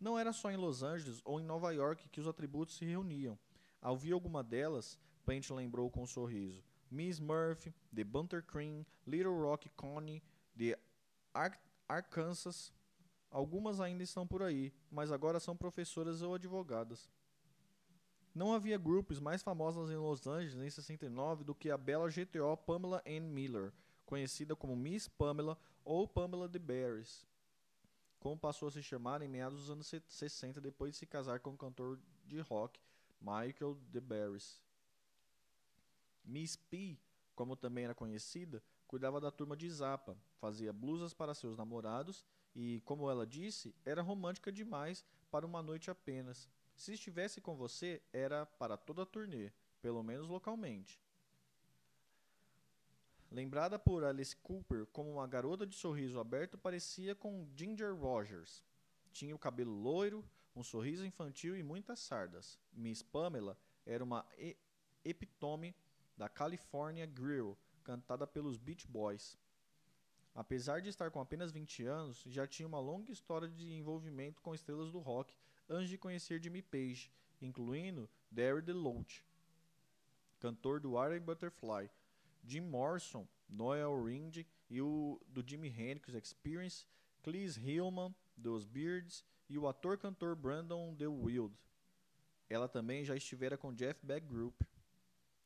Não 0.00 0.18
era 0.18 0.32
só 0.32 0.50
em 0.50 0.56
Los 0.56 0.82
Angeles 0.82 1.20
ou 1.24 1.40
em 1.40 1.44
Nova 1.44 1.72
York 1.72 2.08
que 2.08 2.20
os 2.20 2.28
atributos 2.28 2.76
se 2.76 2.84
reuniam. 2.84 3.38
Ao 3.80 3.92
ouvir 3.92 4.12
alguma 4.12 4.42
delas, 4.42 4.98
Plant 5.28 5.50
lembrou 5.50 5.90
com 5.90 6.04
um 6.04 6.06
sorriso. 6.06 6.64
Miss 6.90 7.20
Murphy, 7.20 7.74
The 7.94 8.02
Bunter 8.02 8.42
Cream, 8.42 8.86
Little 9.06 9.38
Rock 9.38 9.68
Connie, 9.76 10.22
The 10.56 10.78
Ar 11.34 11.60
Arkansas. 11.86 12.72
Algumas 13.30 13.78
ainda 13.78 14.02
estão 14.02 14.26
por 14.26 14.42
aí, 14.42 14.72
mas 14.90 15.12
agora 15.12 15.38
são 15.38 15.54
professoras 15.54 16.22
ou 16.22 16.34
advogadas. 16.34 17.10
Não 18.34 18.54
havia 18.54 18.78
grupos 18.78 19.20
mais 19.20 19.42
famosos 19.42 19.90
em 19.90 19.96
Los 19.96 20.26
Angeles 20.26 20.64
em 20.64 20.70
69 20.70 21.44
do 21.44 21.54
que 21.54 21.70
a 21.70 21.76
bela 21.76 22.08
GTO 22.08 22.56
Pamela 22.56 23.02
Ann 23.06 23.28
Miller, 23.28 23.70
conhecida 24.06 24.56
como 24.56 24.74
Miss 24.74 25.08
Pamela 25.08 25.58
ou 25.84 26.08
Pamela 26.08 26.48
de 26.48 26.58
Barris, 26.58 27.26
como 28.18 28.38
passou 28.38 28.68
a 28.68 28.70
se 28.70 28.82
chamar 28.82 29.20
em 29.20 29.28
meados 29.28 29.58
dos 29.58 29.70
anos 29.70 29.92
60 30.08 30.58
depois 30.58 30.92
de 30.92 30.96
se 30.96 31.06
casar 31.06 31.38
com 31.40 31.50
o 31.50 31.58
cantor 31.58 32.00
de 32.24 32.40
rock 32.40 32.80
Michael 33.20 33.78
de 33.90 34.00
Barris. 34.00 34.66
Miss 36.28 36.56
P, 36.56 36.98
como 37.34 37.56
também 37.56 37.84
era 37.84 37.94
conhecida, 37.94 38.62
cuidava 38.86 39.18
da 39.18 39.30
turma 39.30 39.56
de 39.56 39.68
Zappa, 39.70 40.16
fazia 40.38 40.72
blusas 40.72 41.14
para 41.14 41.34
seus 41.34 41.56
namorados 41.56 42.24
e, 42.54 42.82
como 42.84 43.10
ela 43.10 43.26
disse, 43.26 43.74
era 43.84 44.02
romântica 44.02 44.52
demais 44.52 45.04
para 45.30 45.46
uma 45.46 45.62
noite 45.62 45.90
apenas. 45.90 46.48
Se 46.76 46.92
estivesse 46.92 47.40
com 47.40 47.56
você, 47.56 48.02
era 48.12 48.44
para 48.44 48.76
toda 48.76 49.02
a 49.02 49.06
turnê, 49.06 49.50
pelo 49.80 50.02
menos 50.02 50.28
localmente. 50.28 51.00
Lembrada 53.30 53.78
por 53.78 54.04
Alice 54.04 54.36
Cooper 54.36 54.86
como 54.86 55.12
uma 55.12 55.26
garota 55.26 55.66
de 55.66 55.76
sorriso 55.76 56.20
aberto, 56.20 56.58
parecia 56.58 57.14
com 57.14 57.48
Ginger 57.56 57.94
Rogers. 57.94 58.62
Tinha 59.12 59.34
o 59.34 59.38
cabelo 59.38 59.72
loiro, 59.72 60.24
um 60.54 60.62
sorriso 60.62 61.06
infantil 61.06 61.56
e 61.56 61.62
muitas 61.62 62.00
sardas. 62.00 62.58
Miss 62.72 63.02
Pamela 63.02 63.58
era 63.86 64.04
uma 64.04 64.26
e 64.38 64.56
epitome 65.04 65.74
da 66.18 66.28
California 66.28 67.06
Grill, 67.06 67.56
cantada 67.84 68.26
pelos 68.26 68.58
Beach 68.58 68.86
Boys. 68.88 69.38
Apesar 70.34 70.82
de 70.82 70.88
estar 70.88 71.10
com 71.12 71.20
apenas 71.20 71.52
20 71.52 71.84
anos, 71.84 72.22
já 72.26 72.44
tinha 72.44 72.66
uma 72.66 72.80
longa 72.80 73.12
história 73.12 73.48
de 73.48 73.72
envolvimento 73.72 74.42
com 74.42 74.54
estrelas 74.54 74.90
do 74.90 74.98
rock 74.98 75.32
antes 75.68 75.88
de 75.88 75.96
conhecer 75.96 76.42
Jimmy 76.42 76.60
Page, 76.60 77.10
incluindo 77.40 78.10
Derry 78.30 78.60
DeLoach, 78.60 79.24
cantor 80.40 80.80
do 80.80 81.02
Iron 81.04 81.20
Butterfly, 81.20 81.88
Jim 82.44 82.62
Morrison, 82.62 83.26
Noel 83.48 84.02
Rind 84.04 84.44
e 84.68 84.82
o 84.82 85.20
do 85.28 85.42
Jimi 85.46 85.68
Hendrix 85.68 86.14
Experience, 86.14 86.84
Cleese 87.22 87.60
Hillman, 87.60 88.14
dos 88.36 88.64
Beards 88.64 89.24
e 89.48 89.56
o 89.56 89.68
ator-cantor 89.68 90.34
Brandon 90.34 90.94
DeWild. 90.94 91.54
Ela 92.50 92.68
também 92.68 93.04
já 93.04 93.14
estivera 93.14 93.56
com 93.56 93.72
Jeff 93.72 94.04
Beck 94.04 94.26
Group. 94.26 94.60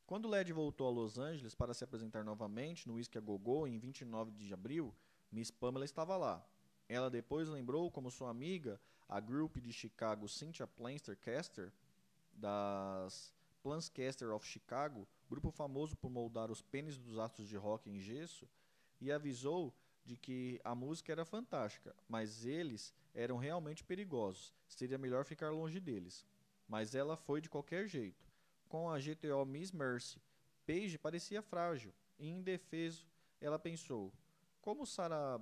Quando 0.07 0.29
Led 0.29 0.53
voltou 0.53 0.87
a 0.87 0.91
Los 0.91 1.19
Angeles 1.19 1.55
para 1.55 1.73
se 1.73 1.85
apresentar 1.85 2.25
novamente 2.25 2.87
no 2.87 2.95
Whisky 2.95 3.19
a 3.19 3.21
Go 3.21 3.39
Go 3.39 3.67
em 3.67 3.79
29 3.79 4.33
de 4.33 4.53
abril, 4.53 4.95
Miss 5.31 5.51
Pamela 5.51 5.85
estava 5.85 6.17
lá. 6.17 6.45
Ela 6.89 7.09
depois 7.09 7.49
lembrou 7.49 7.91
como 7.91 8.11
sua 8.11 8.29
amiga, 8.29 8.81
a 9.09 9.21
group 9.21 9.57
de 9.59 9.73
Chicago 9.73 10.29
Cynthia 10.29 10.67
Planster-Caster, 10.67 11.73
das 12.35 13.33
Planscaster 13.63 14.31
of 14.31 14.47
Chicago, 14.47 15.07
grupo 15.31 15.51
famoso 15.51 15.97
por 15.97 16.11
moldar 16.11 16.51
os 16.51 16.61
pênis 16.61 16.99
dos 16.99 17.19
astros 17.19 17.49
de 17.49 17.57
rock 17.57 17.89
em 17.89 18.01
gesso, 18.01 18.49
e 19.01 19.11
avisou 19.11 19.75
de 20.05 20.17
que 20.17 20.61
a 20.65 20.75
música 20.75 21.13
era 21.13 21.25
fantástica, 21.25 21.95
mas 22.09 22.45
eles 22.45 22.93
eram 23.15 23.37
realmente 23.37 23.85
perigosos, 23.85 24.55
seria 24.67 24.99
melhor 24.99 25.25
ficar 25.25 25.51
longe 25.51 25.79
deles. 25.79 26.27
Mas 26.69 26.95
ela 26.95 27.17
foi 27.17 27.41
de 27.41 27.49
qualquer 27.49 27.87
jeito. 27.87 28.32
Com 28.73 28.89
a 28.89 28.99
GTO 28.99 29.45
Miss 29.45 29.71
Mercy, 29.71 30.19
Paige 30.67 30.97
parecia 30.97 31.43
frágil 31.43 31.93
e 32.19 32.27
indefeso. 32.27 33.07
Ela 33.39 33.59
pensou: 33.59 34.11
como 34.63 34.87
Sarah 34.87 35.39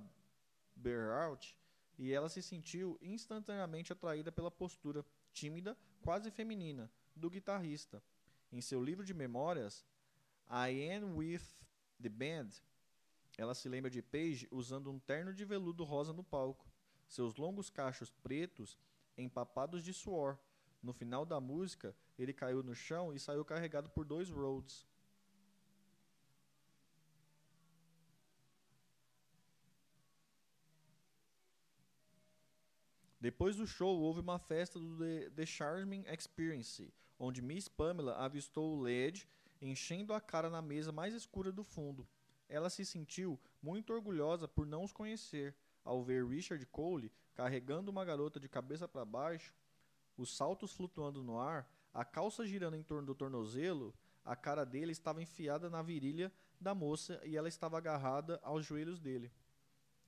Berhout, 0.75 1.57
e 1.97 2.11
ela 2.11 2.27
se 2.27 2.41
sentiu 2.41 2.99
instantaneamente 3.01 3.93
atraída 3.93 4.33
pela 4.33 4.51
postura 4.51 5.05
tímida, 5.31 5.77
quase 6.01 6.29
feminina, 6.29 6.91
do 7.15 7.29
guitarrista. 7.29 8.03
Em 8.51 8.59
seu 8.59 8.83
livro 8.83 9.05
de 9.05 9.13
memórias, 9.13 9.85
I 10.49 10.91
Am 10.91 11.15
With 11.15 11.45
The 12.01 12.09
Band, 12.09 12.49
ela 13.37 13.55
se 13.55 13.69
lembra 13.69 13.89
de 13.89 14.01
Paige 14.01 14.45
usando 14.51 14.91
um 14.91 14.99
terno 14.99 15.33
de 15.33 15.45
veludo 15.45 15.85
rosa 15.85 16.11
no 16.11 16.21
palco, 16.21 16.69
seus 17.07 17.37
longos 17.37 17.69
cachos 17.69 18.11
pretos 18.11 18.77
empapados 19.17 19.85
de 19.85 19.93
suor. 19.93 20.37
No 20.81 20.93
final 20.93 21.25
da 21.25 21.39
música, 21.39 21.95
ele 22.17 22.33
caiu 22.33 22.63
no 22.63 22.73
chão 22.73 23.13
e 23.13 23.19
saiu 23.19 23.45
carregado 23.45 23.89
por 23.89 24.03
dois 24.05 24.29
Rhodes. 24.29 24.87
Depois 33.19 33.55
do 33.55 33.67
show, 33.67 33.99
houve 33.99 34.19
uma 34.19 34.39
festa 34.39 34.79
do 34.79 34.97
The, 34.97 35.29
The 35.29 35.45
Charming 35.45 36.05
Experience, 36.07 36.91
onde 37.19 37.39
Miss 37.39 37.67
Pamela 37.67 38.15
avistou 38.15 38.75
o 38.75 38.81
Led 38.81 39.29
enchendo 39.61 40.11
a 40.11 40.19
cara 40.19 40.49
na 40.49 40.59
mesa 40.59 40.91
mais 40.91 41.13
escura 41.13 41.51
do 41.51 41.63
fundo. 41.63 42.07
Ela 42.49 42.67
se 42.67 42.83
sentiu 42.83 43.39
muito 43.61 43.93
orgulhosa 43.93 44.47
por 44.47 44.65
não 44.65 44.83
os 44.83 44.91
conhecer. 44.91 45.55
Ao 45.83 46.03
ver 46.03 46.25
Richard 46.25 46.65
Cole 46.65 47.11
carregando 47.35 47.91
uma 47.91 48.03
garota 48.03 48.39
de 48.39 48.49
cabeça 48.49 48.87
para 48.87 49.05
baixo, 49.05 49.53
os 50.21 50.35
saltos 50.35 50.71
flutuando 50.71 51.23
no 51.23 51.39
ar, 51.39 51.67
a 51.93 52.05
calça 52.05 52.45
girando 52.45 52.75
em 52.75 52.83
torno 52.83 53.05
do 53.05 53.15
tornozelo, 53.15 53.93
a 54.23 54.35
cara 54.35 54.63
dele 54.63 54.91
estava 54.91 55.21
enfiada 55.21 55.69
na 55.69 55.81
virilha 55.81 56.31
da 56.59 56.75
moça 56.75 57.19
e 57.25 57.35
ela 57.35 57.47
estava 57.47 57.77
agarrada 57.77 58.39
aos 58.43 58.65
joelhos 58.65 58.99
dele. 58.99 59.31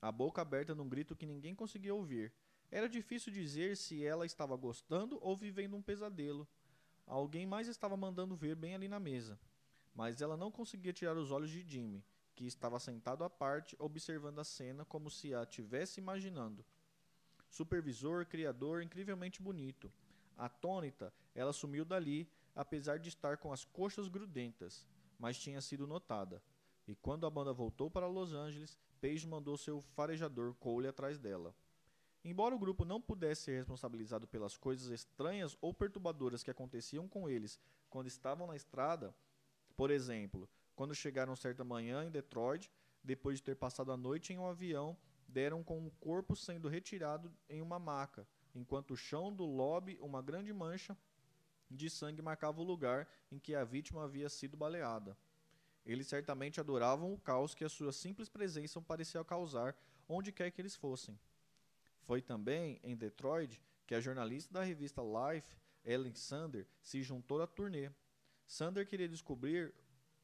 A 0.01 0.11
boca 0.11 0.41
aberta 0.41 0.75
num 0.75 0.87
grito 0.87 1.15
que 1.15 1.25
ninguém 1.25 1.55
conseguia 1.55 1.95
ouvir. 1.95 2.31
Era 2.69 2.89
difícil 2.89 3.31
dizer 3.31 3.75
se 3.77 4.03
ela 4.03 4.25
estava 4.25 4.55
gostando 4.55 5.17
ou 5.21 5.35
vivendo 5.35 5.75
um 5.75 5.81
pesadelo. 5.81 6.47
Alguém 7.07 7.45
mais 7.45 7.67
estava 7.67 7.97
mandando 7.97 8.35
ver 8.35 8.55
bem 8.55 8.75
ali 8.75 8.87
na 8.87 8.99
mesa. 8.99 9.39
Mas 9.95 10.21
ela 10.21 10.37
não 10.37 10.51
conseguia 10.51 10.93
tirar 10.93 11.15
os 11.17 11.31
olhos 11.31 11.49
de 11.49 11.61
Jimmy, 11.67 12.03
que 12.35 12.45
estava 12.45 12.79
sentado 12.79 13.23
à 13.23 13.29
parte, 13.29 13.75
observando 13.79 14.39
a 14.39 14.43
cena 14.43 14.83
como 14.85 15.09
se 15.09 15.33
a 15.33 15.45
tivesse 15.45 15.99
imaginando. 15.99 16.65
Supervisor, 17.49 18.25
criador, 18.25 18.81
incrivelmente 18.81 19.41
bonito. 19.41 19.91
Atônita, 20.37 21.13
ela 21.33 21.53
sumiu 21.53 21.85
dali, 21.85 22.29
apesar 22.55 22.99
de 22.99 23.09
estar 23.09 23.37
com 23.37 23.51
as 23.51 23.65
coxas 23.65 24.07
grudentas, 24.07 24.87
mas 25.17 25.39
tinha 25.39 25.61
sido 25.61 25.87
notada. 25.87 26.41
E 26.87 26.95
quando 26.95 27.25
a 27.25 27.29
banda 27.29 27.53
voltou 27.53 27.89
para 27.89 28.07
Los 28.07 28.33
Angeles, 28.33 28.77
Paige 29.01 29.27
mandou 29.27 29.57
seu 29.57 29.81
farejador 29.81 30.53
Cole 30.55 30.87
atrás 30.87 31.17
dela. 31.17 31.55
Embora 32.23 32.55
o 32.55 32.59
grupo 32.59 32.85
não 32.85 33.01
pudesse 33.01 33.43
ser 33.43 33.57
responsabilizado 33.57 34.27
pelas 34.27 34.55
coisas 34.57 34.89
estranhas 34.89 35.57
ou 35.59 35.73
perturbadoras 35.73 36.41
que 36.41 36.51
aconteciam 36.51 37.07
com 37.07 37.29
eles 37.29 37.59
quando 37.89 38.07
estavam 38.07 38.47
na 38.47 38.55
estrada, 38.55 39.13
por 39.75 39.91
exemplo, 39.91 40.49
quando 40.75 40.95
chegaram 40.95 41.35
certa 41.35 41.63
manhã 41.63 42.05
em 42.05 42.11
Detroit, 42.11 42.71
depois 43.03 43.37
de 43.39 43.43
ter 43.43 43.55
passado 43.55 43.91
a 43.91 43.97
noite 43.97 44.31
em 44.31 44.39
um 44.39 44.47
avião, 44.47 44.97
deram 45.27 45.63
com 45.63 45.85
o 45.85 45.91
corpo 45.91 46.35
sendo 46.35 46.69
retirado 46.69 47.33
em 47.49 47.61
uma 47.61 47.77
maca, 47.77 48.25
enquanto 48.53 48.91
o 48.91 48.97
chão 48.97 49.33
do 49.33 49.45
lobby, 49.45 49.97
uma 50.01 50.21
grande 50.21 50.53
mancha 50.53 50.97
de 51.69 51.89
sangue 51.89 52.21
marcava 52.21 52.61
o 52.61 52.63
lugar 52.63 53.07
em 53.31 53.39
que 53.39 53.55
a 53.55 53.63
vítima 53.63 54.03
havia 54.03 54.29
sido 54.29 54.55
baleada. 54.55 55.17
Eles 55.85 56.07
certamente 56.07 56.59
adoravam 56.59 57.13
o 57.13 57.19
caos 57.19 57.53
que 57.53 57.63
a 57.63 57.69
sua 57.69 57.91
simples 57.91 58.29
presença 58.29 58.79
parecia 58.81 59.23
causar 59.23 59.75
onde 60.07 60.31
quer 60.31 60.51
que 60.51 60.61
eles 60.61 60.75
fossem. 60.75 61.19
Foi 62.01 62.21
também 62.21 62.79
em 62.83 62.95
Detroit 62.95 63.61
que 63.85 63.95
a 63.95 63.99
jornalista 63.99 64.53
da 64.53 64.63
revista 64.63 65.01
Life, 65.01 65.55
Ellen 65.83 66.15
Sander, 66.15 66.67
se 66.81 67.01
juntou 67.01 67.41
à 67.41 67.47
turnê. 67.47 67.89
Sander 68.45 68.87
queria 68.87 69.09
descobrir 69.09 69.73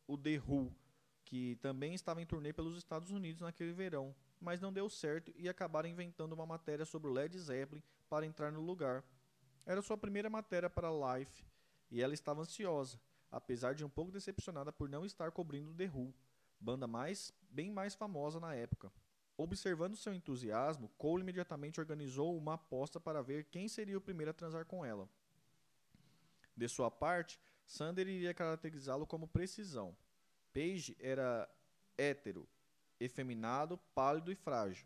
o 0.08 0.18
The 0.18 0.40
Who, 0.40 0.74
que 1.26 1.56
também 1.58 1.94
estava 1.94 2.22
em 2.22 2.26
turnê 2.26 2.54
pelos 2.54 2.78
Estados 2.78 3.12
Unidos 3.12 3.42
naquele 3.42 3.74
verão, 3.74 4.16
mas 4.40 4.62
não 4.62 4.72
deu 4.72 4.90
certo 4.90 5.34
e 5.36 5.50
acabaram 5.50 5.90
inventando 5.90 6.34
uma 6.34 6.46
matéria 6.46 6.86
sobre 6.86 7.10
o 7.10 7.14
Led 7.14 7.38
Zeppelin 7.38 7.84
para 8.10 8.26
entrar 8.26 8.52
no 8.52 8.62
lugar. 8.62 9.04
Era 9.66 9.82
sua 9.82 9.98
primeira 9.98 10.30
matéria 10.30 10.70
para 10.70 10.90
Life 10.90 11.46
e 11.92 12.02
ela 12.02 12.14
estava 12.14 12.42
ansiosa, 12.42 13.00
apesar 13.32 13.76
de 13.76 13.86
um 13.86 13.90
pouco 13.90 14.12
decepcionada 14.12 14.72
por 14.74 14.90
não 14.90 15.06
estar 15.06 15.32
cobrindo 15.32 15.74
The 15.74 15.90
Who, 15.94 16.14
banda 16.60 16.88
mais 16.88 17.32
bem 17.50 17.72
mais 17.72 17.96
famosa 17.96 18.40
na 18.40 18.54
época. 18.56 18.92
Observando 19.38 19.96
seu 19.96 20.14
entusiasmo, 20.14 20.90
Cole 20.98 21.24
imediatamente 21.24 21.80
organizou 21.80 22.36
uma 22.36 22.56
aposta 22.56 23.00
para 23.00 23.22
ver 23.22 23.46
quem 23.46 23.70
seria 23.70 23.98
o 23.98 24.02
primeiro 24.02 24.32
a 24.32 24.34
transar 24.34 24.66
com 24.66 24.84
ela. 24.84 25.08
De 26.56 26.68
sua 26.68 26.92
parte, 26.92 27.40
Sander 27.66 28.08
iria 28.08 28.34
caracterizá-lo 28.34 29.08
como 29.08 29.28
precisão. 29.28 29.96
Page 30.54 30.98
era 31.00 31.50
hétero, 31.98 32.50
efeminado, 33.00 33.78
pálido 33.96 34.32
e 34.32 34.36
frágil. 34.36 34.86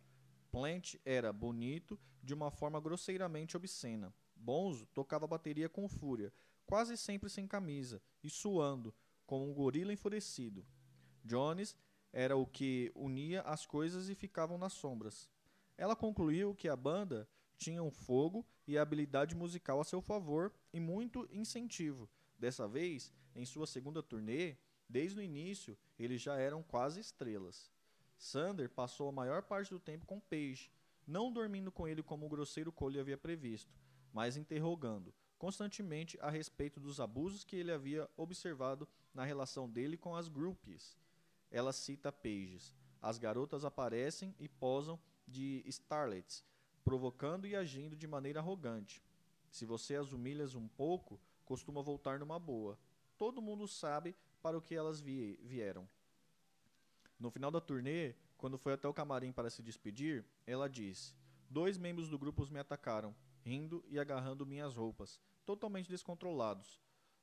Plant 0.53 0.97
era 1.03 1.33
bonito 1.33 1.99
de 2.21 2.31
uma 2.31 2.51
forma 2.51 2.79
grosseiramente 2.79 3.57
obscena. 3.57 4.13
Bonzo 4.35 4.85
tocava 4.93 5.25
bateria 5.25 5.67
com 5.67 5.89
fúria, 5.89 6.31
quase 6.63 6.95
sempre 6.95 7.27
sem 7.27 7.47
camisa 7.47 7.99
e 8.23 8.29
suando, 8.29 8.93
como 9.25 9.49
um 9.49 9.51
gorila 9.51 9.91
enfurecido. 9.91 10.63
Jones 11.25 11.75
era 12.11 12.37
o 12.37 12.45
que 12.45 12.91
unia 12.93 13.41
as 13.41 13.65
coisas 13.65 14.09
e 14.09 14.13
ficavam 14.13 14.59
nas 14.59 14.73
sombras. 14.73 15.27
Ela 15.75 15.95
concluiu 15.95 16.53
que 16.53 16.69
a 16.69 16.75
banda 16.75 17.27
tinha 17.57 17.81
um 17.81 17.89
fogo 17.89 18.45
e 18.67 18.77
habilidade 18.77 19.33
musical 19.33 19.81
a 19.81 19.83
seu 19.83 20.03
favor 20.03 20.53
e 20.71 20.79
muito 20.79 21.27
incentivo. 21.31 22.07
Dessa 22.37 22.67
vez, 22.67 23.11
em 23.35 23.43
sua 23.43 23.65
segunda 23.65 24.03
turnê, 24.03 24.55
desde 24.87 25.17
o 25.17 25.23
início, 25.23 25.75
eles 25.97 26.21
já 26.21 26.35
eram 26.35 26.61
quase 26.61 26.99
estrelas. 26.99 27.72
Sander 28.17 28.69
passou 28.69 29.09
a 29.09 29.11
maior 29.11 29.43
parte 29.43 29.69
do 29.69 29.79
tempo 29.79 30.05
com 30.05 30.19
Page, 30.19 30.71
não 31.05 31.31
dormindo 31.31 31.71
com 31.71 31.87
ele 31.87 32.01
como 32.01 32.25
o 32.25 32.29
grosseiro 32.29 32.71
Cole 32.71 32.99
havia 32.99 33.17
previsto, 33.17 33.73
mas 34.13 34.37
interrogando 34.37 35.13
constantemente 35.43 36.17
a 36.21 36.29
respeito 36.29 36.79
dos 36.79 37.01
abusos 37.01 37.43
que 37.43 37.57
ele 37.57 37.69
havia 37.69 38.09
observado 38.15 38.87
na 39.13 39.25
relação 39.25 39.69
dele 39.69 39.97
com 39.97 40.15
as 40.15 40.29
groupies. 40.29 40.97
Ela 41.51 41.73
cita 41.73 42.13
Pages. 42.13 42.73
As 43.01 43.17
garotas 43.17 43.65
aparecem 43.65 44.33
e 44.39 44.47
posam 44.47 44.97
de 45.27 45.61
starlets, 45.65 46.45
provocando 46.81 47.45
e 47.45 47.57
agindo 47.57 47.93
de 47.93 48.07
maneira 48.07 48.39
arrogante. 48.39 49.03
Se 49.51 49.65
você 49.65 49.97
as 49.97 50.13
humilhas 50.13 50.55
um 50.55 50.65
pouco, 50.65 51.19
costuma 51.43 51.81
voltar 51.81 52.19
numa 52.19 52.39
boa. 52.39 52.79
Todo 53.17 53.41
mundo 53.41 53.67
sabe 53.67 54.15
para 54.41 54.57
o 54.57 54.61
que 54.61 54.73
elas 54.73 55.01
vieram. 55.01 55.85
No 57.19 57.29
final 57.29 57.51
da 57.51 57.61
turnê, 57.61 58.15
quando 58.37 58.57
foi 58.57 58.73
até 58.73 58.87
o 58.87 58.93
camarim 58.93 59.31
para 59.31 59.49
se 59.49 59.61
despedir, 59.61 60.25
ela 60.45 60.67
disse: 60.67 61.13
Dois 61.49 61.77
membros 61.77 62.09
do 62.09 62.17
grupo 62.17 62.45
me 62.51 62.59
atacaram, 62.59 63.15
rindo 63.41 63.83
e 63.87 63.99
agarrando 63.99 64.45
minhas 64.45 64.75
roupas, 64.75 65.19
totalmente 65.45 65.89
descontrolados. 65.89 66.81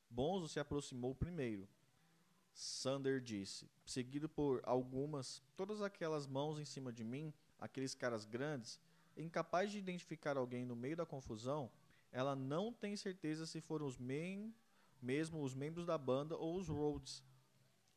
Bonzo 0.09 0.49
se 0.49 0.59
aproximou 0.59 1.15
primeiro. 1.15 1.69
Sander 2.53 3.21
disse, 3.21 3.71
seguido 3.87 4.29
por 4.29 4.61
algumas, 4.65 5.43
todas 5.57 5.81
aquelas 5.81 6.27
mãos 6.27 6.59
em 6.59 6.65
cima 6.65 6.93
de 6.93 7.05
mim, 7.05 7.33
aqueles 7.59 7.95
caras 7.95 8.25
grandes, 8.25 8.81
incapaz 9.17 9.71
de 9.71 9.79
identificar 9.79 10.37
alguém 10.37 10.65
no 10.65 10.77
meio 10.77 10.97
da 10.97 11.07
confusão, 11.07 11.71
ela 12.13 12.35
não 12.35 12.73
tem 12.73 12.97
certeza 12.97 13.47
se 13.47 13.61
foram 13.61 13.87
os 13.87 13.99
mesmo 15.01 15.43
os 15.43 15.55
membros 15.55 15.87
da 15.87 15.97
banda 15.97 16.37
ou 16.37 16.57
os 16.57 16.69
Rhodes. 16.69 17.23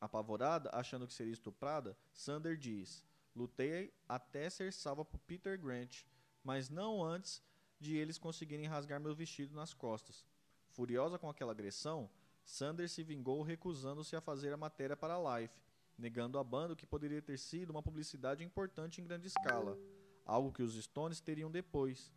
Apavorada, 0.03 0.69
achando 0.73 1.07
que 1.07 1.13
seria 1.13 1.31
estuprada, 1.31 1.97
Sander 2.13 2.57
diz: 2.57 3.05
Lutei 3.33 3.93
até 4.05 4.49
ser 4.49 4.73
salva 4.73 5.05
por 5.05 5.17
Peter 5.19 5.57
Grant, 5.57 6.03
mas 6.43 6.69
não 6.69 7.01
antes 7.01 7.41
de 7.79 7.95
eles 7.95 8.17
conseguirem 8.17 8.67
rasgar 8.67 8.99
meu 8.99 9.15
vestido 9.15 9.55
nas 9.55 9.73
costas. 9.73 10.25
Furiosa 10.71 11.17
com 11.17 11.29
aquela 11.29 11.53
agressão, 11.53 12.09
Sander 12.43 12.89
se 12.89 13.01
vingou 13.01 13.41
recusando-se 13.43 14.13
a 14.13 14.19
fazer 14.19 14.51
a 14.51 14.57
matéria 14.57 14.97
para 14.97 15.15
a 15.15 15.39
Life, 15.39 15.55
negando 15.97 16.37
à 16.37 16.43
banda 16.43 16.75
que 16.75 16.85
poderia 16.85 17.21
ter 17.21 17.37
sido 17.39 17.69
uma 17.69 17.81
publicidade 17.81 18.43
importante 18.43 18.99
em 18.99 19.05
grande 19.05 19.27
escala, 19.27 19.79
algo 20.25 20.51
que 20.51 20.63
os 20.63 20.75
Stones 20.83 21.21
teriam 21.21 21.49
depois. 21.49 22.11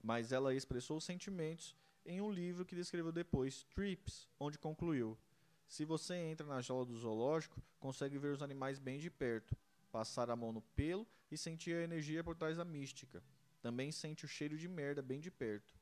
Mas 0.00 0.30
ela 0.30 0.54
expressou 0.54 1.00
sentimentos 1.00 1.74
em 2.06 2.20
um 2.20 2.30
livro 2.30 2.64
que 2.64 2.76
descreveu 2.76 3.10
depois, 3.10 3.64
Trips, 3.74 4.28
onde 4.38 4.56
concluiu: 4.56 5.18
se 5.68 5.84
você 5.84 6.14
entra 6.14 6.46
na 6.46 6.60
jaula 6.60 6.84
do 6.84 6.96
zoológico, 6.96 7.62
consegue 7.80 8.18
ver 8.18 8.32
os 8.32 8.42
animais 8.42 8.78
bem 8.78 8.98
de 8.98 9.10
perto, 9.10 9.56
passar 9.90 10.30
a 10.30 10.36
mão 10.36 10.52
no 10.52 10.60
pelo 10.60 11.06
e 11.30 11.36
sentir 11.36 11.74
a 11.74 11.82
energia 11.82 12.22
por 12.22 12.36
trás 12.36 12.56
da 12.56 12.64
mística. 12.64 13.22
Também 13.60 13.90
sente 13.90 14.24
o 14.24 14.28
cheiro 14.28 14.56
de 14.58 14.68
merda 14.68 15.00
bem 15.02 15.20
de 15.20 15.30
perto. 15.30 15.74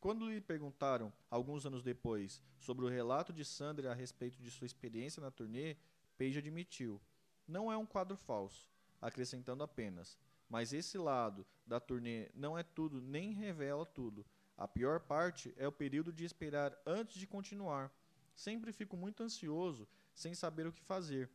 Quando 0.00 0.30
lhe 0.30 0.40
perguntaram, 0.40 1.12
alguns 1.30 1.66
anos 1.66 1.82
depois, 1.82 2.40
sobre 2.58 2.84
o 2.84 2.88
relato 2.88 3.32
de 3.32 3.44
Sandra 3.44 3.90
a 3.90 3.94
respeito 3.94 4.40
de 4.40 4.50
sua 4.50 4.66
experiência 4.66 5.20
na 5.20 5.30
turnê, 5.30 5.76
Page 6.16 6.38
admitiu: 6.38 7.00
Não 7.46 7.70
é 7.70 7.76
um 7.76 7.86
quadro 7.86 8.16
falso, 8.16 8.70
acrescentando 9.00 9.62
apenas: 9.62 10.16
Mas 10.48 10.72
esse 10.72 10.96
lado 10.96 11.44
da 11.66 11.78
turnê 11.78 12.28
não 12.34 12.56
é 12.56 12.62
tudo 12.62 13.00
nem 13.00 13.32
revela 13.32 13.84
tudo. 13.84 14.24
A 14.56 14.66
pior 14.66 15.00
parte 15.00 15.54
é 15.56 15.66
o 15.66 15.72
período 15.72 16.12
de 16.12 16.24
esperar 16.24 16.76
antes 16.86 17.18
de 17.18 17.26
continuar 17.26 17.92
Sempre 18.38 18.72
fico 18.72 18.96
muito 18.96 19.20
ansioso, 19.24 19.88
sem 20.14 20.32
saber 20.32 20.64
o 20.64 20.72
que 20.72 20.80
fazer. 20.80 21.28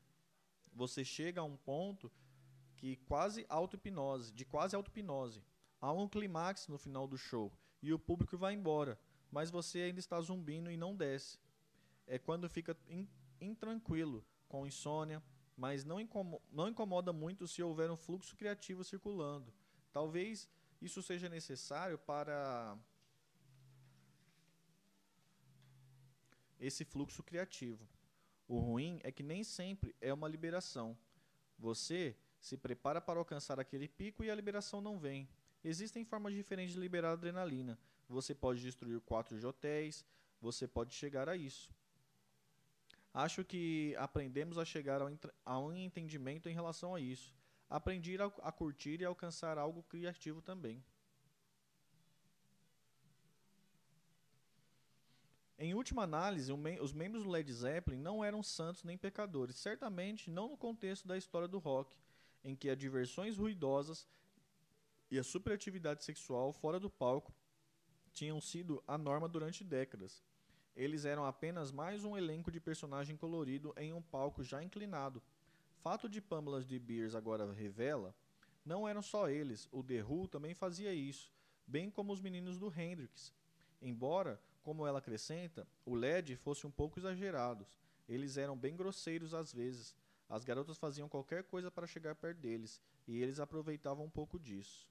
Você 0.71 1.03
chega 1.03 1.41
a 1.41 1.43
um 1.43 1.57
ponto 1.57 2.09
que 2.77 2.95
quase 2.95 3.45
auto-hipnose, 3.49 4.31
de 4.31 4.45
quase 4.45 4.73
auto-hipnose. 4.73 5.43
Há 5.81 5.91
um 5.91 6.07
clímax 6.07 6.69
no 6.69 6.77
final 6.77 7.05
do 7.05 7.17
show 7.17 7.51
e 7.81 7.91
o 7.91 7.99
público 7.99 8.37
vai 8.37 8.53
embora, 8.53 8.97
mas 9.29 9.51
você 9.51 9.81
ainda 9.81 9.99
está 9.99 10.21
zumbindo 10.21 10.71
e 10.71 10.77
não 10.77 10.95
desce. 10.95 11.37
É 12.07 12.17
quando 12.17 12.49
fica 12.49 12.73
in, 12.87 13.05
intranquilo, 13.41 14.25
com 14.47 14.65
insônia, 14.65 15.21
mas 15.57 15.83
não 15.83 15.99
incomoda, 15.99 16.41
não 16.49 16.69
incomoda 16.69 17.11
muito 17.11 17.49
se 17.49 17.61
houver 17.61 17.91
um 17.91 17.97
fluxo 17.97 18.33
criativo 18.37 18.81
circulando. 18.81 19.53
Talvez 19.91 20.47
isso 20.81 21.03
seja 21.03 21.27
necessário 21.27 21.97
para 21.97 22.77
esse 26.65 26.85
fluxo 26.85 27.21
criativo. 27.21 27.87
O 28.47 28.57
ruim 28.57 28.99
é 29.03 29.11
que 29.11 29.21
nem 29.21 29.43
sempre 29.43 29.93
é 29.99 30.13
uma 30.13 30.27
liberação. 30.27 30.97
Você 31.59 32.15
se 32.39 32.57
prepara 32.57 33.01
para 33.01 33.19
alcançar 33.19 33.59
aquele 33.59 33.87
pico 33.87 34.23
e 34.23 34.31
a 34.31 34.35
liberação 34.35 34.81
não 34.81 34.97
vem. 34.97 35.27
Existem 35.63 36.03
formas 36.05 36.33
diferentes 36.33 36.73
de 36.73 36.79
liberar 36.79 37.11
adrenalina. 37.11 37.77
Você 38.07 38.33
pode 38.33 38.61
destruir 38.61 38.99
quatro 39.01 39.39
de 39.39 39.45
hotéis, 39.45 40.05
você 40.41 40.67
pode 40.67 40.93
chegar 40.93 41.27
a 41.27 41.35
isso. 41.35 41.69
Acho 43.13 43.43
que 43.45 43.95
aprendemos 43.97 44.57
a 44.57 44.65
chegar 44.65 44.99
a 45.45 45.59
um 45.59 45.73
entendimento 45.73 46.49
em 46.49 46.53
relação 46.53 46.95
a 46.95 46.99
isso. 46.99 47.33
Aprendi 47.69 48.17
a, 48.21 48.25
a 48.25 48.51
curtir 48.51 49.01
e 49.01 49.05
alcançar 49.05 49.57
algo 49.57 49.83
criativo 49.83 50.41
também. 50.41 50.83
Em 55.57 55.73
última 55.73 56.03
análise, 56.03 56.51
os 56.81 56.93
membros 56.93 57.23
do 57.23 57.29
Led 57.29 57.51
Zeppelin 57.51 57.99
não 57.99 58.23
eram 58.23 58.41
santos 58.41 58.83
nem 58.83 58.97
pecadores, 58.97 59.55
certamente 59.55 60.29
não 60.29 60.49
no 60.49 60.57
contexto 60.57 61.07
da 61.07 61.17
história 61.17 61.47
do 61.47 61.59
rock, 61.59 61.95
em 62.43 62.55
que 62.55 62.69
as 62.69 62.77
diversões 62.77 63.37
ruidosas 63.37 64.07
e 65.11 65.17
a 65.19 65.23
superatividade 65.23 66.03
sexual 66.03 66.51
fora 66.51 66.79
do 66.79 66.89
palco 66.89 67.31
tinham 68.11 68.41
sido 68.41 68.83
a 68.87 68.97
norma 68.97 69.29
durante 69.29 69.63
décadas. 69.63 70.23
Eles 70.75 71.05
eram 71.05 71.23
apenas 71.23 71.71
mais 71.71 72.03
um 72.03 72.17
elenco 72.17 72.51
de 72.51 72.59
personagem 72.59 73.15
colorido 73.15 73.73
em 73.77 73.93
um 73.93 74.01
palco 74.01 74.43
já 74.43 74.63
inclinado. 74.63 75.21
Fato 75.83 76.09
de 76.09 76.19
Pamela 76.19 76.63
de 76.63 76.79
Beers 76.79 77.13
agora 77.13 77.51
revela, 77.53 78.15
não 78.65 78.87
eram 78.87 79.01
só 79.01 79.29
eles, 79.29 79.67
o 79.71 79.83
The 79.83 80.03
Who 80.03 80.27
também 80.27 80.55
fazia 80.55 80.93
isso, 80.93 81.31
bem 81.67 81.91
como 81.91 82.11
os 82.11 82.21
meninos 82.21 82.57
do 82.57 82.73
Hendrix. 82.73 83.31
Embora 83.81 84.41
como 84.63 84.87
ela 84.87 84.99
acrescenta, 84.99 85.67
o 85.85 85.93
LED 85.93 86.37
fosse 86.37 86.65
um 86.65 86.71
pouco 86.71 86.97
exagerados. 86.97 87.77
Eles 88.07 88.37
eram 88.37 88.57
bem 88.57 88.75
grosseiros 88.75 89.33
às 89.33 89.53
vezes. 89.53 89.95
As 90.29 90.43
garotas 90.43 90.77
faziam 90.77 91.09
qualquer 91.09 91.43
coisa 91.43 91.69
para 91.69 91.85
chegar 91.85 92.15
perto 92.15 92.39
deles, 92.39 92.81
e 93.05 93.21
eles 93.21 93.39
aproveitavam 93.39 94.05
um 94.05 94.09
pouco 94.09 94.39
disso. 94.39 94.89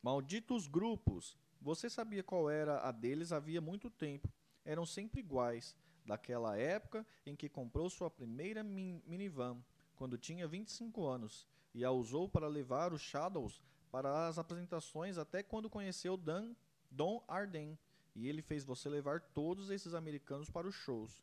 Malditos 0.00 0.66
grupos! 0.66 1.36
Você 1.60 1.90
sabia 1.90 2.22
qual 2.22 2.48
era 2.48 2.80
a 2.80 2.90
deles 2.90 3.32
havia 3.32 3.60
muito 3.60 3.90
tempo. 3.90 4.32
Eram 4.64 4.86
sempre 4.86 5.20
iguais, 5.20 5.76
daquela 6.06 6.56
época 6.56 7.06
em 7.26 7.36
que 7.36 7.50
comprou 7.50 7.90
sua 7.90 8.10
primeira 8.10 8.62
minivan, 8.62 9.62
quando 9.94 10.16
tinha 10.16 10.48
25 10.48 11.06
anos 11.06 11.49
e 11.74 11.84
a 11.84 11.90
usou 11.90 12.28
para 12.28 12.48
levar 12.48 12.92
os 12.92 13.00
Shadows 13.00 13.62
para 13.90 14.28
as 14.28 14.38
apresentações 14.38 15.18
até 15.18 15.42
quando 15.42 15.68
conheceu 15.68 16.16
Dan, 16.16 16.54
Don 16.90 17.22
Arden. 17.26 17.78
E 18.14 18.28
ele 18.28 18.42
fez 18.42 18.64
você 18.64 18.88
levar 18.88 19.20
todos 19.20 19.70
esses 19.70 19.94
americanos 19.94 20.50
para 20.50 20.66
os 20.66 20.74
shows. 20.74 21.22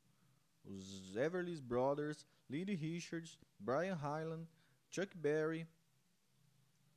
Os 0.63 1.15
Everly 1.15 1.59
Brothers, 1.61 2.25
Lee 2.49 2.63
Richards, 2.75 3.37
Brian 3.59 3.95
Hyland, 3.95 4.47
Chuck 4.89 5.15
Berry. 5.17 5.67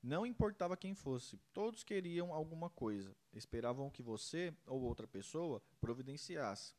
Não 0.02 0.24
importava 0.24 0.76
quem 0.76 0.94
fosse, 0.94 1.38
todos 1.52 1.84
queriam 1.84 2.32
alguma 2.32 2.70
coisa. 2.70 3.14
Esperavam 3.32 3.90
que 3.90 4.02
você 4.02 4.54
ou 4.66 4.80
outra 4.80 5.06
pessoa 5.06 5.62
providenciasse. 5.80 6.74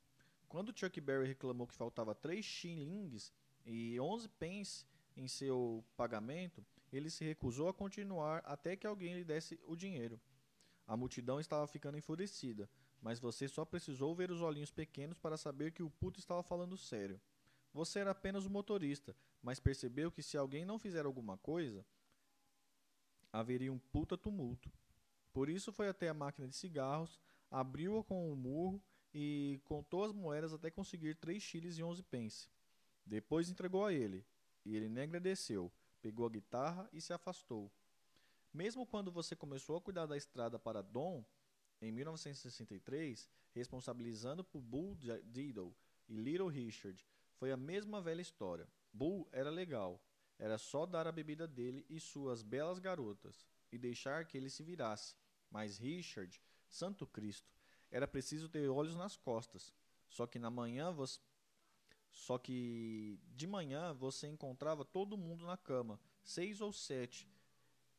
Quando 0.50 0.78
Chuck 0.78 1.00
Berry 1.00 1.28
reclamou 1.28 1.68
que 1.68 1.76
faltava 1.76 2.16
3 2.16 2.44
shillings 2.44 3.32
e 3.66 4.00
11 4.00 4.28
pence 4.30 4.86
em 5.22 5.28
seu 5.28 5.86
pagamento, 5.96 6.66
ele 6.92 7.10
se 7.10 7.24
recusou 7.24 7.70
a 7.70 7.74
continuar 7.74 8.42
até 8.44 8.76
que 8.76 8.88
alguém 8.88 9.14
lhe 9.14 9.24
desse 9.24 9.60
o 9.68 9.76
dinheiro. 9.76 10.20
A 10.88 10.98
multidão 10.98 11.40
estava 11.40 11.68
ficando 11.68 11.98
enfurecida, 11.98 12.70
mas 13.00 13.20
você 13.20 13.48
só 13.48 13.64
precisou 13.64 14.16
ver 14.16 14.32
os 14.32 14.42
olhinhos 14.42 14.72
pequenos 14.72 15.18
para 15.18 15.38
saber 15.38 15.72
que 15.72 15.84
o 15.84 15.90
puto 15.90 16.20
estava 16.20 16.42
falando 16.42 16.76
sério. 16.76 17.22
Você 17.72 18.00
era 18.00 18.12
apenas 18.12 18.46
o 18.46 18.50
motorista, 18.50 19.16
mas 19.42 19.60
percebeu 19.60 20.12
que 20.12 20.24
se 20.24 20.38
alguém 20.38 20.66
não 20.66 20.80
fizer 20.80 21.06
alguma 21.06 21.38
coisa, 21.38 21.86
haveria 23.32 23.72
um 23.72 23.80
puta 23.80 24.18
tumulto. 24.18 24.72
Por 25.32 25.50
isso 25.50 25.72
foi 25.72 25.88
até 25.88 26.10
a 26.10 26.14
máquina 26.14 26.48
de 26.48 26.56
cigarros, 26.56 27.20
abriu-a 27.50 28.04
com 28.04 28.32
um 28.32 28.36
murro 28.36 28.84
e 29.14 29.62
contou 29.64 30.04
as 30.04 30.12
moedas 30.12 30.52
até 30.52 30.70
conseguir 30.70 31.16
3 31.16 31.42
chiles 31.42 31.78
e 31.78 31.84
11 31.84 32.04
pence. 32.04 32.50
Depois 33.06 33.50
entregou 33.50 33.86
a 33.86 33.94
ele, 33.94 34.26
e 34.66 34.76
ele 34.76 34.90
nem 34.90 35.04
agradeceu, 35.04 35.72
pegou 36.02 36.26
a 36.26 36.30
guitarra 36.30 36.90
e 36.92 37.02
se 37.02 37.14
afastou. 37.14 37.72
Mesmo 38.54 38.86
quando 38.86 39.12
você 39.12 39.36
começou 39.36 39.78
a 39.78 39.82
cuidar 39.82 40.06
da 40.06 40.18
estrada 40.18 40.60
para 40.60 40.82
Dom, 40.82 41.24
em 41.82 41.92
1963, 41.92 43.30
responsabilizando 43.54 44.44
por 44.44 44.62
Bull 44.62 44.96
Diddle 45.24 45.76
e 46.08 46.16
Little 46.16 46.48
Richard, 46.48 47.06
foi 47.36 47.52
a 47.52 47.58
mesma 47.58 48.02
velha 48.02 48.22
história. 48.22 48.68
Bull 48.94 49.28
era 49.32 49.50
legal, 49.50 50.04
era 50.38 50.58
só 50.58 50.86
dar 50.86 51.08
a 51.08 51.12
bebida 51.12 51.48
dele 51.48 51.86
e 51.90 52.00
suas 52.00 52.44
belas 52.44 52.78
garotas 52.78 53.48
e 53.72 53.78
deixar 53.78 54.26
que 54.26 54.38
ele 54.38 54.50
se 54.50 54.64
virasse. 54.64 55.16
Mas 55.50 55.78
Richard, 55.78 56.42
Santo 56.68 57.08
Cristo, 57.08 57.52
era 57.90 58.08
preciso 58.08 58.50
ter 58.50 58.68
olhos 58.68 58.96
nas 58.96 59.18
costas. 59.18 59.74
Só 60.10 60.28
que 60.28 60.40
na 60.40 60.50
manhã 60.50 60.92
só 62.12 62.38
que 62.38 63.20
de 63.36 63.48
manhã 63.48 63.94
você 63.94 64.28
encontrava 64.28 64.84
todo 64.84 65.18
mundo 65.18 65.46
na 65.46 65.58
cama, 65.58 66.00
seis 66.24 66.62
ou 66.62 66.72
sete, 66.74 67.28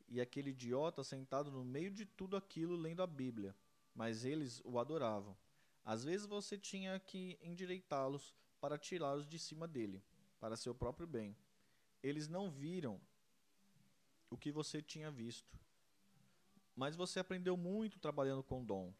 e 0.08 0.20
aquele 0.20 0.50
idiota 0.50 1.02
sentado 1.02 1.50
no 1.50 1.64
meio 1.64 1.90
de 1.90 2.04
tudo 2.04 2.36
aquilo 2.36 2.76
lendo 2.76 3.02
a 3.02 3.06
Bíblia. 3.06 3.56
Mas 3.94 4.24
eles 4.24 4.60
o 4.64 4.78
adoravam. 4.78 5.36
Às 5.84 6.04
vezes 6.04 6.26
você 6.26 6.56
tinha 6.56 6.98
que 7.00 7.38
endireitá-los 7.42 8.34
para 8.60 8.78
tirá-los 8.78 9.26
de 9.26 9.38
cima 9.38 9.66
dele, 9.66 10.02
para 10.38 10.56
seu 10.56 10.74
próprio 10.74 11.06
bem. 11.06 11.36
Eles 12.02 12.28
não 12.28 12.50
viram 12.50 13.00
o 14.30 14.36
que 14.36 14.52
você 14.52 14.80
tinha 14.80 15.10
visto. 15.10 15.58
Mas 16.74 16.96
você 16.96 17.20
aprendeu 17.20 17.56
muito 17.56 17.98
trabalhando 17.98 18.42
com 18.42 18.64
Dom. 18.64 18.92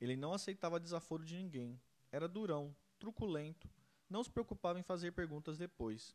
Ele 0.00 0.16
não 0.16 0.32
aceitava 0.32 0.80
desaforo 0.80 1.24
de 1.24 1.36
ninguém. 1.36 1.80
Era 2.10 2.28
durão, 2.28 2.74
truculento, 2.98 3.68
não 4.14 4.22
se 4.22 4.30
preocupava 4.30 4.78
em 4.78 4.84
fazer 4.84 5.10
perguntas 5.10 5.58
depois. 5.58 6.14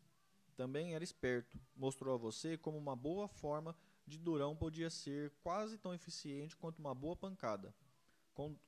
Também 0.55 0.95
era 0.95 1.03
esperto, 1.03 1.59
mostrou 1.75 2.15
a 2.15 2.17
você 2.17 2.57
como 2.57 2.77
uma 2.77 2.95
boa 2.95 3.27
forma 3.27 3.75
de 4.07 4.17
durão 4.17 4.55
podia 4.55 4.89
ser 4.89 5.33
quase 5.43 5.77
tão 5.77 5.93
eficiente 5.93 6.55
quanto 6.55 6.79
uma 6.79 6.95
boa 6.95 7.13
pancada. 7.17 7.75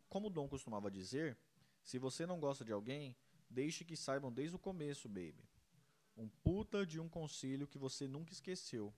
Como 0.09 0.29
Dom 0.29 0.49
costumava 0.49 0.91
dizer, 0.91 1.37
se 1.81 1.97
você 1.97 2.25
não 2.25 2.41
gosta 2.41 2.65
de 2.65 2.73
alguém, 2.73 3.15
deixe 3.49 3.85
que 3.85 3.95
saibam 3.95 4.33
desde 4.33 4.57
o 4.57 4.59
começo, 4.59 5.07
baby. 5.07 5.47
Um 6.17 6.27
puta 6.27 6.85
de 6.85 6.99
um 6.99 7.07
conselho 7.07 7.65
que 7.65 7.77
você 7.77 8.09
nunca 8.09 8.33
esqueceu. 8.33 8.93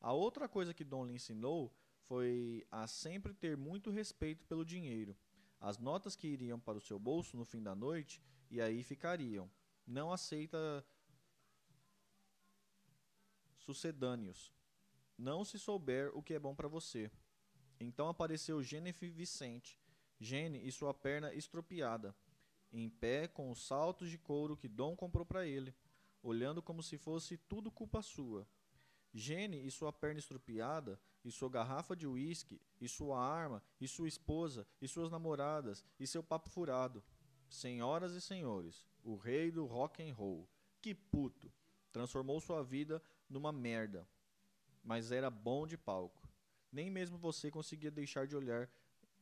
A 0.00 0.12
outra 0.12 0.48
coisa 0.48 0.72
que 0.72 0.84
Dom 0.84 1.06
lhe 1.06 1.14
ensinou 1.14 1.74
foi 2.02 2.64
a 2.70 2.86
sempre 2.86 3.34
ter 3.34 3.56
muito 3.56 3.90
respeito 3.90 4.46
pelo 4.46 4.64
dinheiro. 4.64 5.16
As 5.60 5.76
notas 5.76 6.14
que 6.14 6.28
iriam 6.28 6.60
para 6.60 6.78
o 6.78 6.80
seu 6.80 7.00
bolso 7.00 7.36
no 7.36 7.44
fim 7.44 7.60
da 7.60 7.74
noite 7.74 8.22
e 8.48 8.60
aí 8.60 8.84
ficariam. 8.84 9.50
Não 9.86 10.12
aceita 10.12 10.84
sucedâneos. 13.56 14.52
Não 15.16 15.44
se 15.44 15.58
souber 15.58 16.10
o 16.16 16.22
que 16.22 16.34
é 16.34 16.38
bom 16.38 16.54
para 16.54 16.68
você. 16.68 17.10
Então 17.78 18.08
apareceu 18.08 18.62
Jennifer 18.62 19.10
Vicente, 19.12 19.78
Gene 20.18 20.66
e 20.66 20.70
sua 20.70 20.94
perna 20.94 21.34
estropiada, 21.34 22.14
em 22.72 22.88
pé 22.88 23.26
com 23.26 23.50
os 23.50 23.66
saltos 23.66 24.08
de 24.08 24.18
couro 24.18 24.56
que 24.56 24.68
Dom 24.68 24.94
comprou 24.94 25.26
para 25.26 25.46
ele, 25.46 25.74
olhando 26.22 26.62
como 26.62 26.82
se 26.82 26.96
fosse 26.96 27.36
tudo 27.36 27.70
culpa 27.70 28.02
sua. 28.02 28.46
Gene 29.12 29.66
e 29.66 29.70
sua 29.70 29.92
perna 29.92 30.20
estrupiada, 30.20 30.98
e 31.24 31.30
sua 31.30 31.50
garrafa 31.50 31.94
de 31.94 32.06
uísque, 32.06 32.60
e 32.80 32.88
sua 32.88 33.20
arma, 33.20 33.62
e 33.80 33.86
sua 33.86 34.08
esposa, 34.08 34.66
e 34.80 34.88
suas 34.88 35.10
namoradas, 35.10 35.84
e 35.98 36.06
seu 36.06 36.22
papo 36.22 36.48
furado. 36.48 37.02
Senhoras 37.48 38.12
e 38.14 38.20
senhores, 38.20 38.86
o 39.02 39.16
rei 39.16 39.50
do 39.50 39.66
rock 39.66 40.02
and 40.02 40.14
roll, 40.14 40.48
que 40.80 40.94
puto, 40.94 41.52
transformou 41.92 42.40
sua 42.40 42.62
vida 42.62 43.02
numa 43.28 43.52
merda. 43.52 44.06
Mas 44.82 45.12
era 45.12 45.30
bom 45.30 45.66
de 45.66 45.76
palco. 45.76 46.28
Nem 46.70 46.90
mesmo 46.90 47.18
você 47.18 47.50
conseguia 47.50 47.90
deixar 47.90 48.26
de 48.26 48.34
olhar 48.34 48.68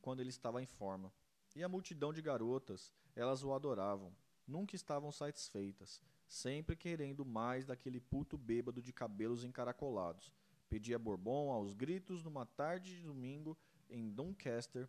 quando 0.01 0.21
ele 0.21 0.31
estava 0.31 0.63
em 0.63 0.67
forma. 0.67 1.13
E 1.55 1.63
a 1.63 1.69
multidão 1.69 2.13
de 2.13 2.23
garotas, 2.23 2.93
elas 3.15 3.43
o 3.43 3.53
adoravam. 3.53 4.15
Nunca 4.47 4.75
estavam 4.77 5.13
satisfeitas 5.13 6.01
sempre 6.31 6.77
querendo 6.77 7.25
mais 7.25 7.67
daquele 7.67 8.01
puto 8.01 8.39
bêbado 8.39 8.81
de 8.81 8.93
cabelos 8.93 9.43
encaracolados. 9.43 10.33
Pedia 10.69 10.97
bourbon 10.97 11.51
aos 11.51 11.75
gritos 11.75 12.23
numa 12.23 12.47
tarde 12.47 12.97
de 12.97 13.03
domingo 13.03 13.59
em 13.89 14.09
Doncaster. 14.09 14.89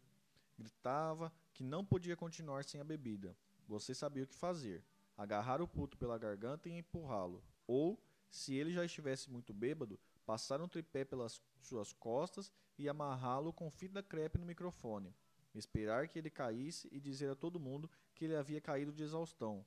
Gritava 0.57 1.33
que 1.51 1.63
não 1.63 1.83
podia 1.83 2.15
continuar 2.15 2.63
sem 2.63 2.79
a 2.79 2.83
bebida. 2.83 3.35
Você 3.71 3.95
sabia 3.95 4.23
o 4.23 4.27
que 4.27 4.35
fazer: 4.35 4.83
agarrar 5.17 5.61
o 5.61 5.67
puto 5.67 5.97
pela 5.97 6.17
garganta 6.17 6.69
e 6.69 6.77
empurrá-lo. 6.77 7.41
Ou, 7.65 7.97
se 8.29 8.53
ele 8.53 8.73
já 8.73 8.83
estivesse 8.83 9.31
muito 9.31 9.53
bêbado, 9.53 9.99
passar 10.25 10.61
um 10.61 10.67
tripé 10.67 11.05
pelas 11.05 11.41
suas 11.61 11.93
costas 11.93 12.51
e 12.77 12.89
amarrá-lo 12.89 13.53
com 13.53 13.71
fita 13.71 14.03
crepe 14.03 14.37
no 14.37 14.45
microfone. 14.45 15.15
Esperar 15.55 16.07
que 16.07 16.19
ele 16.19 16.29
caísse 16.29 16.89
e 16.91 16.99
dizer 16.99 17.29
a 17.29 17.35
todo 17.35 17.59
mundo 17.59 17.89
que 18.13 18.25
ele 18.25 18.35
havia 18.35 18.59
caído 18.59 18.91
de 18.91 19.03
exaustão. 19.03 19.65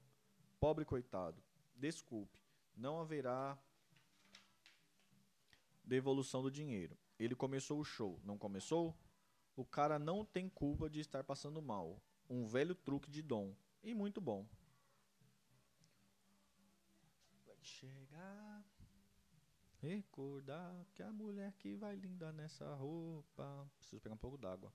Pobre 0.61 0.85
coitado 0.85 1.43
desculpe, 1.77 2.39
não 2.77 3.01
haverá 3.01 3.59
devolução 5.85 6.43
do 6.43 6.51
dinheiro. 6.51 6.97
Ele 7.19 7.35
começou 7.35 7.81
o 7.81 7.85
show, 7.85 8.21
não 8.25 8.39
começou? 8.39 8.97
O 9.57 9.65
cara 9.65 9.99
não 9.99 10.25
tem 10.25 10.49
culpa 10.49 10.89
de 10.89 11.01
estar 11.01 11.23
passando 11.23 11.63
mal. 11.63 12.01
Um 12.29 12.47
velho 12.47 12.75
truque 12.75 13.11
de 13.11 13.23
dom. 13.23 13.55
E 13.85 13.93
muito 13.93 14.19
bom. 14.19 14.47
Vai 17.45 17.63
chegar. 17.63 18.65
Recordar 19.79 20.87
que 20.95 21.03
a 21.03 21.13
mulher 21.13 21.53
que 21.59 21.77
vai 21.77 21.95
linda 21.95 22.33
nessa 22.33 22.75
roupa. 22.75 23.71
Preciso 23.77 24.01
pegar 24.01 24.15
um 24.15 24.19
pouco 24.19 24.39
d'água. 24.39 24.73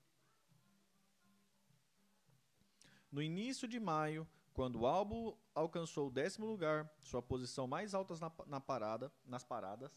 No 3.12 3.20
início 3.20 3.68
de 3.68 3.80
maio, 3.80 4.28
quando 4.53 4.82
o 4.82 4.86
álbum 4.86 5.36
alcançou 5.55 6.10
o 6.10 6.12
décimo 6.12 6.45
lugar, 6.45 6.88
sua 7.01 7.24
posição 7.24 7.66
mais 7.66 7.95
alta 7.95 8.14
na, 8.18 8.32
na 8.45 8.62
parada, 8.62 9.12
nas 9.26 9.43
paradas, 9.43 9.91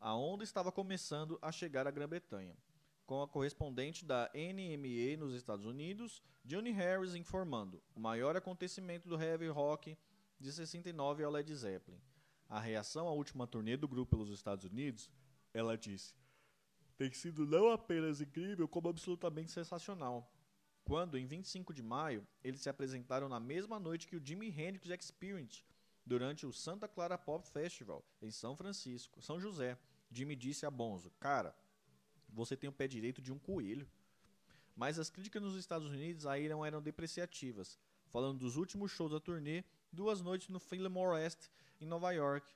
a 0.00 0.12
onda 0.12 0.42
estava 0.42 0.72
começando 0.72 1.38
a 1.40 1.52
chegar 1.52 1.86
à 1.86 1.92
Grã-Bretanha. 1.92 2.56
Com 3.06 3.22
a 3.22 3.28
correspondente 3.28 4.04
da 4.04 4.30
NME 4.34 5.16
nos 5.16 5.34
Estados 5.34 5.66
Unidos, 5.66 6.22
Johnny 6.44 6.70
Harris 6.70 7.14
informando 7.14 7.82
o 7.94 8.00
maior 8.00 8.36
acontecimento 8.36 9.08
do 9.08 9.20
heavy 9.20 9.48
rock 9.48 9.96
de 10.40 10.52
69 10.52 11.22
ao 11.22 11.30
Led 11.30 11.54
Zeppelin. 11.54 12.00
A 12.48 12.60
reação 12.60 13.06
à 13.08 13.12
última 13.12 13.46
turnê 13.46 13.76
do 13.76 13.88
grupo 13.88 14.16
pelos 14.16 14.30
Estados 14.30 14.64
Unidos, 14.64 15.10
ela 15.52 15.76
disse: 15.76 16.14
tem 16.96 17.12
sido 17.12 17.46
não 17.46 17.70
apenas 17.70 18.20
incrível, 18.20 18.66
como 18.68 18.88
absolutamente 18.88 19.50
sensacional 19.50 20.30
quando, 20.84 21.16
em 21.16 21.24
25 21.26 21.72
de 21.72 21.82
maio, 21.82 22.26
eles 22.42 22.60
se 22.60 22.68
apresentaram 22.68 23.28
na 23.28 23.40
mesma 23.40 23.80
noite 23.80 24.06
que 24.06 24.16
o 24.16 24.24
Jimi 24.24 24.48
Hendrix 24.48 24.88
Experience, 24.90 25.64
durante 26.04 26.46
o 26.46 26.52
Santa 26.52 26.86
Clara 26.86 27.16
Pop 27.16 27.48
Festival, 27.48 28.04
em 28.20 28.30
São 28.30 28.54
Francisco, 28.54 29.22
São 29.22 29.40
José. 29.40 29.78
Jimmy 30.10 30.36
disse 30.36 30.66
a 30.66 30.70
Bonzo: 30.70 31.10
Cara, 31.18 31.56
você 32.34 32.56
tem 32.56 32.68
o 32.68 32.72
pé 32.72 32.86
direito 32.88 33.22
de 33.22 33.32
um 33.32 33.38
coelho. 33.38 33.88
Mas 34.76 34.98
as 34.98 35.08
críticas 35.08 35.42
nos 35.42 35.56
Estados 35.56 35.88
Unidos 35.88 36.26
ainda 36.26 36.54
eram 36.66 36.82
depreciativas, 36.82 37.78
falando 38.10 38.40
dos 38.40 38.56
últimos 38.56 38.90
shows 38.90 39.12
da 39.12 39.20
turnê, 39.20 39.64
duas 39.92 40.20
noites 40.20 40.48
no 40.48 40.58
Fillmore 40.58 41.14
West, 41.14 41.48
em 41.80 41.86
Nova 41.86 42.10
York, 42.10 42.52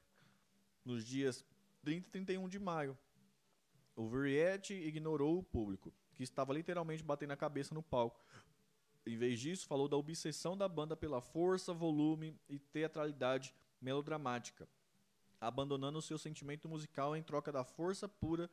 nos 0.84 1.04
dias 1.04 1.44
30 1.82 2.08
e 2.08 2.10
31 2.10 2.48
de 2.48 2.58
maio. 2.58 2.98
O 3.94 4.08
Variety 4.08 4.74
ignorou 4.74 5.38
o 5.38 5.42
público 5.42 5.92
que 6.14 6.22
estava 6.22 6.52
literalmente 6.52 7.02
batendo 7.02 7.32
a 7.32 7.36
cabeça 7.36 7.74
no 7.74 7.82
palco. 7.82 8.24
Em 9.06 9.16
vez 9.16 9.40
disso, 9.40 9.66
falou 9.66 9.88
da 9.88 9.96
obsessão 9.96 10.56
da 10.56 10.68
banda 10.68 10.96
pela 10.96 11.20
força, 11.20 11.72
volume 11.72 12.36
e 12.48 12.58
teatralidade 12.58 13.54
melodramática, 13.80 14.68
abandonando 15.40 16.02
seu 16.02 16.18
sentimento 16.18 16.68
musical 16.68 17.16
em 17.16 17.22
troca 17.22 17.52
da 17.52 17.62
força 17.64 18.08
pura 18.08 18.50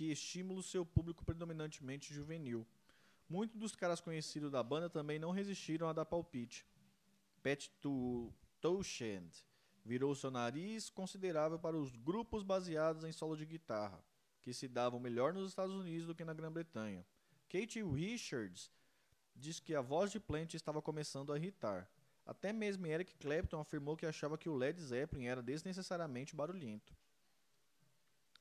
que 0.00 0.10
estimula 0.10 0.60
o 0.60 0.62
seu 0.62 0.86
público 0.86 1.22
predominantemente 1.22 2.14
juvenil. 2.14 2.66
Muitos 3.28 3.58
dos 3.58 3.76
caras 3.76 4.00
conhecidos 4.00 4.50
da 4.50 4.62
banda 4.62 4.88
também 4.88 5.18
não 5.18 5.30
resistiram 5.30 5.90
a 5.90 5.92
dar 5.92 6.06
palpite. 6.06 6.66
Pat 7.42 7.68
Townshend 8.62 9.44
virou 9.84 10.14
seu 10.14 10.30
nariz 10.30 10.88
considerável 10.88 11.58
para 11.58 11.76
os 11.76 11.94
grupos 11.94 12.42
baseados 12.42 13.04
em 13.04 13.12
solo 13.12 13.36
de 13.36 13.44
guitarra 13.44 14.02
que 14.40 14.54
se 14.54 14.66
davam 14.66 14.98
melhor 14.98 15.34
nos 15.34 15.50
Estados 15.50 15.74
Unidos 15.74 16.06
do 16.06 16.14
que 16.14 16.24
na 16.24 16.32
Grã-Bretanha. 16.32 17.04
Kate 17.46 17.82
Richards 17.82 18.72
diz 19.36 19.60
que 19.60 19.74
a 19.74 19.82
voz 19.82 20.10
de 20.10 20.18
Plant 20.18 20.54
estava 20.54 20.80
começando 20.80 21.30
a 21.30 21.36
irritar. 21.36 21.86
Até 22.24 22.54
mesmo 22.54 22.86
Eric 22.86 23.16
Clapton 23.16 23.60
afirmou 23.60 23.98
que 23.98 24.06
achava 24.06 24.38
que 24.38 24.48
o 24.48 24.56
Led 24.56 24.80
Zeppelin 24.80 25.26
era 25.26 25.42
desnecessariamente 25.42 26.34
barulhento. 26.34 26.96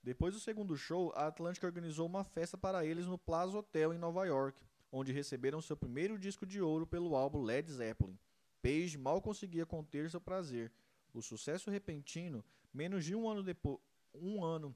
Depois 0.02 0.34
do 0.34 0.40
segundo 0.40 0.78
show, 0.78 1.12
a 1.16 1.28
Atlantic 1.28 1.64
organizou 1.64 2.06
uma 2.06 2.24
festa 2.24 2.58
para 2.58 2.86
eles 2.86 3.06
no 3.06 3.18
Plaza 3.18 3.58
Hotel 3.58 3.94
em 3.94 3.98
Nova 3.98 4.26
York, 4.26 4.62
onde 4.92 5.12
receberam 5.12 5.62
seu 5.62 5.76
primeiro 5.76 6.18
disco 6.18 6.46
de 6.46 6.62
ouro 6.62 6.88
pelo 6.88 7.16
álbum 7.16 7.44
Led 7.44 7.70
Zeppelin. 7.72 8.18
Page 8.62 8.98
mal 8.98 9.22
conseguia 9.22 9.66
conter 9.66 10.10
seu 10.10 10.22
prazer. 10.22 10.72
O 11.14 11.22
sucesso 11.22 11.70
repentino, 11.70 12.44
menos 12.74 13.04
de 13.04 13.14
um 13.14 13.30
ano 13.30 13.44
depois, 13.44 13.80
um 14.14 14.44
ano 14.44 14.74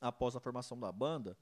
após 0.00 0.34
a 0.34 0.40
formação 0.40 0.78
da 0.78 0.90
banda, 0.90 1.36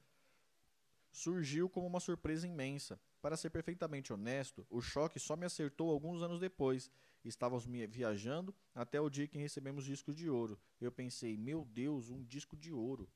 surgiu 1.11 1.69
como 1.69 1.87
uma 1.87 2.01
surpresa 2.01 2.47
imensa. 2.47 3.01
Para 3.21 3.37
ser 3.37 3.51
perfeitamente 3.51 4.12
honesto, 4.12 4.66
o 4.71 4.81
choque 4.81 5.19
só 5.19 5.37
me 5.37 5.45
acertou 5.45 5.91
alguns 5.91 6.23
anos 6.23 6.39
depois. 6.39 6.91
Estávamos 7.25 7.64
viajando 7.64 8.55
até 8.75 9.01
o 9.01 9.11
dia 9.11 9.27
que 9.27 9.39
recebemos 9.39 9.85
discos 9.85 10.14
de 10.14 10.31
ouro. 10.31 10.59
Eu 10.81 10.93
pensei, 10.93 11.37
meu 11.37 11.64
Deus, 11.64 12.11
um 12.11 12.23
disco 12.23 12.57
de 12.57 12.73
ouro. 12.73 13.11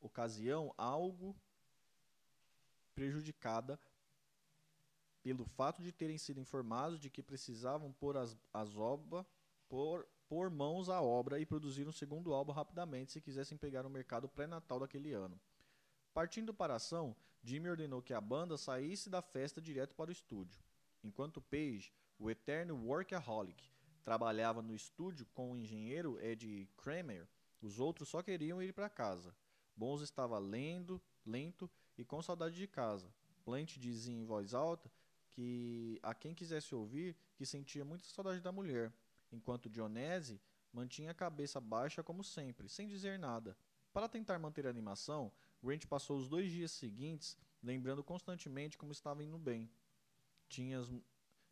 Ocasião 0.00 0.72
algo 0.78 1.36
prejudicada 2.94 3.78
pelo 5.22 5.44
fato 5.44 5.82
de 5.82 5.92
terem 5.92 6.16
sido 6.16 6.40
informados 6.40 6.98
de 6.98 7.10
que 7.10 7.22
precisavam 7.22 7.92
pôr 7.92 8.16
as, 8.16 8.36
as 8.54 8.76
obras, 8.76 9.26
pôr, 9.68 10.08
pôr 10.28 10.48
mãos 10.50 10.88
à 10.88 11.02
obra 11.02 11.40
e 11.40 11.44
produzir 11.44 11.86
um 11.86 11.92
segundo 11.92 12.32
álbum 12.32 12.52
rapidamente 12.52 13.12
se 13.12 13.20
quisessem 13.20 13.58
pegar 13.58 13.84
o 13.84 13.90
mercado 13.90 14.28
pré-natal 14.28 14.78
daquele 14.80 15.12
ano. 15.12 15.38
Partindo 16.14 16.54
para 16.54 16.74
a 16.74 16.76
ação, 16.76 17.14
Jimmy 17.42 17.68
ordenou 17.68 18.02
que 18.02 18.12
a 18.12 18.20
banda 18.20 18.56
saísse 18.56 19.08
da 19.08 19.22
festa 19.22 19.60
direto 19.60 19.94
para 19.94 20.10
o 20.10 20.12
estúdio. 20.12 20.62
Enquanto 21.02 21.40
Page, 21.40 21.92
o 22.18 22.30
eterno 22.30 22.76
workaholic, 22.76 23.70
trabalhava 24.04 24.62
no 24.62 24.74
estúdio 24.74 25.26
com 25.34 25.52
o 25.52 25.56
engenheiro 25.56 26.18
Ed 26.20 26.68
Kramer, 26.76 27.28
os 27.60 27.80
outros 27.80 28.08
só 28.08 28.22
queriam 28.22 28.62
ir 28.62 28.72
para 28.72 28.88
casa. 28.88 29.34
Bones 29.76 30.02
estava 30.02 30.38
lendo, 30.38 31.00
lento 31.24 31.70
e 31.96 32.04
com 32.04 32.22
saudade 32.22 32.56
de 32.56 32.66
casa. 32.66 33.12
Plant 33.44 33.78
dizia 33.78 34.14
em 34.14 34.24
voz 34.24 34.54
alta 34.54 34.90
que 35.30 35.98
a 36.02 36.14
quem 36.14 36.34
quisesse 36.34 36.74
ouvir 36.74 37.16
que 37.36 37.46
sentia 37.46 37.84
muita 37.84 38.04
saudade 38.04 38.40
da 38.40 38.52
mulher, 38.52 38.92
enquanto 39.30 39.70
Dionese 39.70 40.40
mantinha 40.72 41.12
a 41.12 41.14
cabeça 41.14 41.60
baixa 41.60 42.02
como 42.02 42.22
sempre, 42.22 42.68
sem 42.68 42.86
dizer 42.86 43.18
nada. 43.18 43.56
Para 43.92 44.08
tentar 44.08 44.38
manter 44.38 44.66
a 44.66 44.70
animação, 44.70 45.32
Grant 45.62 45.86
passou 45.86 46.16
os 46.16 46.28
dois 46.28 46.50
dias 46.50 46.72
seguintes 46.72 47.36
lembrando 47.62 48.02
constantemente 48.04 48.78
como 48.78 48.92
estava 48.92 49.22
indo 49.22 49.38
bem. 49.38 49.70
Tinhas, 50.48 50.90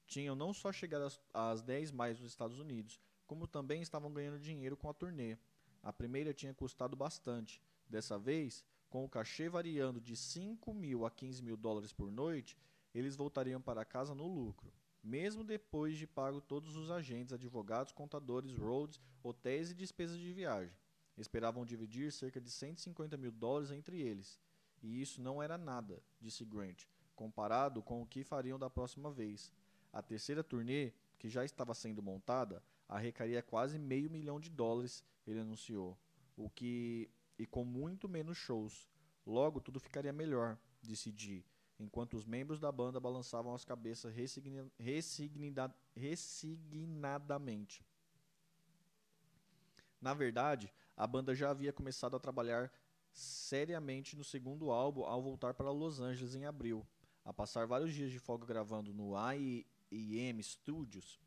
tinham 0.07 0.35
não 0.35 0.53
só 0.53 0.73
chegado 0.73 1.05
às, 1.05 1.21
às 1.35 1.63
10 1.63 1.93
mais 1.93 2.21
nos 2.21 2.31
Estados 2.31 2.59
Unidos, 2.59 3.01
como 3.27 3.47
também 3.47 3.83
estavam 3.83 4.13
ganhando 4.13 4.39
dinheiro 4.39 4.77
com 4.77 4.89
a 4.89 4.95
turnê. 4.95 5.37
A 5.83 5.93
primeira 5.93 6.33
tinha 6.33 6.55
custado 6.55 6.97
bastante. 6.97 7.61
Dessa 7.89 8.19
vez, 8.19 8.65
com 8.89 9.05
o 9.05 9.09
cachê 9.09 9.49
variando 9.49 10.01
de 10.01 10.17
5 10.17 10.73
mil 10.73 11.05
a 11.05 11.11
15 11.11 11.43
mil 11.43 11.57
dólares 11.57 11.93
por 11.93 12.11
noite, 12.11 12.57
eles 12.95 13.17
voltariam 13.17 13.61
para 13.61 13.85
casa 13.85 14.15
no 14.15 14.27
lucro, 14.27 14.73
mesmo 15.03 15.45
depois 15.45 15.99
de 15.99 16.07
pago 16.07 16.41
todos 16.41 16.77
os 16.77 16.91
agentes, 16.91 17.33
advogados, 17.33 17.93
contadores, 17.93 18.55
roads, 18.55 19.01
hotéis 19.23 19.71
e 19.71 19.75
despesas 19.75 20.19
de 20.19 20.33
viagem. 20.33 20.75
Esperavam 21.17 21.65
dividir 21.65 22.13
cerca 22.13 22.41
de 22.41 22.51
150 22.51 23.17
mil 23.17 23.33
dólares 23.33 23.71
entre 23.71 24.01
eles, 24.01 24.39
e 24.83 25.01
isso 25.01 25.21
não 25.21 25.43
era 25.43 25.57
nada, 25.57 26.03
disse 26.21 26.45
Grant, 26.45 26.85
comparado 27.15 27.83
com 27.83 28.03
o 28.03 28.07
que 28.07 28.23
fariam 28.23 28.59
da 28.59 28.69
próxima 28.69 29.11
vez. 29.11 29.51
A 29.93 30.03
terceira 30.03 30.45
turnê, 30.45 30.93
que 31.19 31.29
já 31.29 31.45
estava 31.45 31.75
sendo 31.75 32.03
montada, 32.03 32.63
arrecaria 32.89 33.43
quase 33.43 33.79
meio 33.79 34.11
milhão 34.11 34.39
de 34.39 34.51
dólares, 34.51 35.03
ele 35.27 35.41
anunciou, 35.41 35.99
o 36.37 36.51
que 36.51 37.11
e 37.39 37.47
com 37.47 37.65
muito 37.65 38.09
menos 38.09 38.37
shows. 38.37 38.89
Logo 39.27 39.61
tudo 39.61 39.81
ficaria 39.81 40.13
melhor, 40.13 40.59
disse 40.81 41.11
Dee, 41.11 41.45
enquanto 41.79 42.15
os 42.15 42.25
membros 42.25 42.61
da 42.61 42.71
banda 42.71 43.01
balançavam 43.01 43.55
as 43.55 43.65
cabeças 43.65 44.15
resigna, 44.15 44.71
resignada, 44.79 45.75
resignadamente. 45.95 47.85
Na 50.01 50.15
verdade, 50.15 50.73
a 50.97 51.07
banda 51.07 51.35
já 51.35 51.51
havia 51.51 51.73
começado 51.73 52.17
a 52.17 52.21
trabalhar 52.21 52.73
seriamente 53.13 54.17
no 54.17 54.25
segundo 54.25 54.71
álbum 54.71 55.05
ao 55.05 55.23
voltar 55.23 55.55
para 55.55 55.71
Los 55.71 56.01
Angeles 56.01 56.35
em 56.35 56.47
abril. 56.47 56.87
A 57.25 57.33
passar 57.33 57.67
vários 57.67 57.93
dias 57.93 58.11
de 58.11 58.19
folga 58.19 58.47
gravando 58.47 58.95
no 58.95 59.13
IEM 59.91 60.43
Studios, 60.43 61.21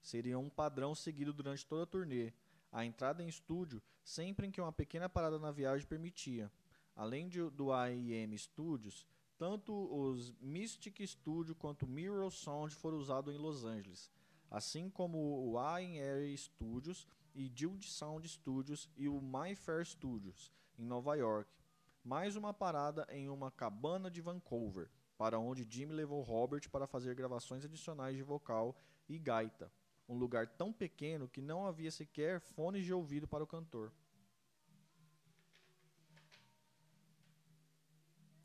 seria 0.00 0.38
um 0.38 0.48
padrão 0.48 0.94
seguido 0.94 1.32
durante 1.32 1.66
toda 1.66 1.82
a 1.82 1.86
turnê. 1.86 2.32
A 2.70 2.84
entrada 2.84 3.22
em 3.22 3.28
estúdio 3.28 3.82
sempre 4.02 4.46
em 4.46 4.50
que 4.50 4.60
uma 4.60 4.72
pequena 4.72 5.08
parada 5.08 5.38
na 5.38 5.50
viagem 5.50 5.86
permitia. 5.86 6.50
Além 6.96 7.28
de, 7.28 7.48
do 7.50 7.68
IEM 7.86 8.36
Studios, 8.36 9.06
tanto 9.38 9.72
os 9.72 10.32
Mystic 10.40 11.00
Studio 11.06 11.54
quanto 11.54 11.84
o 11.84 11.88
Mirror 11.88 12.30
Sound 12.30 12.74
foram 12.74 12.98
usados 12.98 13.34
em 13.34 13.38
Los 13.38 13.64
Angeles, 13.64 14.10
assim 14.52 14.90
como 14.90 15.50
o 15.50 15.58
A&R 15.58 16.36
Studios 16.36 17.08
e 17.34 17.48
Guild 17.48 17.88
Sound 17.88 18.28
Studios 18.28 18.86
e 18.98 19.08
o 19.08 19.18
My 19.18 19.54
Fair 19.56 19.82
Studios, 19.82 20.52
em 20.78 20.84
Nova 20.84 21.14
York. 21.14 21.50
Mais 22.04 22.36
uma 22.36 22.52
parada 22.52 23.06
em 23.08 23.30
uma 23.30 23.50
cabana 23.50 24.10
de 24.10 24.20
Vancouver, 24.20 24.90
para 25.16 25.38
onde 25.38 25.66
Jimmy 25.66 25.94
levou 25.94 26.20
Robert 26.20 26.68
para 26.70 26.86
fazer 26.86 27.14
gravações 27.14 27.64
adicionais 27.64 28.14
de 28.14 28.22
vocal 28.22 28.76
e 29.08 29.18
gaita, 29.18 29.72
um 30.06 30.18
lugar 30.18 30.46
tão 30.46 30.70
pequeno 30.70 31.28
que 31.28 31.40
não 31.40 31.64
havia 31.64 31.90
sequer 31.90 32.38
fones 32.38 32.84
de 32.84 32.92
ouvido 32.92 33.26
para 33.26 33.42
o 33.42 33.46
cantor. 33.46 33.90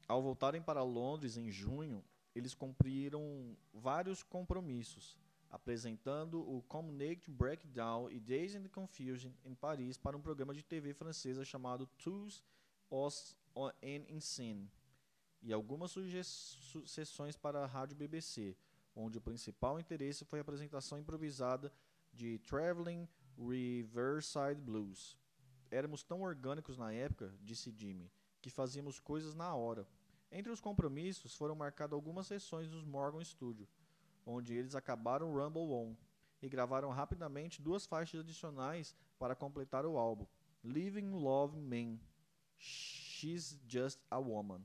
Ao 0.07 0.21
voltarem 0.21 0.61
para 0.61 0.83
Londres 0.83 1.35
em 1.35 1.51
junho, 1.51 2.01
eles 2.33 2.53
cumpriram 2.53 3.57
vários 3.73 4.23
compromissos 4.23 5.17
apresentando 5.49 6.41
o 6.41 6.61
Community 6.63 7.29
Breakdown 7.29 8.09
e 8.09 8.19
Days 8.19 8.55
in 8.55 8.63
the 8.63 8.69
Confusion 8.69 9.31
em 9.43 9.55
Paris 9.55 9.97
para 9.97 10.17
um 10.17 10.21
programa 10.21 10.53
de 10.53 10.63
TV 10.63 10.93
francesa 10.93 11.45
chamado 11.45 11.87
Tous 11.97 12.43
os 12.89 13.35
en 13.81 14.05
Insane 14.09 14.69
e 15.41 15.53
algumas 15.53 15.93
sessões 16.85 17.35
para 17.35 17.63
a 17.63 17.65
rádio 17.65 17.95
BBC, 17.95 18.55
onde 18.95 19.17
o 19.17 19.21
principal 19.21 19.79
interesse 19.79 20.25
foi 20.25 20.39
a 20.39 20.41
apresentação 20.41 20.97
improvisada 20.97 21.71
de 22.13 22.39
Traveling 22.39 23.07
Riverside 23.37 24.59
Blues. 24.59 25.17
Éramos 25.69 26.03
tão 26.03 26.21
orgânicos 26.21 26.77
na 26.77 26.91
época, 26.91 27.33
disse 27.41 27.73
Jimmy, 27.75 28.11
que 28.41 28.49
fazíamos 28.49 28.99
coisas 28.99 29.35
na 29.35 29.53
hora. 29.53 29.87
Entre 30.31 30.51
os 30.51 30.59
compromissos 30.59 31.35
foram 31.35 31.55
marcadas 31.55 31.93
algumas 31.93 32.27
sessões 32.27 32.69
nos 32.69 32.83
Morgan 32.83 33.23
Studio, 33.23 33.67
onde 34.28 34.53
eles 34.53 34.75
acabaram 34.75 35.34
Rumble 35.34 35.71
On 35.71 35.95
e 36.41 36.49
gravaram 36.49 36.89
rapidamente 36.89 37.61
duas 37.61 37.86
faixas 37.86 38.19
adicionais 38.19 38.93
para 39.17 39.36
completar 39.36 39.86
o 39.86 39.97
álbum: 39.97 40.28
Living 40.63 41.09
Love 41.11 41.57
Man, 41.57 41.97
She's 42.57 43.57
Just 43.65 43.99
a 44.11 44.19
Woman. 44.19 44.61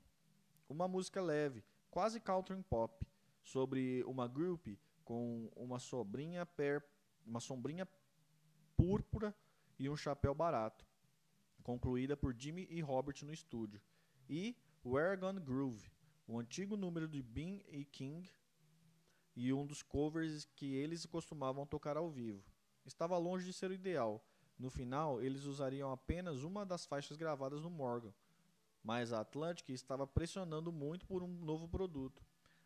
Uma 0.68 0.88
música 0.88 1.22
leve, 1.22 1.64
quase 1.90 2.18
country 2.18 2.60
pop, 2.68 3.06
sobre 3.42 4.02
uma 4.04 4.26
group 4.26 4.66
com 5.04 5.50
uma 5.54 5.78
sobrinha 5.78 6.44
per, 6.44 6.82
uma 7.24 7.40
sombrinha 7.40 7.86
púrpura 8.76 9.34
e 9.78 9.88
um 9.88 9.96
chapéu 9.96 10.34
barato, 10.34 10.84
concluída 11.62 12.16
por 12.16 12.34
Jimmy 12.34 12.66
e 12.68 12.80
Robert 12.80 13.16
no 13.22 13.32
estúdio. 13.32 13.80
E 14.28 14.56
Where 14.84 15.16
Gone 15.16 15.40
Groove, 15.40 15.90
o 16.26 16.38
antigo 16.38 16.76
número 16.76 17.06
de 17.06 17.22
Bean 17.22 17.60
e 17.68 17.84
King 17.84 18.28
e 19.34 19.52
um 19.52 19.66
dos 19.66 19.82
covers 19.82 20.44
que 20.56 20.74
eles 20.74 21.06
costumavam 21.06 21.66
tocar 21.66 21.96
ao 21.96 22.10
vivo. 22.10 22.42
Estava 22.84 23.16
longe 23.16 23.44
de 23.44 23.52
ser 23.52 23.70
o 23.70 23.74
ideal. 23.74 24.24
No 24.58 24.70
final, 24.70 25.22
eles 25.22 25.44
usariam 25.44 25.90
apenas 25.90 26.42
uma 26.42 26.64
das 26.64 26.84
faixas 26.84 27.16
gravadas 27.16 27.62
no 27.62 27.70
Morgan, 27.70 28.12
mas 28.82 29.12
a 29.12 29.20
Atlantic 29.20 29.70
estava 29.70 30.06
pressionando 30.06 30.70
muito 30.70 31.06
por 31.06 31.22
um 31.22 31.28
novo 31.28 31.68
produto. 31.68 32.22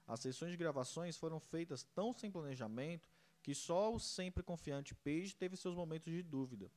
As 0.06 0.20
sessões 0.20 0.50
de 0.50 0.56
gravações 0.56 1.16
foram 1.16 1.40
feitas 1.40 1.82
tão 1.82 2.12
sem 2.12 2.30
planejamento 2.30 3.08
que 3.42 3.54
só 3.54 3.94
o 3.94 4.00
sempre 4.00 4.42
confiante 4.42 4.94
Page 4.94 5.36
teve 5.36 5.56
seus 5.56 5.74
momentos 5.74 6.12
de 6.12 6.22
dúvida. 6.22 6.70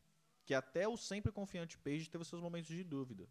Que 0.45 0.53
até 0.53 0.87
o 0.87 0.97
sempre 0.97 1.31
confiante 1.31 1.77
Page 1.77 2.09
teve 2.09 2.25
seus 2.25 2.41
momentos 2.41 2.69
de 2.69 2.83
dúvida. 2.83 3.27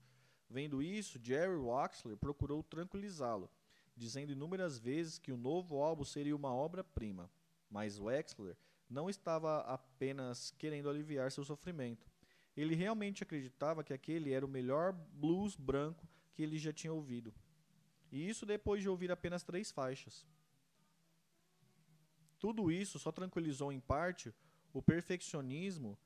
Vendo 0.49 0.83
isso, 0.83 1.19
Jerry 1.23 1.57
Waxler 1.57 2.17
procurou 2.17 2.63
tranquilizá-lo 2.63 3.51
dizendo 3.99 4.33
inúmeras 4.33 4.79
vezes 4.79 5.19
que 5.19 5.33
o 5.33 5.37
novo 5.37 5.83
álbum 5.83 6.05
seria 6.05 6.37
uma 6.37 6.55
obra-prima. 6.55 7.31
Mas 7.69 7.99
Wexler 7.99 8.57
não 8.89 9.11
estava 9.11 9.61
apenas 9.63 10.53
querendo 10.53 10.89
aliviar 10.89 11.31
seu 11.31 11.45
sofrimento. 11.45 12.11
Ele 12.57 12.75
realmente 12.75 13.23
acreditava 13.23 13.85
que 13.85 13.93
aquele 13.93 14.33
era 14.33 14.47
o 14.47 14.49
melhor 14.49 14.93
blues 14.93 15.55
branco 15.57 16.09
que 16.33 16.43
ele 16.43 16.59
já 16.59 16.73
tinha 16.73 16.93
ouvido. 16.93 17.35
E 18.11 18.29
isso 18.29 18.47
depois 18.47 18.81
de 18.81 18.89
ouvir 18.89 19.11
apenas 19.11 19.43
três 19.43 19.71
faixas. 19.71 20.27
Tudo 22.39 22.71
isso 22.71 22.99
só 22.99 23.13
tranquilizou 23.13 23.73
em 23.73 23.81
parte 23.81 24.33
o 24.73 24.81
perfeccionismo, 24.81 25.99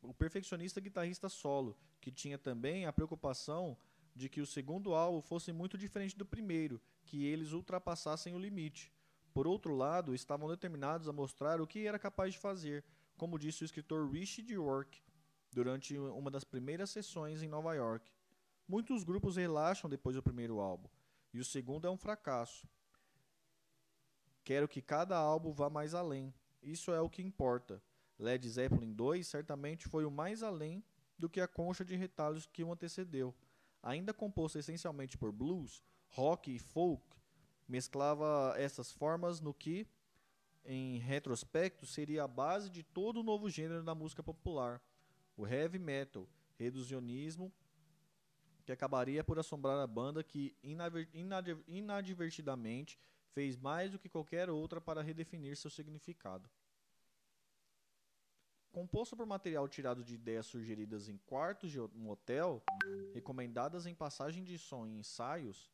o 0.00 0.14
perfeccionista 0.14 0.80
guitarrista 0.80 1.28
solo, 1.28 1.76
que 2.00 2.10
tinha 2.10 2.38
também 2.38 2.86
a 2.86 2.92
preocupação 2.92 3.76
de 4.14 4.28
que 4.28 4.40
o 4.40 4.46
segundo 4.46 4.94
álbum 4.94 5.20
fosse 5.20 5.52
muito 5.52 5.78
diferente 5.78 6.16
do 6.16 6.24
primeiro, 6.24 6.80
que 7.04 7.26
eles 7.26 7.52
ultrapassassem 7.52 8.34
o 8.34 8.38
limite. 8.38 8.92
Por 9.32 9.46
outro 9.46 9.74
lado, 9.74 10.14
estavam 10.14 10.48
determinados 10.48 11.08
a 11.08 11.12
mostrar 11.12 11.60
o 11.60 11.66
que 11.66 11.86
era 11.86 11.98
capaz 11.98 12.34
de 12.34 12.38
fazer, 12.38 12.84
como 13.16 13.38
disse 13.38 13.62
o 13.62 13.64
escritor 13.64 14.10
Richard 14.10 14.52
York 14.52 15.02
durante 15.50 15.96
uma 15.96 16.30
das 16.30 16.44
primeiras 16.44 16.90
sessões 16.90 17.42
em 17.42 17.48
Nova 17.48 17.74
York. 17.74 18.10
Muitos 18.68 19.04
grupos 19.04 19.36
relaxam 19.36 19.88
depois 19.88 20.16
do 20.16 20.22
primeiro 20.22 20.60
álbum, 20.60 20.88
e 21.32 21.38
o 21.38 21.44
segundo 21.44 21.86
é 21.86 21.90
um 21.90 21.96
fracasso. 21.96 22.68
Quero 24.44 24.68
que 24.68 24.82
cada 24.82 25.16
álbum 25.16 25.52
vá 25.52 25.70
mais 25.70 25.94
além. 25.94 26.34
Isso 26.62 26.92
é 26.92 27.00
o 27.00 27.08
que 27.08 27.22
importa. 27.22 27.82
Led 28.18 28.48
Zeppelin 28.48 28.92
2 28.92 29.26
certamente 29.26 29.88
foi 29.88 30.04
o 30.04 30.10
mais 30.10 30.42
além 30.42 30.84
do 31.18 31.28
que 31.28 31.40
a 31.40 31.48
concha 31.48 31.84
de 31.84 31.96
retalhos 31.96 32.46
que 32.46 32.64
o 32.64 32.72
antecedeu. 32.72 33.34
Ainda 33.82 34.14
composto 34.14 34.58
essencialmente 34.58 35.18
por 35.18 35.32
blues, 35.32 35.82
rock 36.08 36.54
e 36.54 36.58
folk, 36.58 37.02
mesclava 37.66 38.54
essas 38.56 38.92
formas 38.92 39.40
no 39.40 39.52
que, 39.52 39.86
em 40.64 40.98
retrospecto, 40.98 41.84
seria 41.86 42.24
a 42.24 42.28
base 42.28 42.70
de 42.70 42.82
todo 42.82 43.20
o 43.20 43.22
novo 43.24 43.50
gênero 43.50 43.82
da 43.82 43.94
música 43.94 44.22
popular, 44.22 44.80
o 45.36 45.46
heavy 45.46 45.78
metal, 45.78 46.28
reducionismo, 46.58 47.52
que 48.64 48.70
acabaria 48.70 49.24
por 49.24 49.38
assombrar 49.40 49.76
a 49.78 49.86
banda 49.86 50.22
que 50.22 50.54
inadvertidamente 51.66 52.96
fez 53.32 53.56
mais 53.56 53.90
do 53.90 53.98
que 53.98 54.08
qualquer 54.08 54.48
outra 54.48 54.80
para 54.80 55.02
redefinir 55.02 55.56
seu 55.56 55.70
significado. 55.70 56.48
Composto 58.72 59.14
por 59.14 59.26
material 59.26 59.68
tirado 59.68 60.02
de 60.02 60.14
ideias 60.14 60.46
sugeridas 60.46 61.06
em 61.06 61.18
quartos 61.18 61.70
de 61.70 61.78
um 61.78 62.08
hotel, 62.08 62.62
recomendadas 63.12 63.84
em 63.84 63.94
passagem 63.94 64.42
de 64.42 64.58
som 64.58 64.86
e 64.86 64.96
ensaios, 64.96 65.70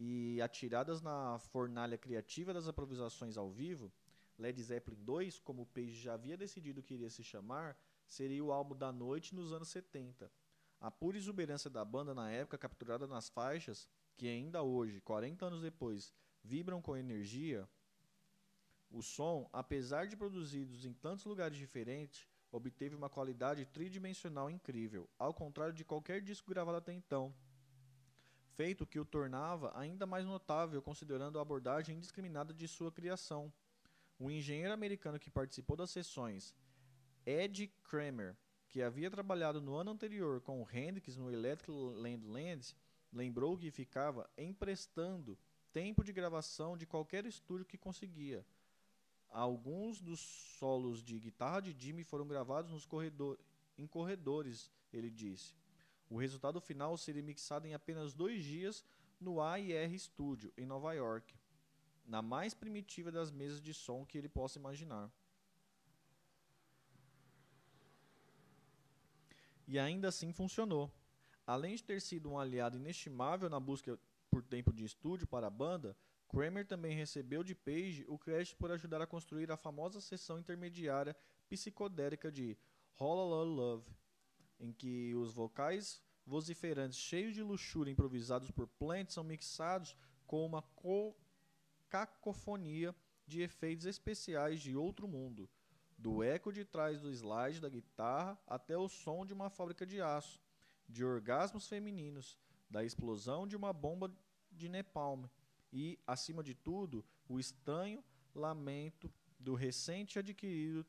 e 0.00 0.40
atiradas 0.40 1.02
na 1.02 1.38
fornalha 1.38 1.98
criativa 1.98 2.54
das 2.54 2.66
improvisações 2.66 3.36
ao 3.36 3.50
vivo, 3.50 3.92
Led 4.38 4.62
Zeppelin 4.62 5.02
2, 5.04 5.38
como 5.38 5.62
o 5.62 5.66
Page 5.66 5.92
já 5.92 6.14
havia 6.14 6.36
decidido 6.36 6.82
que 6.82 6.94
iria 6.94 7.10
se 7.10 7.22
chamar, 7.22 7.78
seria 8.06 8.42
o 8.42 8.52
álbum 8.52 8.74
da 8.74 8.90
noite 8.90 9.34
nos 9.34 9.52
anos 9.52 9.68
70. 9.68 10.32
A 10.80 10.90
pura 10.90 11.18
exuberância 11.18 11.70
da 11.70 11.84
banda 11.84 12.14
na 12.14 12.30
época, 12.30 12.58
capturada 12.58 13.06
nas 13.06 13.28
faixas, 13.28 13.86
que 14.16 14.28
ainda 14.28 14.62
hoje, 14.62 15.00
40 15.00 15.46
anos 15.46 15.60
depois, 15.60 16.14
vibram 16.42 16.80
com 16.80 16.96
energia, 16.96 17.68
o 18.96 19.02
som, 19.02 19.46
apesar 19.52 20.06
de 20.06 20.16
produzidos 20.16 20.86
em 20.86 20.92
tantos 20.94 21.26
lugares 21.26 21.58
diferentes, 21.58 22.26
obteve 22.50 22.94
uma 22.94 23.10
qualidade 23.10 23.66
tridimensional 23.66 24.50
incrível, 24.50 25.06
ao 25.18 25.34
contrário 25.34 25.74
de 25.74 25.84
qualquer 25.84 26.22
disco 26.22 26.48
gravado 26.48 26.78
até 26.78 26.94
então, 26.94 27.34
feito 28.54 28.86
que 28.86 28.98
o 28.98 29.04
tornava 29.04 29.70
ainda 29.78 30.06
mais 30.06 30.24
notável 30.24 30.80
considerando 30.80 31.38
a 31.38 31.42
abordagem 31.42 31.96
indiscriminada 31.96 32.54
de 32.54 32.66
sua 32.66 32.90
criação. 32.90 33.52
O 34.18 34.30
engenheiro 34.30 34.72
americano 34.72 35.18
que 35.18 35.30
participou 35.30 35.76
das 35.76 35.90
sessões, 35.90 36.54
Ed 37.26 37.66
Kramer, 37.84 38.34
que 38.66 38.80
havia 38.80 39.10
trabalhado 39.10 39.60
no 39.60 39.74
ano 39.74 39.90
anterior 39.90 40.40
com 40.40 40.62
o 40.62 40.68
Hendrix 40.72 41.18
no 41.18 41.30
Electric 41.30 41.70
Land 41.70 42.74
lembrou 43.12 43.58
que 43.58 43.70
ficava 43.70 44.28
emprestando 44.38 45.38
tempo 45.70 46.02
de 46.02 46.14
gravação 46.14 46.78
de 46.78 46.86
qualquer 46.86 47.26
estúdio 47.26 47.66
que 47.66 47.76
conseguia. 47.76 48.42
Alguns 49.36 50.00
dos 50.00 50.18
solos 50.58 51.02
de 51.02 51.20
guitarra 51.20 51.60
de 51.60 51.76
Jimmy 51.78 52.02
foram 52.04 52.26
gravados 52.26 52.86
corredor, 52.86 53.38
em 53.76 53.86
corredores, 53.86 54.72
ele 54.90 55.10
disse. 55.10 55.54
O 56.08 56.16
resultado 56.16 56.58
final 56.58 56.96
seria 56.96 57.22
mixado 57.22 57.66
em 57.66 57.74
apenas 57.74 58.14
dois 58.14 58.42
dias 58.42 58.82
no 59.20 59.42
AIR 59.42 59.92
Studio, 59.98 60.50
em 60.56 60.64
Nova 60.64 60.94
York, 60.94 61.34
na 62.06 62.22
mais 62.22 62.54
primitiva 62.54 63.12
das 63.12 63.30
mesas 63.30 63.60
de 63.60 63.74
som 63.74 64.06
que 64.06 64.16
ele 64.16 64.26
possa 64.26 64.58
imaginar. 64.58 65.12
E 69.68 69.78
ainda 69.78 70.08
assim 70.08 70.32
funcionou. 70.32 70.90
Além 71.46 71.76
de 71.76 71.84
ter 71.84 72.00
sido 72.00 72.30
um 72.30 72.38
aliado 72.38 72.78
inestimável 72.78 73.50
na 73.50 73.60
busca 73.60 73.98
por 74.30 74.42
tempo 74.42 74.72
de 74.72 74.86
estúdio 74.86 75.26
para 75.26 75.48
a 75.48 75.50
banda, 75.50 75.94
Kramer 76.28 76.66
também 76.66 76.96
recebeu 76.96 77.42
de 77.42 77.54
Page 77.54 78.04
o 78.08 78.18
crédito 78.18 78.56
por 78.56 78.70
ajudar 78.70 79.00
a 79.00 79.06
construir 79.06 79.50
a 79.50 79.56
famosa 79.56 80.00
sessão 80.00 80.38
intermediária 80.38 81.16
psicodélica 81.48 82.30
de 82.30 82.56
Hollow 82.94 83.44
Love, 83.44 83.90
em 84.58 84.72
que 84.72 85.14
os 85.14 85.32
vocais 85.32 86.02
vociferantes 86.26 86.98
cheios 86.98 87.34
de 87.34 87.42
luxúria 87.42 87.92
improvisados 87.92 88.50
por 88.50 88.66
Plant 88.66 89.10
são 89.10 89.22
mixados 89.22 89.96
com 90.26 90.44
uma 90.44 90.64
cacofonia 91.88 92.94
de 93.26 93.42
efeitos 93.42 93.86
especiais 93.86 94.60
de 94.60 94.74
outro 94.76 95.06
mundo, 95.06 95.48
do 95.96 96.22
eco 96.22 96.52
de 96.52 96.64
trás 96.64 97.00
do 97.00 97.10
slide 97.10 97.60
da 97.60 97.68
guitarra 97.68 98.38
até 98.46 98.76
o 98.76 98.88
som 98.88 99.24
de 99.24 99.32
uma 99.32 99.48
fábrica 99.48 99.86
de 99.86 100.00
aço, 100.00 100.42
de 100.88 101.04
orgasmos 101.04 101.68
femininos, 101.68 102.36
da 102.68 102.84
explosão 102.84 103.46
de 103.46 103.56
uma 103.56 103.72
bomba 103.72 104.12
de 104.50 104.68
napalm 104.68 105.26
e, 105.72 105.98
acima 106.06 106.42
de 106.42 106.54
tudo, 106.54 107.04
o 107.28 107.38
estranho 107.38 108.02
lamento 108.34 109.12
do 109.38 109.54
recente 109.54 110.18
adquirido 110.18 110.86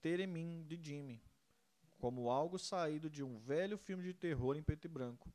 Teremin 0.00 0.64
de 0.64 0.78
Jimmy, 0.80 1.22
como 1.98 2.30
algo 2.30 2.58
saído 2.58 3.10
de 3.10 3.22
um 3.22 3.38
velho 3.38 3.76
filme 3.76 4.02
de 4.02 4.14
terror 4.14 4.56
em 4.56 4.62
preto 4.62 4.84
e 4.84 4.88
branco. 4.88 5.32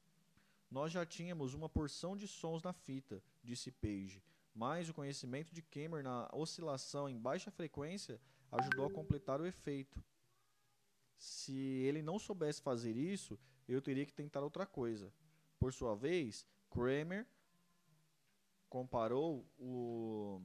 Nós 0.69 0.91
já 0.91 1.05
tínhamos 1.05 1.53
uma 1.53 1.69
porção 1.69 2.15
de 2.17 2.27
sons 2.27 2.63
na 2.63 2.73
fita, 2.73 3.21
disse 3.43 3.71
Page, 3.71 4.23
mas 4.55 4.89
o 4.89 4.93
conhecimento 4.93 5.53
de 5.53 5.61
Kramer 5.61 6.03
na 6.03 6.29
oscilação 6.33 7.09
em 7.09 7.17
baixa 7.17 7.51
frequência 7.51 8.19
ajudou 8.51 8.85
a 8.85 8.91
completar 8.91 9.41
o 9.41 9.45
efeito. 9.45 10.03
Se 11.17 11.53
ele 11.53 12.01
não 12.01 12.19
soubesse 12.19 12.61
fazer 12.61 12.95
isso, 12.95 13.39
eu 13.67 13.81
teria 13.81 14.05
que 14.05 14.13
tentar 14.13 14.41
outra 14.41 14.65
coisa. 14.65 15.13
Por 15.59 15.73
sua 15.73 15.95
vez, 15.95 16.45
Kramer 16.69 17.27
comparou 18.73 19.47
o 19.59 20.41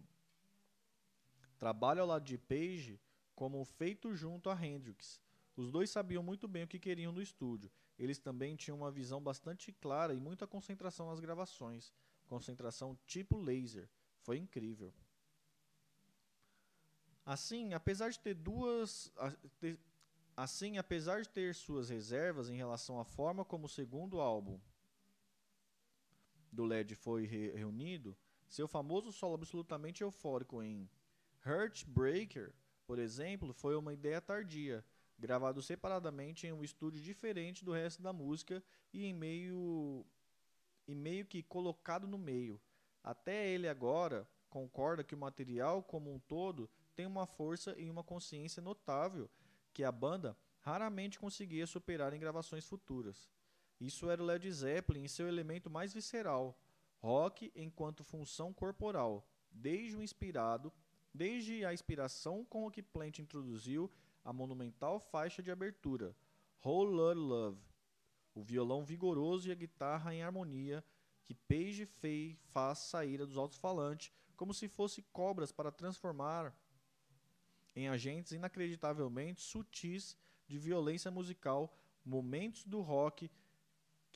trabalho 1.59 2.03
ao 2.03 2.07
lado 2.07 2.26
de 2.26 2.37
Page 2.37 3.01
como 3.35 3.64
feito 3.64 4.14
junto 4.14 4.51
a 4.51 4.66
Hendrix. 4.66 5.18
Os 5.57 5.70
dois 5.70 5.89
sabiam 5.89 6.22
muito 6.22 6.47
bem 6.47 6.64
o 6.64 6.68
que 6.68 6.79
queriam 6.79 7.11
no 7.11 7.22
estúdio. 7.22 7.70
Eles 7.99 8.18
também 8.18 8.55
tinham 8.55 8.76
uma 8.76 8.91
visão 8.91 9.18
bastante 9.18 9.72
clara 9.72 10.12
e 10.12 10.20
muita 10.20 10.47
concentração 10.47 11.07
nas 11.07 11.20
gravações. 11.20 11.91
Concentração 12.26 12.99
tipo 13.07 13.39
laser. 13.39 13.89
Foi 14.20 14.37
incrível. 14.37 14.93
Assim, 17.24 17.72
apesar 17.72 18.11
de 18.11 18.20
ter 18.20 18.35
duas. 18.35 19.11
Assim, 20.37 20.76
apesar 20.76 21.22
de 21.22 21.31
ter 21.31 21.55
suas 21.55 21.89
reservas 21.89 22.51
em 22.51 22.57
relação 22.57 23.01
à 23.01 23.07
forma 23.07 23.43
como 23.43 23.64
o 23.64 23.70
segundo 23.70 24.20
álbum 24.20 24.61
do 26.53 26.64
LED 26.64 26.94
foi 26.94 27.26
re 27.26 27.51
reunido, 27.53 28.16
seu 28.49 28.66
famoso 28.66 29.12
solo 29.12 29.34
absolutamente 29.34 30.03
eufórico 30.03 30.62
em 30.62 30.88
Heartbreaker, 31.44 32.55
por 32.86 32.99
exemplo, 32.99 33.53
foi 33.53 33.76
uma 33.76 33.92
ideia 33.92 34.20
tardia, 34.20 34.84
gravado 35.18 35.61
separadamente 35.61 36.46
em 36.46 36.53
um 36.53 36.64
estúdio 36.64 37.03
diferente 37.03 37.64
do 37.64 37.72
resto 37.72 38.03
da 38.03 38.12
música 38.12 38.62
e 38.92 39.05
em 39.05 39.12
meio 39.12 40.07
e 40.86 40.94
meio 40.94 41.26
que 41.26 41.42
colocado 41.42 42.07
no 42.07 42.16
meio. 42.16 42.61
Até 43.05 43.49
ele 43.49 43.68
agora 43.68 44.26
concorda 44.49 45.05
que 45.05 45.14
o 45.14 45.18
material 45.18 45.82
como 45.82 46.12
um 46.12 46.18
todo 46.18 46.70
tem 46.96 47.07
uma 47.07 47.26
força 47.26 47.74
e 47.78 47.90
uma 47.90 48.03
consciência 48.03 48.62
notável 48.62 49.30
que 49.74 49.84
a 49.84 49.92
banda 49.92 50.36
raramente 50.61 51.18
conseguia 51.18 51.66
superar 51.66 52.12
em 52.12 52.18
gravações 52.18 52.64
futuras. 52.64 53.28
Isso 53.81 54.11
era 54.11 54.22
o 54.22 54.26
Led 54.26 54.51
Zeppelin 54.51 55.05
em 55.05 55.09
seu 55.09 55.29
elemento 55.29 55.70
mais 55.70 55.93
visceral, 55.93 56.59
rock 57.01 57.53
enquanto 57.55 58.03
função 58.03 58.53
corporal, 58.53 59.26
desde 59.51 59.97
o 59.97 60.03
inspirado, 60.03 60.72
desde 61.14 61.64
a 61.64 61.72
inspiração 61.72 62.45
com 62.45 62.70
que 62.70 62.83
Plant 62.83 63.18
introduziu 63.18 63.91
a 64.24 64.33
monumental 64.33 64.99
faixa 64.99 65.43
de 65.43 65.51
abertura, 65.51 66.14
Whole 66.64 66.93
Lotta 66.93 67.18
Love, 67.18 67.62
o 68.35 68.43
violão 68.43 68.85
vigoroso 68.85 69.49
e 69.49 69.53
a 69.53 69.55
guitarra 69.55 70.14
em 70.14 70.22
harmonia 70.22 70.85
que 71.24 71.35
Page 71.35 71.87
Fay 71.87 72.37
faz 72.53 72.79
sair 72.79 73.18
dos 73.18 73.37
alto-falantes 73.37 74.12
como 74.37 74.55
se 74.55 74.68
fossem 74.68 75.05
cobras 75.12 75.51
para 75.51 75.72
transformar 75.72 76.55
em 77.74 77.89
agentes 77.89 78.33
inacreditavelmente 78.33 79.41
sutis 79.41 80.16
de 80.47 80.59
violência 80.59 81.11
musical 81.11 81.76
momentos 82.05 82.64
do 82.64 82.81
rock 82.81 83.31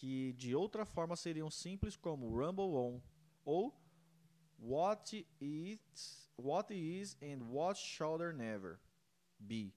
que 0.03 0.33
de 0.33 0.53
outra 0.53 0.85
forma 0.85 1.15
seriam 1.15 1.49
simples 1.49 1.97
como 1.97 2.37
Rumble 2.37 2.75
On 2.75 3.01
ou 3.45 3.73
What 4.59 5.25
is, 5.41 6.29
what 6.37 6.75
is 6.75 7.17
and 7.23 7.45
what 7.49 7.79
shall 7.79 8.19
there 8.19 8.33
never 8.33 8.81
be. 9.39 9.73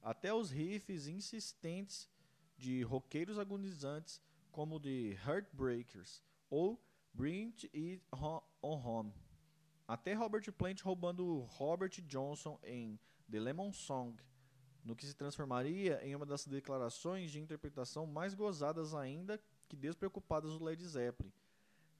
Até 0.00 0.32
os 0.32 0.50
riffs 0.50 1.08
insistentes 1.08 2.08
de 2.56 2.82
roqueiros 2.84 3.40
agonizantes 3.40 4.20
como 4.52 4.78
de 4.78 5.18
Heartbreakers 5.26 6.22
ou 6.48 6.80
Bring 7.12 7.52
It 7.74 8.04
On 8.12 8.40
Home. 8.62 9.12
Até 9.88 10.14
Robert 10.14 10.52
Plant 10.52 10.80
roubando 10.82 11.40
Robert 11.40 12.00
Johnson 12.06 12.56
em 12.62 13.00
The 13.28 13.40
Lemon 13.40 13.72
Song, 13.72 14.16
no 14.84 14.94
que 14.94 15.06
se 15.06 15.14
transformaria 15.14 16.00
em 16.04 16.14
uma 16.14 16.24
das 16.24 16.46
declarações 16.46 17.32
de 17.32 17.40
interpretação 17.40 18.06
mais 18.06 18.32
gozadas 18.32 18.94
ainda 18.94 19.40
que 19.68 19.76
despreocupadas 19.76 20.52
do 20.52 20.64
Led 20.64 20.84
Zeppelin. 20.84 21.32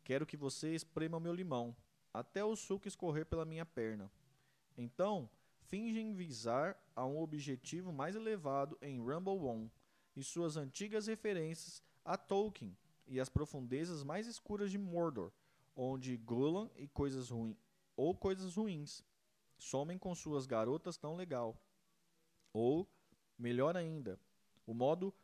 Quero 0.04 0.26
que 0.26 0.36
você 0.36 0.74
esprema 0.74 1.18
meu 1.18 1.34
limão, 1.34 1.76
até 2.12 2.44
o 2.44 2.56
suco 2.56 2.88
escorrer 2.88 3.26
pela 3.26 3.44
minha 3.44 3.66
perna. 3.66 4.10
Então, 4.76 5.28
fingem 5.66 6.14
visar 6.14 6.78
a 6.94 7.04
um 7.04 7.18
objetivo 7.18 7.92
mais 7.92 8.14
elevado 8.14 8.78
em 8.80 8.98
Rumble 8.98 9.44
On 9.44 9.68
e 10.14 10.22
suas 10.22 10.56
antigas 10.56 11.06
referências 11.06 11.82
a 12.04 12.16
Tolkien 12.16 12.76
e 13.06 13.20
as 13.20 13.28
profundezas 13.28 14.02
mais 14.02 14.26
escuras 14.26 14.70
de 14.70 14.78
Mordor, 14.78 15.32
onde 15.74 16.16
Golan 16.16 16.70
e 16.76 16.86
coisas 16.88 17.30
ruins 17.30 17.56
ou 17.96 18.14
coisas 18.14 18.56
ruins 18.56 19.02
somem 19.58 19.98
com 19.98 20.14
suas 20.14 20.46
garotas 20.46 20.96
tão 20.96 21.16
legal. 21.16 21.58
Ou, 22.52 22.88
melhor 23.38 23.76
ainda, 23.76 24.20
o 24.66 24.74
modo 24.74 25.14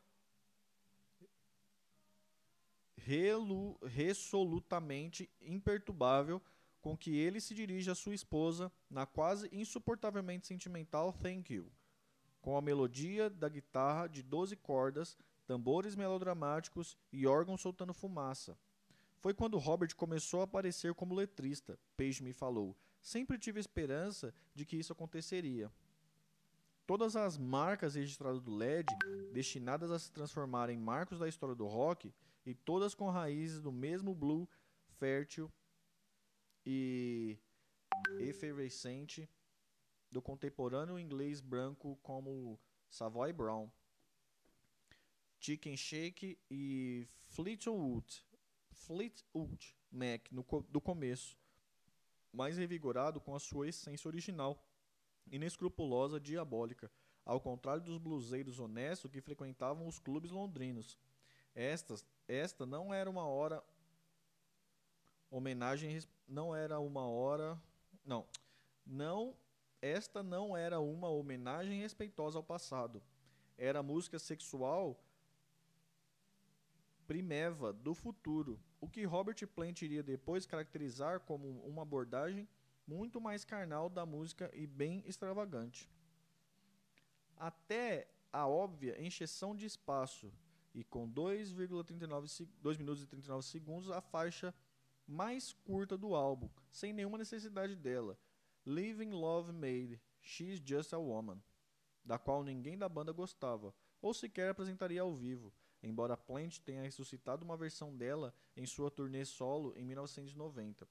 relu, 3.05 3.77
resolutamente 3.83 5.29
imperturbável 5.41 6.41
com 6.81 6.97
que 6.97 7.17
ele 7.17 7.41
se 7.41 7.55
dirige 7.55 7.91
à 7.91 7.95
sua 7.95 8.15
esposa 8.15 8.71
na 8.91 9.07
quase 9.07 9.49
insuportavelmente 9.53 10.47
sentimental 10.47 11.13
Thank 11.13 11.55
You, 11.55 11.71
com 12.41 12.57
a 12.57 12.63
melodia 12.63 13.31
da 13.31 13.49
guitarra 13.49 14.09
de 14.09 14.23
12 14.23 14.57
cordas, 14.57 15.17
tambores 15.47 15.95
melodramáticos 15.95 16.97
e 17.13 17.27
órgãos 17.27 17.61
soltando 17.61 17.95
fumaça. 17.95 18.59
Foi 19.19 19.33
quando 19.33 19.59
Robert 19.59 19.95
começou 19.95 20.41
a 20.41 20.45
aparecer 20.45 20.95
como 20.95 21.15
letrista, 21.15 21.79
Page 21.97 22.23
me 22.23 22.33
falou. 22.33 22.77
Sempre 23.01 23.39
tive 23.39 23.61
esperança 23.61 24.35
de 24.55 24.65
que 24.65 24.77
isso 24.77 24.93
aconteceria. 24.93 25.71
Todas 26.87 27.15
as 27.15 27.39
marcas 27.39 27.95
registradas 27.95 28.41
do 28.41 28.55
LED, 28.55 28.87
destinadas 29.33 29.91
a 29.91 29.99
se 29.99 30.11
transformar 30.11 30.71
em 30.71 30.79
marcos 30.79 31.21
da 31.21 31.29
história 31.29 31.55
do 31.55 31.67
rock, 31.67 32.13
e 32.45 32.55
todas 32.55 32.95
com 32.95 33.09
raízes 33.11 33.61
do 33.61 33.73
mesmo 33.73 34.15
blue 34.15 34.49
fértil 34.99 35.51
e 36.65 37.39
efervescente 38.21 39.29
do 40.11 40.21
contemporâneo 40.21 40.99
inglês 40.99 41.41
branco 41.41 41.99
como 42.03 42.59
Savoy 42.91 43.33
Brown, 43.33 43.71
Chicken 45.41 45.77
Shake 45.77 46.39
e 46.51 47.07
Fleetwood, 47.29 48.25
Fleetwood 48.71 49.77
Mac 49.91 50.31
no, 50.31 50.45
do 50.69 50.81
começo, 50.81 51.39
mais 52.33 52.57
revigorado 52.57 53.21
com 53.21 53.35
a 53.35 53.41
sua 53.41 53.69
essência 53.69 54.09
original, 54.09 54.63
inescrupulosa, 55.31 56.21
diabólica, 56.21 56.91
ao 57.25 57.41
contrário 57.41 57.83
dos 57.83 57.99
bluseiros 57.99 58.59
honestos 58.59 59.11
que 59.11 59.21
frequentavam 59.21 59.87
os 59.87 59.99
clubes 59.99 60.31
londrinos. 60.31 60.99
Estas, 61.55 62.07
esta 62.29 62.65
não 62.65 62.93
era 62.93 63.09
uma 63.11 63.27
hora 63.27 63.63
homenagem 65.31 65.99
não 66.27 66.55
era 66.55 66.79
uma 66.79 67.07
hora 67.07 67.61
não 68.05 68.27
não 68.85 69.37
esta 69.81 70.23
não 70.23 70.57
era 70.57 70.79
uma 70.79 71.09
homenagem 71.09 71.81
respeitosa 71.81 72.39
ao 72.39 72.45
passado. 72.45 73.03
Era 73.59 73.83
música 73.83 74.17
sexual 74.17 75.05
primeva 77.05 77.73
do 77.73 77.93
futuro 77.93 78.61
o 78.81 78.89
que 78.89 79.05
Robert 79.05 79.47
Plant 79.49 79.83
iria 79.83 80.03
depois 80.03 80.47
caracterizar 80.47 81.21
como 81.21 81.49
uma 81.63 81.83
abordagem 81.83 82.49
muito 82.87 83.21
mais 83.21 83.45
carnal 83.45 83.89
da 83.89 84.05
música 84.07 84.51
e 84.55 84.67
bem 84.67 85.03
extravagante. 85.07 85.91
Até 87.37 88.09
a 88.33 88.47
óbvia 88.47 89.01
encheção 89.01 89.55
de 89.55 89.67
espaço 89.67 90.33
e 90.75 90.83
com 90.85 91.11
2,39 91.11 92.49
2 92.61 92.79
minutos 92.79 93.03
e 93.03 93.07
39 93.07 93.47
segundos 93.47 93.91
a 93.91 94.01
faixa 94.01 94.55
mais 95.07 95.53
curta 95.53 95.97
do 95.97 96.15
álbum, 96.15 96.49
sem 96.71 96.93
nenhuma 96.93 97.19
necessidade 97.19 97.77
dela, 97.77 98.19
Living 98.65 99.11
Love 99.11 99.53
Made, 99.53 100.01
She's 100.21 100.61
Just 100.65 100.93
a 100.93 100.99
Woman, 100.99 101.43
da 102.05 102.19
qual 102.19 102.43
ninguém 102.43 102.79
da 102.79 102.89
banda 102.89 103.13
gostava, 103.13 103.75
ou 104.01 104.15
sequer 104.15 104.51
apresentaria 104.51 105.03
ao 105.03 105.15
vivo, 105.15 105.53
embora 105.83 106.17
Plant 106.17 106.59
tenha 106.59 106.83
ressuscitado 106.83 107.45
uma 107.45 107.57
versão 107.57 107.97
dela 107.97 108.35
em 108.57 108.67
sua 108.67 108.91
turnê 108.91 109.25
solo 109.25 109.73
em 109.77 109.85
1990. 109.85 110.89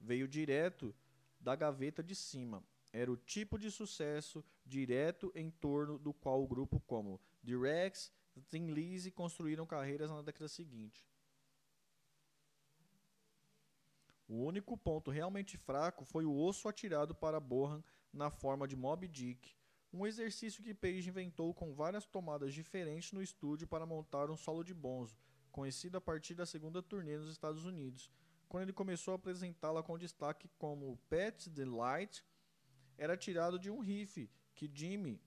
Veio 0.00 0.26
direto 0.26 0.94
da 1.40 1.54
gaveta 1.54 2.02
de 2.02 2.14
cima. 2.14 2.62
Era 2.92 3.10
o 3.10 3.16
tipo 3.16 3.58
de 3.58 3.70
sucesso 3.70 4.44
direto 4.66 5.32
em 5.34 5.50
torno 5.50 5.98
do 5.98 6.12
qual 6.12 6.42
o 6.42 6.46
grupo 6.46 6.80
como 6.80 7.20
The 7.44 7.56
Rex 7.56 8.12
Tim 8.40 8.68
Lizzy 8.68 9.10
construíram 9.10 9.66
carreiras 9.66 10.10
na 10.10 10.22
década 10.22 10.48
seguinte. 10.48 11.06
O 14.28 14.44
único 14.44 14.76
ponto 14.76 15.10
realmente 15.10 15.58
fraco 15.58 16.04
foi 16.04 16.24
o 16.24 16.34
osso 16.34 16.68
atirado 16.68 17.14
para 17.14 17.38
Bohan 17.38 17.84
na 18.12 18.30
forma 18.30 18.66
de 18.66 18.74
Moby 18.76 19.08
Dick, 19.08 19.54
um 19.92 20.06
exercício 20.06 20.62
que 20.62 20.72
Page 20.72 21.08
inventou 21.08 21.52
com 21.52 21.74
várias 21.74 22.06
tomadas 22.06 22.54
diferentes 22.54 23.12
no 23.12 23.22
estúdio 23.22 23.66
para 23.66 23.84
montar 23.84 24.30
um 24.30 24.36
solo 24.36 24.64
de 24.64 24.72
bonzo, 24.72 25.18
conhecido 25.50 25.98
a 25.98 26.00
partir 26.00 26.34
da 26.34 26.46
segunda 26.46 26.82
turnê 26.82 27.18
nos 27.18 27.30
Estados 27.30 27.66
Unidos, 27.66 28.10
quando 28.48 28.64
ele 28.64 28.72
começou 28.72 29.12
a 29.12 29.14
apresentá-la 29.16 29.82
com 29.82 29.98
destaque 29.98 30.48
como 30.58 30.98
Pet 31.08 31.50
the 31.50 31.64
Light, 31.64 32.24
era 32.96 33.16
tirado 33.16 33.58
de 33.58 33.70
um 33.70 33.80
riff 33.80 34.30
que 34.54 34.70
Jimmy 34.72 35.20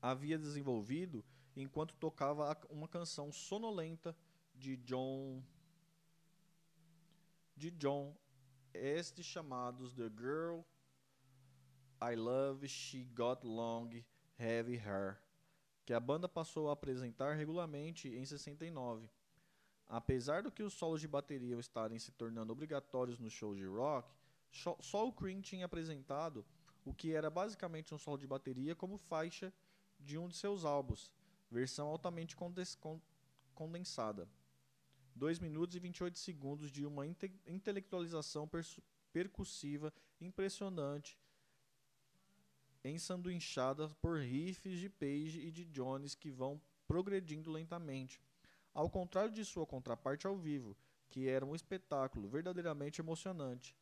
havia 0.00 0.38
desenvolvido 0.38 1.24
enquanto 1.56 1.94
tocava 1.96 2.56
uma 2.70 2.88
canção 2.88 3.32
sonolenta 3.32 4.16
de 4.54 4.76
John 4.78 5.42
de 7.56 7.70
John, 7.70 8.14
estes 8.72 9.24
chamados 9.24 9.94
The 9.94 10.10
Girl 10.10 10.60
I 12.02 12.16
Love 12.16 12.66
She 12.68 13.04
Got 13.14 13.46
Long 13.46 13.90
Heavy 14.38 14.76
Hair, 14.76 15.20
que 15.86 15.92
a 15.92 16.00
banda 16.00 16.28
passou 16.28 16.68
a 16.68 16.72
apresentar 16.72 17.36
regularmente 17.36 18.08
em 18.08 18.24
69. 18.24 19.08
Apesar 19.86 20.42
do 20.42 20.50
que 20.50 20.62
os 20.62 20.74
solos 20.74 21.00
de 21.00 21.06
bateria 21.06 21.56
estarem 21.58 21.98
se 21.98 22.10
tornando 22.10 22.52
obrigatórios 22.52 23.18
nos 23.18 23.32
shows 23.32 23.56
de 23.56 23.64
rock, 23.64 24.12
só 24.50 25.06
o 25.06 25.12
Cream 25.12 25.40
tinha 25.40 25.66
apresentado 25.66 26.44
o 26.84 26.92
que 26.92 27.12
era 27.12 27.30
basicamente 27.30 27.94
um 27.94 27.98
solo 27.98 28.18
de 28.18 28.26
bateria 28.26 28.74
como 28.74 28.98
faixa 28.98 29.52
de 30.00 30.18
um 30.18 30.28
de 30.28 30.36
seus 30.36 30.64
álbuns, 30.64 31.10
versão 31.54 31.86
altamente 31.86 32.36
condensada. 33.54 34.28
2 35.14 35.38
minutos 35.38 35.76
e 35.76 35.78
28 35.78 36.18
segundos 36.18 36.72
de 36.72 36.84
uma 36.84 37.06
inte 37.06 37.32
intelectualização 37.46 38.50
percussiva 39.12 39.94
impressionante, 40.20 41.16
ensanduichada 42.84 43.88
por 44.02 44.18
riffs 44.18 44.78
de 44.80 44.90
Page 44.90 45.38
e 45.40 45.52
de 45.52 45.64
Jones 45.66 46.16
que 46.16 46.30
vão 46.30 46.60
progredindo 46.88 47.52
lentamente. 47.52 48.20
Ao 48.74 48.90
contrário 48.90 49.32
de 49.32 49.44
sua 49.44 49.64
contraparte 49.64 50.26
ao 50.26 50.36
vivo, 50.36 50.76
que 51.08 51.28
era 51.28 51.46
um 51.46 51.54
espetáculo 51.54 52.28
verdadeiramente 52.28 53.00
emocionante. 53.00 53.76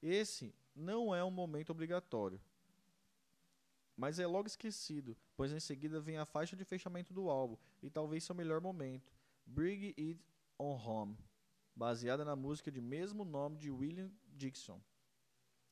Esse 0.00 0.54
não 0.74 1.14
é 1.14 1.22
um 1.22 1.30
momento 1.30 1.70
obrigatório 1.70 2.40
mas 3.98 4.20
é 4.20 4.26
logo 4.28 4.46
esquecido, 4.46 5.16
pois 5.36 5.52
em 5.52 5.58
seguida 5.58 6.00
vem 6.00 6.18
a 6.18 6.24
faixa 6.24 6.54
de 6.54 6.64
fechamento 6.64 7.12
do 7.12 7.28
álbum 7.28 7.56
e 7.82 7.90
talvez 7.90 8.22
seu 8.22 8.32
melhor 8.32 8.60
momento, 8.60 9.12
Bring 9.44 9.86
It 9.98 10.24
On 10.56 10.76
Home, 10.76 11.18
baseada 11.74 12.24
na 12.24 12.36
música 12.36 12.70
de 12.70 12.80
mesmo 12.80 13.24
nome 13.24 13.56
de 13.56 13.72
William 13.72 14.08
Dixon. 14.28 14.80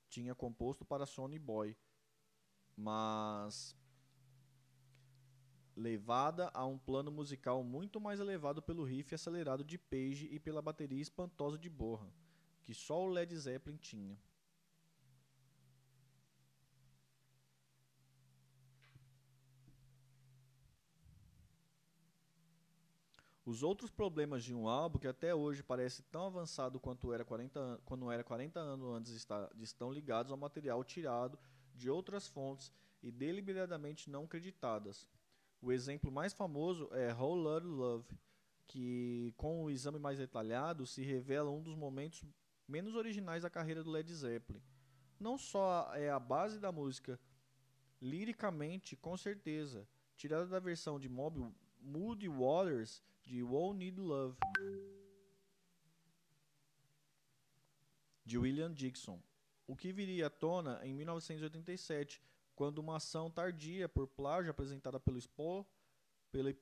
Tinha 0.08 0.34
composto 0.34 0.84
para 0.84 1.06
Sony 1.06 1.38
Boy, 1.38 1.76
mas 2.76 3.76
levada 5.76 6.50
a 6.52 6.66
um 6.66 6.78
plano 6.78 7.12
musical 7.12 7.62
muito 7.62 8.00
mais 8.00 8.18
elevado 8.18 8.60
pelo 8.60 8.82
riff 8.82 9.14
acelerado 9.14 9.62
de 9.62 9.78
Page 9.78 10.26
e 10.32 10.40
pela 10.40 10.60
bateria 10.60 11.00
espantosa 11.00 11.56
de 11.56 11.70
Bohan, 11.70 12.10
que 12.64 12.74
só 12.74 13.04
o 13.04 13.08
Led 13.08 13.32
Zeppelin 13.36 13.76
tinha. 13.76 14.18
Os 23.46 23.62
outros 23.62 23.92
problemas 23.92 24.42
de 24.42 24.52
um 24.52 24.66
álbum, 24.66 24.98
que 24.98 25.06
até 25.06 25.32
hoje 25.32 25.62
parece 25.62 26.02
tão 26.02 26.26
avançado 26.26 26.80
quanto 26.80 27.12
era 27.12 27.24
40, 27.24 27.80
quando 27.84 28.10
era 28.10 28.24
40 28.24 28.58
anos 28.58 28.92
antes, 28.92 29.26
estão 29.60 29.92
ligados 29.92 30.32
ao 30.32 30.36
material 30.36 30.82
tirado 30.82 31.38
de 31.72 31.88
outras 31.88 32.26
fontes 32.26 32.72
e 33.00 33.08
deliberadamente 33.12 34.10
não 34.10 34.26
creditadas. 34.26 35.08
O 35.62 35.70
exemplo 35.70 36.10
mais 36.10 36.32
famoso 36.32 36.88
é 36.90 37.14
Whole 37.14 37.40
Lotta 37.40 37.66
Love, 37.68 38.18
que, 38.66 39.32
com 39.36 39.62
o 39.62 39.70
exame 39.70 40.00
mais 40.00 40.18
detalhado, 40.18 40.84
se 40.84 41.02
revela 41.02 41.48
um 41.48 41.62
dos 41.62 41.76
momentos 41.76 42.24
menos 42.66 42.96
originais 42.96 43.44
da 43.44 43.50
carreira 43.50 43.84
do 43.84 43.92
Led 43.92 44.12
Zeppelin. 44.12 44.60
Não 45.20 45.38
só 45.38 45.94
é 45.94 46.10
a 46.10 46.18
base 46.18 46.58
da 46.58 46.72
música, 46.72 47.16
liricamente, 48.02 48.96
com 48.96 49.16
certeza, 49.16 49.88
tirada 50.16 50.48
da 50.48 50.58
versão 50.58 50.98
de 50.98 51.08
Moby, 51.08 51.54
Moody 51.86 52.28
Waters 52.28 53.00
de 53.22 53.44
Won't 53.44 53.78
Need 53.78 54.00
Love, 54.00 54.36
de 58.24 58.36
William 58.36 58.72
Dixon, 58.74 59.22
o 59.68 59.76
que 59.76 59.92
viria 59.92 60.26
à 60.26 60.30
tona 60.30 60.80
em 60.84 60.92
1987, 60.92 62.20
quando 62.56 62.78
uma 62.78 62.96
ação 62.96 63.30
tardia 63.30 63.88
por 63.88 64.08
plágio 64.08 64.50
apresentada 64.50 64.98
pelo, 64.98 65.20
Spo, 65.20 65.64
pelo 66.32 66.52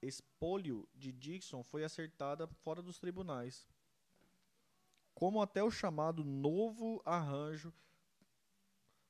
espólio 0.00 0.88
de 0.94 1.12
Dixon 1.12 1.62
foi 1.62 1.84
acertada 1.84 2.46
fora 2.46 2.80
dos 2.80 2.98
tribunais. 2.98 3.68
Como 5.14 5.42
até 5.42 5.62
o 5.62 5.70
chamado 5.70 6.24
novo 6.24 7.02
arranjo 7.04 7.74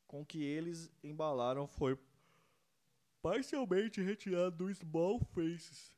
com 0.08 0.26
que 0.26 0.42
eles 0.42 0.90
embalaram 1.02 1.68
foi 1.68 1.96
parcialmente 3.24 4.02
retirado 4.02 4.54
do 4.54 4.74
Small 4.74 5.18
Faces, 5.18 5.96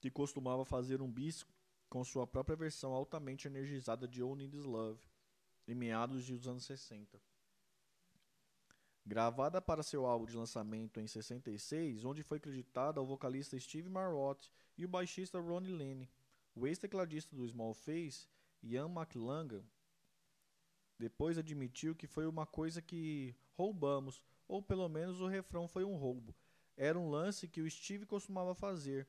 que 0.00 0.08
costumava 0.08 0.64
fazer 0.64 1.02
um 1.02 1.10
bis 1.10 1.44
com 1.90 2.04
sua 2.04 2.24
própria 2.24 2.54
versão 2.54 2.92
altamente 2.92 3.48
energizada 3.48 4.06
de 4.06 4.22
All 4.22 4.36
Needs 4.36 4.62
Love, 4.62 5.02
em 5.66 5.74
meados 5.74 6.24
dos 6.28 6.46
anos 6.46 6.64
60. 6.64 7.20
Gravada 9.04 9.60
para 9.60 9.82
seu 9.82 10.06
álbum 10.06 10.26
de 10.26 10.36
lançamento 10.36 11.00
em 11.00 11.08
66, 11.08 12.04
onde 12.04 12.22
foi 12.22 12.38
creditada 12.38 13.00
ao 13.00 13.06
vocalista 13.06 13.58
Steve 13.58 13.88
Marriott 13.88 14.48
e 14.78 14.84
o 14.84 14.88
baixista 14.88 15.40
Ronnie 15.40 15.72
Lane. 15.72 16.08
O 16.54 16.68
ex-tecladista 16.68 17.34
do 17.34 17.44
Small 17.48 17.74
Face, 17.74 18.28
Ian 18.62 18.88
McLangan, 18.88 19.64
depois 21.00 21.36
admitiu 21.36 21.96
que 21.96 22.06
foi 22.06 22.28
uma 22.28 22.46
coisa 22.46 22.80
que 22.80 23.34
roubamos 23.54 24.22
ou 24.48 24.62
pelo 24.62 24.88
menos 24.88 25.20
o 25.20 25.26
refrão 25.26 25.66
foi 25.66 25.84
um 25.84 25.96
roubo. 25.96 26.34
Era 26.76 26.98
um 26.98 27.08
lance 27.08 27.48
que 27.48 27.60
o 27.60 27.70
Steve 27.70 28.04
costumava 28.04 28.54
fazer, 28.54 29.08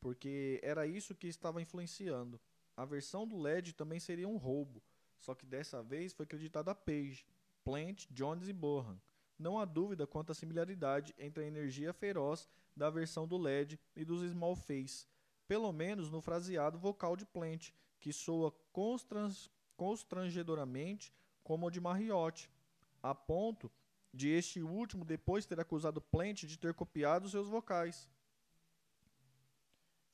porque 0.00 0.60
era 0.62 0.86
isso 0.86 1.14
que 1.14 1.26
estava 1.26 1.62
influenciando. 1.62 2.40
A 2.76 2.84
versão 2.84 3.26
do 3.26 3.38
LED 3.38 3.74
também 3.74 4.00
seria 4.00 4.28
um 4.28 4.36
roubo, 4.36 4.82
só 5.18 5.34
que 5.34 5.46
dessa 5.46 5.82
vez 5.82 6.12
foi 6.12 6.26
creditada 6.26 6.70
a 6.70 6.74
Page, 6.74 7.24
Plant, 7.64 8.06
Jones 8.10 8.48
e 8.48 8.52
Bohan. 8.52 9.00
Não 9.38 9.58
há 9.58 9.64
dúvida 9.64 10.06
quanto 10.06 10.32
à 10.32 10.34
similaridade 10.34 11.14
entre 11.18 11.44
a 11.44 11.46
energia 11.46 11.92
feroz 11.92 12.48
da 12.76 12.90
versão 12.90 13.26
do 13.26 13.36
LED 13.36 13.78
e 13.96 14.04
dos 14.04 14.22
Small 14.30 14.56
Face, 14.56 15.06
pelo 15.46 15.72
menos 15.72 16.10
no 16.10 16.20
fraseado 16.20 16.78
vocal 16.78 17.16
de 17.16 17.26
Plant, 17.26 17.70
que 18.00 18.12
soa 18.12 18.52
constrangedoramente 19.76 21.12
como 21.42 21.66
o 21.66 21.70
de 21.70 21.80
Marriott, 21.80 22.50
a 23.02 23.14
ponto 23.14 23.70
de 24.12 24.28
este 24.28 24.62
último 24.62 25.04
depois 25.04 25.46
ter 25.46 25.58
acusado 25.58 26.00
Plant 26.00 26.44
de 26.44 26.58
ter 26.58 26.74
copiado 26.74 27.28
seus 27.28 27.48
vocais. 27.48 28.08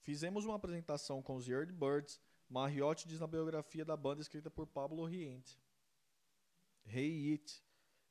Fizemos 0.03 0.45
uma 0.45 0.55
apresentação 0.55 1.21
com 1.23 1.35
os 1.35 1.47
Yardbirds, 1.47 2.21
Marriott 2.49 3.07
diz 3.07 3.21
na 3.21 3.27
biografia 3.27 3.85
da 3.85 3.97
banda 3.97 4.23
escrita 4.23 4.51
por 4.51 4.67
Pablo 4.67 5.05
Riente. 5.05 5.61
Hey 6.87 7.33
It, 7.33 7.63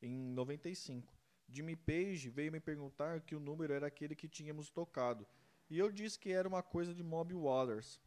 em 0.02 0.16
95. 0.16 1.18
Jimmy 1.50 1.76
Page 1.76 2.30
veio 2.30 2.52
me 2.52 2.60
perguntar 2.60 3.22
que 3.22 3.34
o 3.36 3.40
número 3.40 3.74
era 3.74 3.88
aquele 3.88 4.16
que 4.16 4.28
tínhamos 4.28 4.70
tocado, 4.70 5.26
e 5.70 5.80
eu 5.80 5.92
disse 5.92 6.20
que 6.20 6.32
era 6.32 6.48
uma 6.48 6.62
coisa 6.62 6.94
de 6.94 7.02
Mob 7.02 7.34
Waters. 7.34 8.00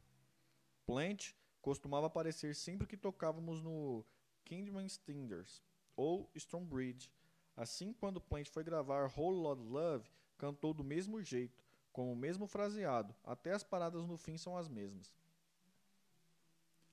Plant 0.86 1.32
costumava 1.60 2.06
aparecer 2.06 2.54
sempre 2.54 2.86
que 2.86 2.96
tocávamos 2.96 3.62
no 3.62 4.04
Kingdom 4.44 4.86
Stinders 4.88 5.62
ou 5.96 6.30
Stonebridge, 6.36 7.10
Assim, 7.56 7.92
quando 7.92 8.20
Plant 8.20 8.48
foi 8.48 8.64
gravar 8.64 9.12
Whole 9.16 9.38
Lotta 9.38 9.62
Love, 9.62 10.10
cantou 10.38 10.72
do 10.72 10.84
mesmo 10.84 11.22
jeito, 11.22 11.64
com 11.92 12.12
o 12.12 12.16
mesmo 12.16 12.46
fraseado, 12.46 13.14
até 13.24 13.52
as 13.52 13.62
paradas 13.62 14.06
no 14.06 14.16
fim 14.16 14.38
são 14.38 14.56
as 14.56 14.68
mesmas. 14.68 15.12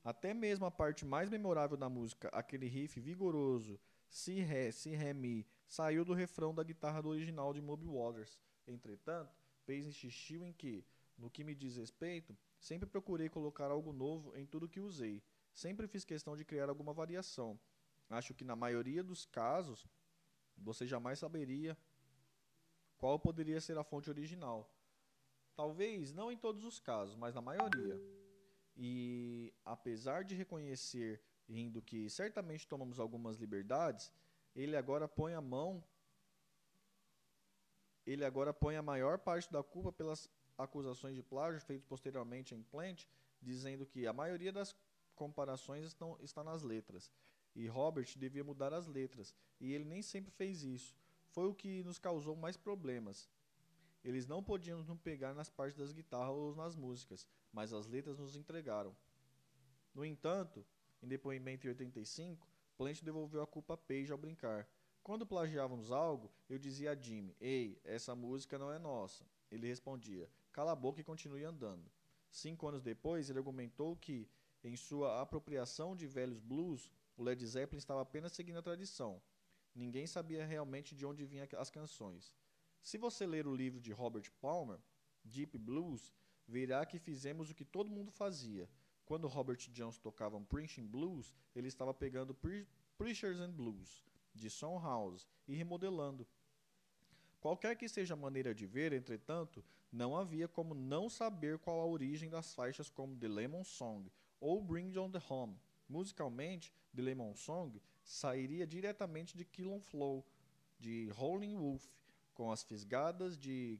Até 0.04 0.34
mesmo 0.34 0.66
a 0.66 0.72
parte 0.72 1.06
mais 1.06 1.30
memorável 1.30 1.78
da 1.78 1.90
música, 1.90 2.30
aquele 2.30 2.68
riff 2.68 3.00
vigoroso, 3.00 3.80
si 4.10 4.40
ré, 4.40 4.72
si 4.72 4.96
ré 4.96 5.14
mi, 5.14 5.46
saiu 5.68 6.06
do 6.06 6.14
refrão 6.14 6.56
da 6.56 6.64
guitarra 6.64 7.02
do 7.02 7.10
original 7.10 7.54
de 7.54 7.62
Moby 7.62 7.88
Waters. 7.88 8.40
Entretanto, 8.66 9.36
Pace 9.66 9.88
insistiu 9.88 10.46
em 10.46 10.54
que, 10.54 10.86
no 11.18 11.30
que 11.30 11.44
me 11.44 11.54
diz 11.54 11.76
respeito, 11.76 12.38
sempre 12.60 12.88
procurei 12.88 13.28
colocar 13.28 13.70
algo 13.70 13.92
novo 13.92 14.36
em 14.36 14.46
tudo 14.46 14.70
que 14.70 14.80
usei. 14.80 15.22
Sempre 15.54 15.88
fiz 15.88 16.06
questão 16.06 16.38
de 16.38 16.46
criar 16.46 16.70
alguma 16.70 16.94
variação. 16.94 17.60
Acho 18.10 18.34
que 18.34 18.46
na 18.46 18.56
maioria 18.56 19.04
dos 19.04 19.26
casos 19.26 19.86
você 20.58 20.86
jamais 20.86 21.20
saberia 21.20 21.78
qual 22.98 23.20
poderia 23.20 23.62
ser 23.62 23.78
a 23.78 23.84
fonte 23.84 24.10
original. 24.10 24.70
Talvez 25.56 26.14
não 26.14 26.32
em 26.32 26.38
todos 26.38 26.64
os 26.64 26.80
casos, 26.80 27.16
mas 27.16 27.36
na 27.36 27.42
maioria. 27.42 28.00
E 28.76 29.54
apesar 29.66 30.24
de 30.24 30.36
reconhecer 30.36 31.22
rindo 31.48 31.82
que 31.82 32.10
certamente 32.10 32.68
tomamos 32.68 33.00
algumas 33.00 33.38
liberdades, 33.38 34.12
ele 34.56 34.76
agora 34.76 35.08
põe 35.08 35.34
a 35.34 35.42
mão 35.42 35.84
ele 38.08 38.24
agora 38.24 38.54
põe 38.54 38.78
a 38.78 38.82
maior 38.82 39.20
parte 39.20 39.52
da 39.52 39.62
culpa 39.62 39.92
pelas 39.92 40.30
acusações 40.58 41.14
de 41.14 41.22
plágio 41.22 41.60
feitas 41.60 41.86
posteriormente 41.86 42.56
em 42.56 42.64
Plant, 42.64 43.04
dizendo 43.42 43.86
que 43.86 44.08
a 44.08 44.14
maioria 44.14 44.52
das 44.52 44.74
comparações 45.14 45.86
estão, 45.86 46.18
está 46.22 46.42
nas 46.42 46.64
letras 46.64 47.12
e 47.58 47.68
Robert 47.68 48.08
devia 48.16 48.44
mudar 48.44 48.72
as 48.72 48.88
letras, 48.88 49.36
e 49.60 49.74
ele 49.74 49.84
nem 49.84 50.04
sempre 50.04 50.32
fez 50.32 50.64
isso. 50.64 50.96
Foi 51.32 51.48
o 51.48 51.56
que 51.56 51.84
nos 51.84 51.98
causou 51.98 52.36
mais 52.36 52.56
problemas. 52.56 53.28
Eles 54.04 54.28
não 54.28 54.44
podiam 54.44 54.78
nos 54.78 55.00
pegar 55.00 55.34
nas 55.34 55.50
partes 55.50 55.76
das 55.76 55.92
guitarras 55.92 56.36
ou 56.36 56.56
nas 56.56 56.76
músicas, 56.76 57.28
mas 57.52 57.74
as 57.74 57.88
letras 57.88 58.20
nos 58.20 58.36
entregaram. 58.36 58.96
No 59.94 60.06
entanto, 60.06 60.64
em 61.02 61.08
depoimento 61.08 61.66
em 61.66 61.70
85, 61.72 62.48
Plant 62.78 63.02
devolveu 63.02 63.42
a 63.42 63.48
culpa 63.48 63.74
a 63.74 63.78
Page 63.78 64.12
ao 64.12 64.18
brincar. 64.20 64.70
Quando 65.02 65.26
plagiávamos 65.26 65.92
algo, 65.92 66.32
eu 66.48 66.60
dizia 66.60 66.92
a 66.92 66.96
Jimmy: 66.96 67.36
Ei, 67.42 67.82
essa 67.84 68.16
música 68.16 68.60
não 68.60 68.72
é 68.72 68.78
nossa. 68.78 69.26
Ele 69.50 69.68
respondia: 69.68 70.30
Cala 70.52 70.74
a 70.74 70.76
boca 70.76 71.02
e 71.02 71.04
continue 71.04 71.44
andando. 71.44 71.90
Cinco 72.30 72.68
anos 72.68 72.84
depois, 72.84 73.30
ele 73.30 73.40
argumentou 73.40 73.96
que, 73.96 74.30
em 74.64 74.76
sua 74.76 75.22
apropriação 75.22 75.96
de 75.96 76.06
velhos 76.06 76.40
blues, 76.40 76.92
o 77.18 77.23
Led 77.23 77.45
Zeppelin 77.45 77.80
estava 77.80 78.02
apenas 78.02 78.31
seguindo 78.31 78.60
a 78.60 78.61
tradição. 78.61 79.22
Ninguém 79.73 80.06
sabia 80.06 80.45
realmente 80.45 80.95
de 80.95 81.06
onde 81.06 81.26
vinham 81.26 81.48
as 81.57 81.69
canções. 81.69 82.35
Se 82.81 82.98
você 82.98 83.26
ler 83.26 83.48
o 83.48 83.56
livro 83.56 83.81
de 83.81 83.91
Robert 83.91 84.31
Palmer, 84.39 84.80
Deep 85.23 85.57
Blues, 85.57 86.14
verá 86.48 86.85
que 86.85 86.99
fizemos 86.99 87.49
o 87.49 87.56
que 87.56 87.65
todo 87.65 87.89
mundo 87.89 88.11
fazia. 88.11 88.69
Quando 89.03 89.27
Robert 89.27 89.57
Jones 89.72 89.98
tocava 89.98 90.38
um 90.38 90.45
Preaching 90.45 90.85
Blues, 90.85 91.34
ele 91.56 91.68
estava 91.68 91.94
pegando 91.94 92.34
Pre 92.34 92.68
Preachers 92.98 93.39
and 93.39 93.52
Blues, 93.52 94.03
de 94.34 94.49
Son 94.49 94.80
House, 94.80 95.27
e 95.48 95.53
remodelando. 95.56 96.27
Qualquer 97.39 97.76
que 97.76 97.88
seja 97.88 98.15
a 98.15 98.18
maneira 98.18 98.53
de 98.53 98.65
ver, 98.65 98.91
entretanto, 98.91 99.64
não 99.91 100.15
havia 100.15 100.48
como 100.48 100.73
não 100.73 101.10
saber 101.10 101.60
qual 101.60 101.80
a 101.80 101.85
origem 101.85 102.30
das 102.30 102.53
faixas 102.53 102.89
como 102.89 103.15
The 103.18 103.27
Lemon 103.27 103.64
Song 103.64 104.11
ou 104.39 104.61
Bring 104.61 104.98
On 104.98 105.11
The 105.11 105.22
Home. 105.30 105.60
Musicalmente, 105.88 106.73
The 106.95 107.01
Lemon 107.01 107.35
Song 107.35 107.81
sairia 108.03 108.65
diretamente 108.65 109.38
de 109.38 109.45
Kill 109.45 109.72
on 109.72 109.80
Flow, 109.80 110.26
de 110.80 111.11
Howlin' 111.18 111.55
Wolf, 111.55 111.85
com 112.34 112.51
as 112.51 112.64
fisgadas 112.64 113.38
de 113.38 113.80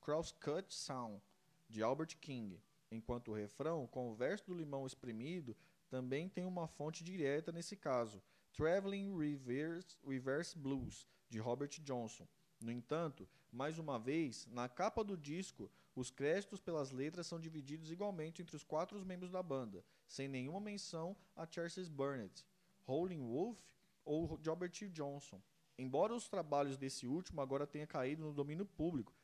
Crosscut 0.00 0.72
Sound, 0.72 1.22
de 1.68 1.82
Albert 1.82 2.16
King, 2.20 2.60
enquanto 2.90 3.30
o 3.30 3.34
refrão, 3.34 3.86
com 3.86 4.10
o 4.10 4.14
verso 4.14 4.46
do 4.46 4.54
limão 4.54 4.86
espremido, 4.86 5.56
também 5.88 6.28
tem 6.28 6.44
uma 6.44 6.66
fonte 6.66 7.02
direta 7.02 7.50
nesse 7.52 7.76
caso, 7.76 8.22
Traveling 8.52 9.16
Reverse, 9.16 9.96
Reverse 10.06 10.56
Blues, 10.56 11.06
de 11.28 11.38
Robert 11.38 11.70
Johnson. 11.80 12.26
No 12.60 12.70
entanto, 12.70 13.28
mais 13.50 13.78
uma 13.78 13.98
vez, 13.98 14.46
na 14.46 14.68
capa 14.68 15.04
do 15.04 15.16
disco, 15.16 15.70
os 15.96 16.10
créditos 16.10 16.60
pelas 16.60 16.90
letras 16.90 17.26
são 17.26 17.40
divididos 17.40 17.90
igualmente 17.90 18.42
entre 18.42 18.54
os 18.54 18.62
quatro 18.62 19.02
membros 19.04 19.30
da 19.30 19.42
banda, 19.42 19.82
sem 20.06 20.28
nenhuma 20.28 20.60
menção 20.60 21.16
a 21.34 21.46
Charles 21.50 21.88
Burnett, 21.88 22.44
Howlin' 22.86 23.26
Wolf 23.26 23.58
ou 24.04 24.26
Robert 24.26 24.70
Johnson. 24.92 25.40
Embora 25.78 26.14
os 26.14 26.28
trabalhos 26.28 26.76
desse 26.76 27.06
último 27.06 27.40
agora 27.40 27.66
tenham 27.66 27.86
caído 27.86 28.22
no 28.22 28.32
domínio 28.32 28.66
público, 28.66 29.14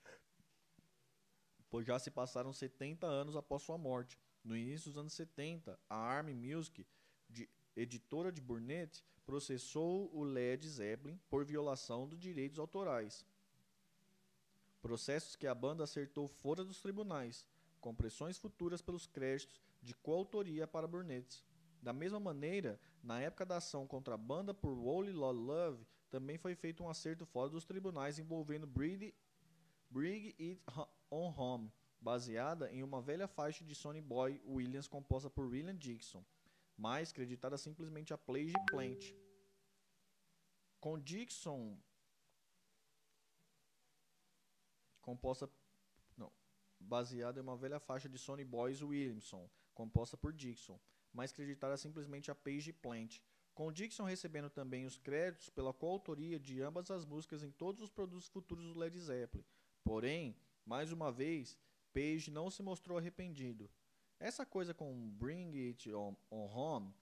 pois 1.68 1.86
já 1.86 1.98
se 1.98 2.10
passaram 2.10 2.52
70 2.52 3.06
anos 3.06 3.36
após 3.36 3.62
sua 3.62 3.76
morte. 3.76 4.18
No 4.42 4.56
início 4.56 4.90
dos 4.90 4.98
anos 4.98 5.12
70, 5.12 5.78
a 5.88 5.96
Army 5.96 6.34
Music, 6.34 6.86
de, 7.28 7.48
editora 7.76 8.32
de 8.32 8.40
Burnett, 8.40 9.04
processou 9.24 10.10
o 10.14 10.24
Led 10.24 10.68
Zeppelin 10.68 11.20
por 11.28 11.44
violação 11.44 12.08
dos 12.08 12.18
direitos 12.18 12.58
autorais. 12.58 13.24
Processos 14.82 15.36
que 15.36 15.46
a 15.46 15.54
banda 15.54 15.84
acertou 15.84 16.26
fora 16.28 16.64
dos 16.64 16.82
tribunais, 16.82 17.46
com 17.80 17.94
pressões 17.94 18.36
futuras 18.36 18.82
pelos 18.82 19.06
créditos 19.06 19.62
de 19.80 19.94
coautoria 19.94 20.66
para 20.66 20.88
Burnett. 20.88 21.42
Da 21.80 21.92
mesma 21.92 22.20
maneira, 22.20 22.78
na 23.02 23.20
época 23.20 23.46
da 23.46 23.56
ação 23.56 23.86
contra 23.86 24.14
a 24.14 24.18
banda 24.18 24.52
por 24.52 24.76
Wally 24.76 25.12
Love, 25.12 25.86
também 26.10 26.36
foi 26.36 26.54
feito 26.54 26.82
um 26.84 26.88
acerto 26.88 27.24
fora 27.24 27.48
dos 27.48 27.64
tribunais 27.64 28.18
envolvendo 28.18 28.66
Bring 28.66 29.14
It 30.38 30.62
On 31.10 31.32
Home, 31.36 31.72
baseada 32.00 32.70
em 32.70 32.82
uma 32.82 33.00
velha 33.00 33.26
faixa 33.26 33.64
de 33.64 33.74
Sonny 33.74 34.00
Boy 34.00 34.40
Williams 34.44 34.88
composta 34.88 35.30
por 35.30 35.46
William 35.46 35.76
Dixon, 35.76 36.24
mas 36.76 37.12
creditada 37.12 37.56
simplesmente 37.56 38.12
a 38.12 38.18
Plage 38.18 38.52
Plant. 38.70 39.14
Com 40.80 40.98
Dixon 40.98 41.78
composta 45.12 45.50
não, 46.16 46.32
baseada 46.80 47.38
em 47.38 47.42
uma 47.42 47.56
velha 47.56 47.78
faixa 47.78 48.08
de 48.08 48.18
Sonny 48.18 48.44
Boys 48.44 48.82
Williamson, 48.82 49.48
composta 49.74 50.16
por 50.16 50.32
Dixon, 50.32 50.80
mas 51.12 51.32
creditada 51.32 51.76
simplesmente 51.76 52.30
a 52.30 52.34
Page 52.34 52.72
Plant, 52.72 53.20
com 53.54 53.70
Dixon 53.70 54.04
recebendo 54.04 54.48
também 54.48 54.86
os 54.86 54.96
créditos 54.96 55.50
pela 55.50 55.74
coautoria 55.74 56.40
de 56.40 56.62
ambas 56.62 56.90
as 56.90 57.04
músicas 57.04 57.42
em 57.42 57.50
todos 57.50 57.82
os 57.82 57.90
produtos 57.90 58.26
futuros 58.26 58.72
do 58.72 58.78
Led 58.78 58.98
Zeppelin. 58.98 59.44
Porém, 59.84 60.34
mais 60.64 60.90
uma 60.90 61.12
vez, 61.12 61.58
Page 61.92 62.30
não 62.30 62.50
se 62.50 62.62
mostrou 62.62 62.96
arrependido. 62.96 63.70
Essa 64.18 64.46
coisa 64.46 64.72
com 64.72 65.10
Bring 65.10 65.68
It 65.68 65.92
On, 65.92 66.16
on 66.30 66.46
Home, 66.46 66.94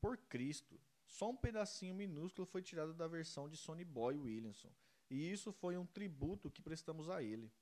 por 0.00 0.16
Cristo, 0.16 0.80
só 1.06 1.30
um 1.30 1.36
pedacinho 1.36 1.94
minúsculo 1.94 2.44
foi 2.44 2.60
tirado 2.60 2.92
da 2.92 3.06
versão 3.06 3.48
de 3.48 3.56
Sonny 3.56 3.84
Boy 3.84 4.16
Williamson, 4.16 4.72
e 5.10 5.30
isso 5.30 5.52
foi 5.52 5.76
um 5.76 5.84
tributo 5.84 6.50
que 6.50 6.62
prestamos 6.62 7.08
a 7.08 7.22
ele. 7.22 7.52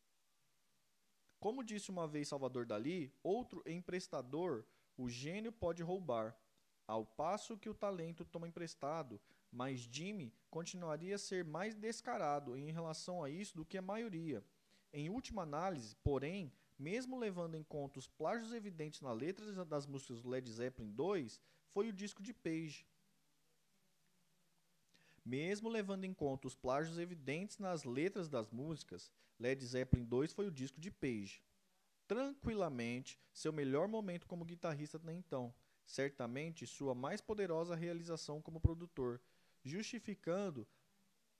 Como 1.40 1.64
disse 1.64 1.90
uma 1.90 2.06
vez 2.06 2.28
Salvador 2.28 2.66
Dali, 2.66 3.12
outro 3.22 3.62
emprestador, 3.66 4.66
o 4.96 5.08
gênio 5.08 5.52
pode 5.52 5.82
roubar, 5.82 6.36
ao 6.86 7.04
passo 7.04 7.56
que 7.56 7.68
o 7.68 7.74
talento 7.74 8.24
toma 8.24 8.48
emprestado, 8.48 9.20
mas 9.50 9.80
Jimmy 9.80 10.34
continuaria 10.50 11.14
a 11.14 11.18
ser 11.18 11.44
mais 11.44 11.74
descarado 11.74 12.56
em 12.56 12.70
relação 12.72 13.22
a 13.22 13.30
isso 13.30 13.56
do 13.56 13.64
que 13.64 13.78
a 13.78 13.82
maioria. 13.82 14.44
Em 14.92 15.10
última 15.10 15.42
análise, 15.42 15.94
porém, 16.02 16.52
mesmo 16.78 17.18
levando 17.18 17.56
em 17.56 17.62
conta 17.62 17.98
os 17.98 18.08
plágios 18.08 18.52
evidentes 18.52 19.00
na 19.00 19.12
letra 19.12 19.64
das 19.64 19.86
músicas 19.86 20.24
Led 20.24 20.50
Zeppelin 20.50 20.90
2, 20.90 21.40
foi 21.70 21.88
o 21.88 21.92
disco 21.92 22.22
de 22.22 22.32
Page. 22.32 22.86
Mesmo 25.28 25.68
levando 25.68 26.04
em 26.04 26.14
conta 26.14 26.46
os 26.46 26.54
plágios 26.54 26.98
evidentes 26.98 27.58
nas 27.58 27.84
letras 27.84 28.30
das 28.30 28.50
músicas, 28.50 29.12
Led 29.38 29.62
Zeppelin 29.62 30.06
2 30.06 30.32
foi 30.32 30.46
o 30.46 30.50
disco 30.50 30.80
de 30.80 30.90
Page. 30.90 31.42
Tranquilamente, 32.06 33.20
seu 33.30 33.52
melhor 33.52 33.88
momento 33.88 34.26
como 34.26 34.42
guitarrista 34.42 34.96
até 34.96 35.12
então 35.12 35.54
certamente 35.84 36.66
sua 36.66 36.94
mais 36.94 37.20
poderosa 37.20 37.74
realização 37.74 38.40
como 38.40 38.58
produtor, 38.58 39.20
justificando 39.62 40.66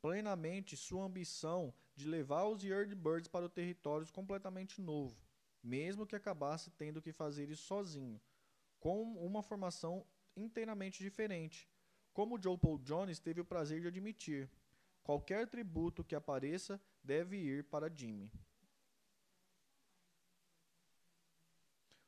plenamente 0.02 0.77
sua 0.77 1.06
ambição 1.06 1.73
de 1.97 2.06
levar 2.06 2.44
os 2.44 2.62
Yardbirds 2.62 3.28
para 3.28 3.47
o 3.47 3.48
território 3.48 4.06
completamente 4.12 4.82
novo, 4.82 5.16
mesmo 5.62 6.06
que 6.06 6.15
acabasse 6.15 6.70
tendo 6.73 7.01
que 7.01 7.10
fazer 7.10 7.48
isso 7.48 7.62
sozinho, 7.62 8.20
com 8.78 9.15
uma 9.15 9.43
formação 9.43 10.06
inteiramente 10.36 11.02
diferente. 11.02 11.66
Como 12.19 12.36
Joe 12.43 12.59
Paul 12.59 12.78
Jones 12.78 13.20
teve 13.20 13.40
o 13.40 13.45
prazer 13.45 13.81
de 13.81 13.86
admitir, 13.86 14.51
qualquer 15.05 15.47
tributo 15.47 16.03
que 16.03 16.16
apareça 16.16 16.82
deve 17.01 17.36
ir 17.36 17.62
para 17.62 17.89
Jimmy. 17.89 18.28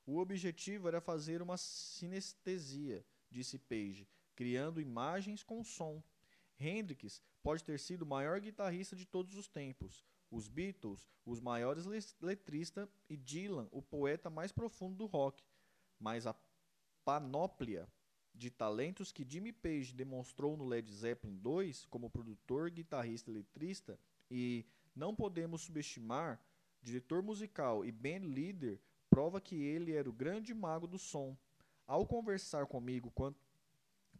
O 0.05 0.19
objetivo 0.19 0.89
era 0.89 1.01
fazer 1.01 1.41
uma 1.41 1.57
sinestesia, 1.57 3.07
disse 3.31 3.57
Page, 3.57 4.09
criando 4.35 4.81
imagens 4.81 5.45
com 5.45 5.63
som. 5.63 6.03
Hendrix 6.59 7.23
pode 7.41 7.63
ter 7.63 7.79
sido 7.79 8.03
o 8.03 8.07
maior 8.07 8.41
guitarrista 8.41 8.97
de 8.97 9.07
todos 9.07 9.37
os 9.37 9.47
tempos, 9.47 10.05
os 10.29 10.49
Beatles, 10.49 11.09
os 11.25 11.39
maiores 11.39 11.87
letristas 12.21 12.89
e 13.09 13.17
Dylan, 13.17 13.69
o 13.71 13.81
poeta 13.81 14.29
mais 14.29 14.51
profundo 14.51 14.97
do 14.97 15.07
rock. 15.07 15.45
Mas 16.01 16.27
a 16.27 16.35
panóplia 17.05 17.89
de 18.35 18.51
talentos 18.51 19.13
que 19.13 19.27
Jimmy 19.29 19.53
Page 19.53 19.93
demonstrou 19.93 20.57
no 20.57 20.65
Led 20.65 20.91
Zeppelin 20.93 21.37
2 21.39 21.87
como 21.87 22.11
produtor, 22.11 22.71
guitarrista 22.71 23.31
letrista 23.31 23.99
e 24.31 24.65
não 24.95 25.15
podemos 25.15 25.63
subestimar 25.63 26.41
diretor 26.83 27.23
musical 27.23 27.85
e 27.85 27.93
band 27.93 28.25
leader 28.25 28.81
prova 29.11 29.41
que 29.41 29.57
ele 29.57 29.93
era 29.93 30.09
o 30.09 30.13
grande 30.13 30.55
mago 30.55 30.87
do 30.87 30.99
som. 30.99 31.37
Ao 31.87 32.07
conversar 32.07 32.67
comigo 32.67 33.13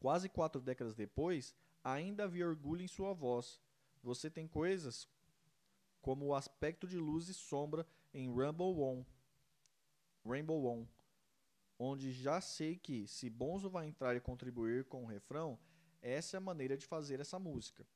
quase 0.01 0.29
quatro 0.29 0.61
décadas 0.61 0.95
depois, 0.95 1.55
ainda 1.85 2.25
havia 2.25 2.49
orgulho 2.49 2.83
em 2.83 2.89
sua 2.89 3.13
voz. 3.13 3.61
Você 4.03 4.29
tem 4.29 4.49
coisas 4.49 5.09
como 6.03 6.27
o 6.27 6.35
aspecto 6.35 6.87
de 6.87 6.99
luz 6.99 7.29
e 7.29 7.35
sombra 7.35 7.87
em 8.13 8.29
Rumble 8.29 8.81
On, 8.81 9.05
Rainbow 10.27 10.67
On, 10.67 10.87
onde 11.83 12.13
já 12.13 12.43
sei 12.43 12.77
que, 12.77 13.07
se 13.07 13.31
Bonzo 13.31 13.71
vai 13.71 13.87
entrar 13.87 14.15
e 14.15 14.21
contribuir 14.21 14.85
com 14.85 15.03
o 15.03 15.07
refrão, 15.07 15.59
essa 16.03 16.37
é 16.37 16.39
a 16.39 16.41
maneira 16.41 16.77
de 16.77 16.85
fazer 16.85 17.21
essa 17.21 17.39
música. 17.39 17.87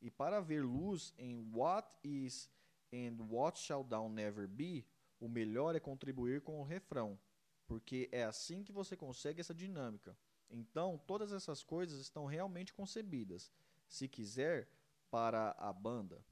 E 0.00 0.10
para 0.10 0.40
ver 0.40 0.64
luz 0.64 1.12
em 1.18 1.46
What 1.52 1.86
Is 2.02 2.50
and 2.90 3.22
What 3.28 3.58
Shall 3.58 3.84
Down 3.84 4.08
Never 4.08 4.48
Be, 4.48 4.86
o 5.20 5.28
melhor 5.28 5.76
é 5.76 5.80
contribuir 5.80 6.40
com 6.40 6.58
o 6.58 6.64
refrão, 6.64 7.20
porque 7.66 8.08
é 8.10 8.24
assim 8.24 8.64
que 8.64 8.72
você 8.72 8.96
consegue 8.96 9.42
essa 9.42 9.54
dinâmica. 9.54 10.16
Então, 10.48 10.96
todas 11.06 11.30
essas 11.30 11.62
coisas 11.62 12.00
estão 12.00 12.24
realmente 12.24 12.72
concebidas, 12.72 13.52
se 13.86 14.08
quiser, 14.08 14.70
para 15.10 15.54
a 15.58 15.70
banda. 15.70 16.24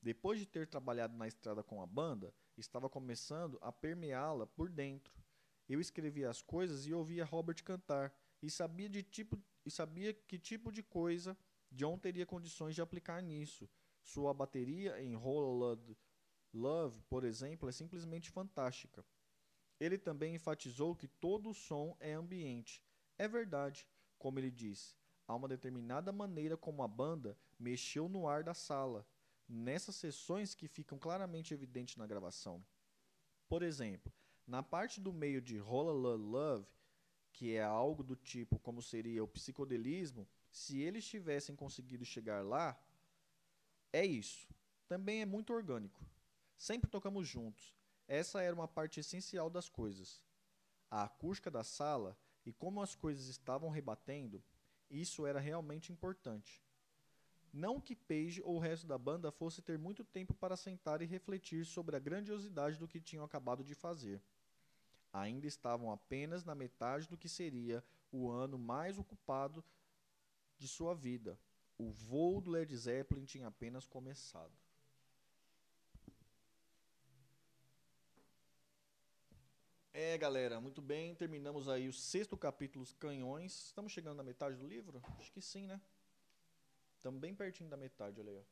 Depois 0.00 0.38
de 0.38 0.46
ter 0.46 0.68
trabalhado 0.68 1.16
na 1.16 1.26
estrada 1.26 1.64
com 1.64 1.82
a 1.82 1.86
banda, 1.86 2.32
estava 2.56 2.88
começando 2.88 3.58
a 3.60 3.72
permeá-la 3.72 4.46
por 4.46 4.70
dentro. 4.70 5.12
Eu 5.68 5.80
escrevia 5.80 6.30
as 6.30 6.42
coisas 6.42 6.86
e 6.86 6.92
ouvia 6.92 7.24
Robert 7.24 7.62
cantar, 7.64 8.14
e 8.42 8.50
sabia, 8.50 8.88
de 8.88 9.02
tipo, 9.02 9.38
e 9.64 9.70
sabia 9.70 10.14
que 10.14 10.38
tipo 10.38 10.70
de 10.70 10.82
coisa 10.82 11.36
John 11.70 11.98
teria 11.98 12.24
condições 12.24 12.74
de 12.74 12.82
aplicar 12.82 13.20
nisso. 13.20 13.68
Sua 14.02 14.32
bateria 14.32 15.02
em 15.02 15.14
Rolled 15.14 15.96
Love, 16.52 17.02
por 17.08 17.24
exemplo, 17.24 17.68
é 17.68 17.72
simplesmente 17.72 18.30
fantástica. 18.30 19.04
Ele 19.78 19.98
também 19.98 20.34
enfatizou 20.34 20.94
que 20.94 21.08
todo 21.08 21.52
som 21.52 21.96
é 22.00 22.12
ambiente. 22.12 22.82
É 23.18 23.28
verdade, 23.28 23.86
como 24.18 24.38
ele 24.38 24.50
disse, 24.50 24.94
há 25.26 25.34
uma 25.34 25.48
determinada 25.48 26.12
maneira 26.12 26.56
como 26.56 26.82
a 26.82 26.88
banda 26.88 27.38
mexeu 27.58 28.08
no 28.08 28.26
ar 28.26 28.42
da 28.42 28.54
sala, 28.54 29.06
nessas 29.48 29.96
sessões 29.96 30.54
que 30.54 30.68
ficam 30.68 30.98
claramente 30.98 31.52
evidentes 31.52 31.96
na 31.96 32.06
gravação. 32.06 32.64
Por 33.48 33.62
exemplo, 33.62 34.12
na 34.46 34.62
parte 34.62 35.00
do 35.00 35.12
meio 35.12 35.40
de 35.40 35.58
Rolla 35.58 36.14
Love, 36.14 36.66
que 37.32 37.54
é 37.54 37.62
algo 37.62 38.02
do 38.02 38.16
tipo 38.16 38.58
como 38.58 38.80
seria 38.80 39.22
o 39.22 39.28
psicodelismo, 39.28 40.26
se 40.50 40.80
eles 40.80 41.04
tivessem 41.04 41.54
conseguido 41.54 42.04
chegar 42.04 42.44
lá, 42.44 42.80
é 43.92 44.04
isso. 44.04 44.48
Também 44.88 45.20
é 45.20 45.26
muito 45.26 45.52
orgânico. 45.52 46.00
Sempre 46.56 46.90
tocamos 46.90 47.28
juntos. 47.28 47.74
Essa 48.08 48.40
era 48.40 48.54
uma 48.54 48.68
parte 48.68 49.00
essencial 49.00 49.50
das 49.50 49.68
coisas. 49.68 50.22
A 50.90 51.02
acústica 51.02 51.50
da 51.50 51.64
sala 51.64 52.16
e 52.44 52.52
como 52.52 52.80
as 52.80 52.94
coisas 52.94 53.26
estavam 53.26 53.68
rebatendo, 53.68 54.42
isso 54.88 55.26
era 55.26 55.40
realmente 55.40 55.92
importante. 55.92 56.64
Não 57.52 57.80
que 57.80 57.96
Page 57.96 58.40
ou 58.42 58.56
o 58.56 58.60
resto 58.60 58.86
da 58.86 58.96
banda 58.96 59.32
fosse 59.32 59.60
ter 59.60 59.78
muito 59.78 60.04
tempo 60.04 60.34
para 60.34 60.56
sentar 60.56 61.02
e 61.02 61.06
refletir 61.06 61.64
sobre 61.64 61.96
a 61.96 61.98
grandiosidade 61.98 62.78
do 62.78 62.86
que 62.86 63.00
tinham 63.00 63.24
acabado 63.24 63.64
de 63.64 63.74
fazer. 63.74 64.22
Ainda 65.16 65.46
estavam 65.46 65.90
apenas 65.90 66.44
na 66.44 66.54
metade 66.54 67.08
do 67.08 67.16
que 67.16 67.26
seria 67.26 67.82
o 68.12 68.30
ano 68.30 68.58
mais 68.58 68.98
ocupado 68.98 69.64
de 70.58 70.68
sua 70.68 70.94
vida. 70.94 71.38
O 71.78 71.90
voo 71.90 72.38
do 72.38 72.50
Led 72.50 72.76
Zeppelin 72.76 73.24
tinha 73.24 73.46
apenas 73.46 73.86
começado. 73.86 74.52
É, 79.94 80.18
galera, 80.18 80.60
muito 80.60 80.82
bem. 80.82 81.14
Terminamos 81.14 81.66
aí 81.66 81.88
o 81.88 81.94
sexto 81.94 82.36
capítulo, 82.36 82.82
os 82.82 82.92
canhões. 82.92 83.68
Estamos 83.68 83.92
chegando 83.92 84.18
na 84.18 84.22
metade 84.22 84.56
do 84.56 84.66
livro? 84.66 85.02
Acho 85.18 85.32
que 85.32 85.40
sim, 85.40 85.66
né? 85.66 85.80
Estamos 86.94 87.18
bem 87.18 87.34
pertinho 87.34 87.70
da 87.70 87.76
metade, 87.78 88.20
olha 88.20 88.32
aí. 88.32 88.38
Ó. 88.38 88.42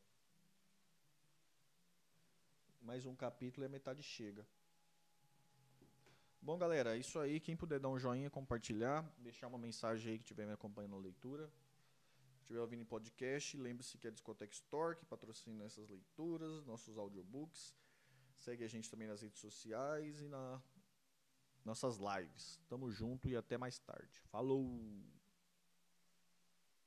Mais 2.80 3.04
um 3.04 3.14
capítulo 3.14 3.64
e 3.64 3.68
a 3.68 3.70
metade 3.70 4.02
chega. 4.02 4.46
Bom, 6.44 6.58
galera, 6.58 6.94
é 6.94 6.98
isso 6.98 7.18
aí. 7.18 7.40
Quem 7.40 7.56
puder 7.56 7.80
dar 7.80 7.88
um 7.88 7.98
joinha, 7.98 8.28
compartilhar, 8.28 9.02
deixar 9.16 9.46
uma 9.46 9.56
mensagem 9.56 10.12
aí 10.12 10.18
que 10.18 10.24
estiver 10.24 10.46
me 10.46 10.52
acompanhando 10.52 10.90
na 10.90 10.98
leitura. 10.98 11.50
Se 12.34 12.42
estiver 12.42 12.60
ouvindo 12.60 12.82
em 12.82 12.84
podcast, 12.84 13.56
lembre-se 13.56 13.96
que 13.96 14.06
é 14.06 14.10
a 14.10 14.12
Discoteca 14.12 14.52
Store 14.52 14.94
que 14.94 15.06
patrocina 15.06 15.64
essas 15.64 15.88
leituras, 15.88 16.66
nossos 16.66 16.98
audiobooks. 16.98 17.74
Segue 18.36 18.62
a 18.62 18.68
gente 18.68 18.90
também 18.90 19.08
nas 19.08 19.22
redes 19.22 19.40
sociais 19.40 20.20
e 20.20 20.28
na 20.28 20.62
nossas 21.64 21.96
lives. 21.96 22.60
Tamo 22.68 22.90
junto 22.90 23.26
e 23.26 23.34
até 23.34 23.56
mais 23.56 23.78
tarde. 23.78 24.20
Falou! 24.30 25.02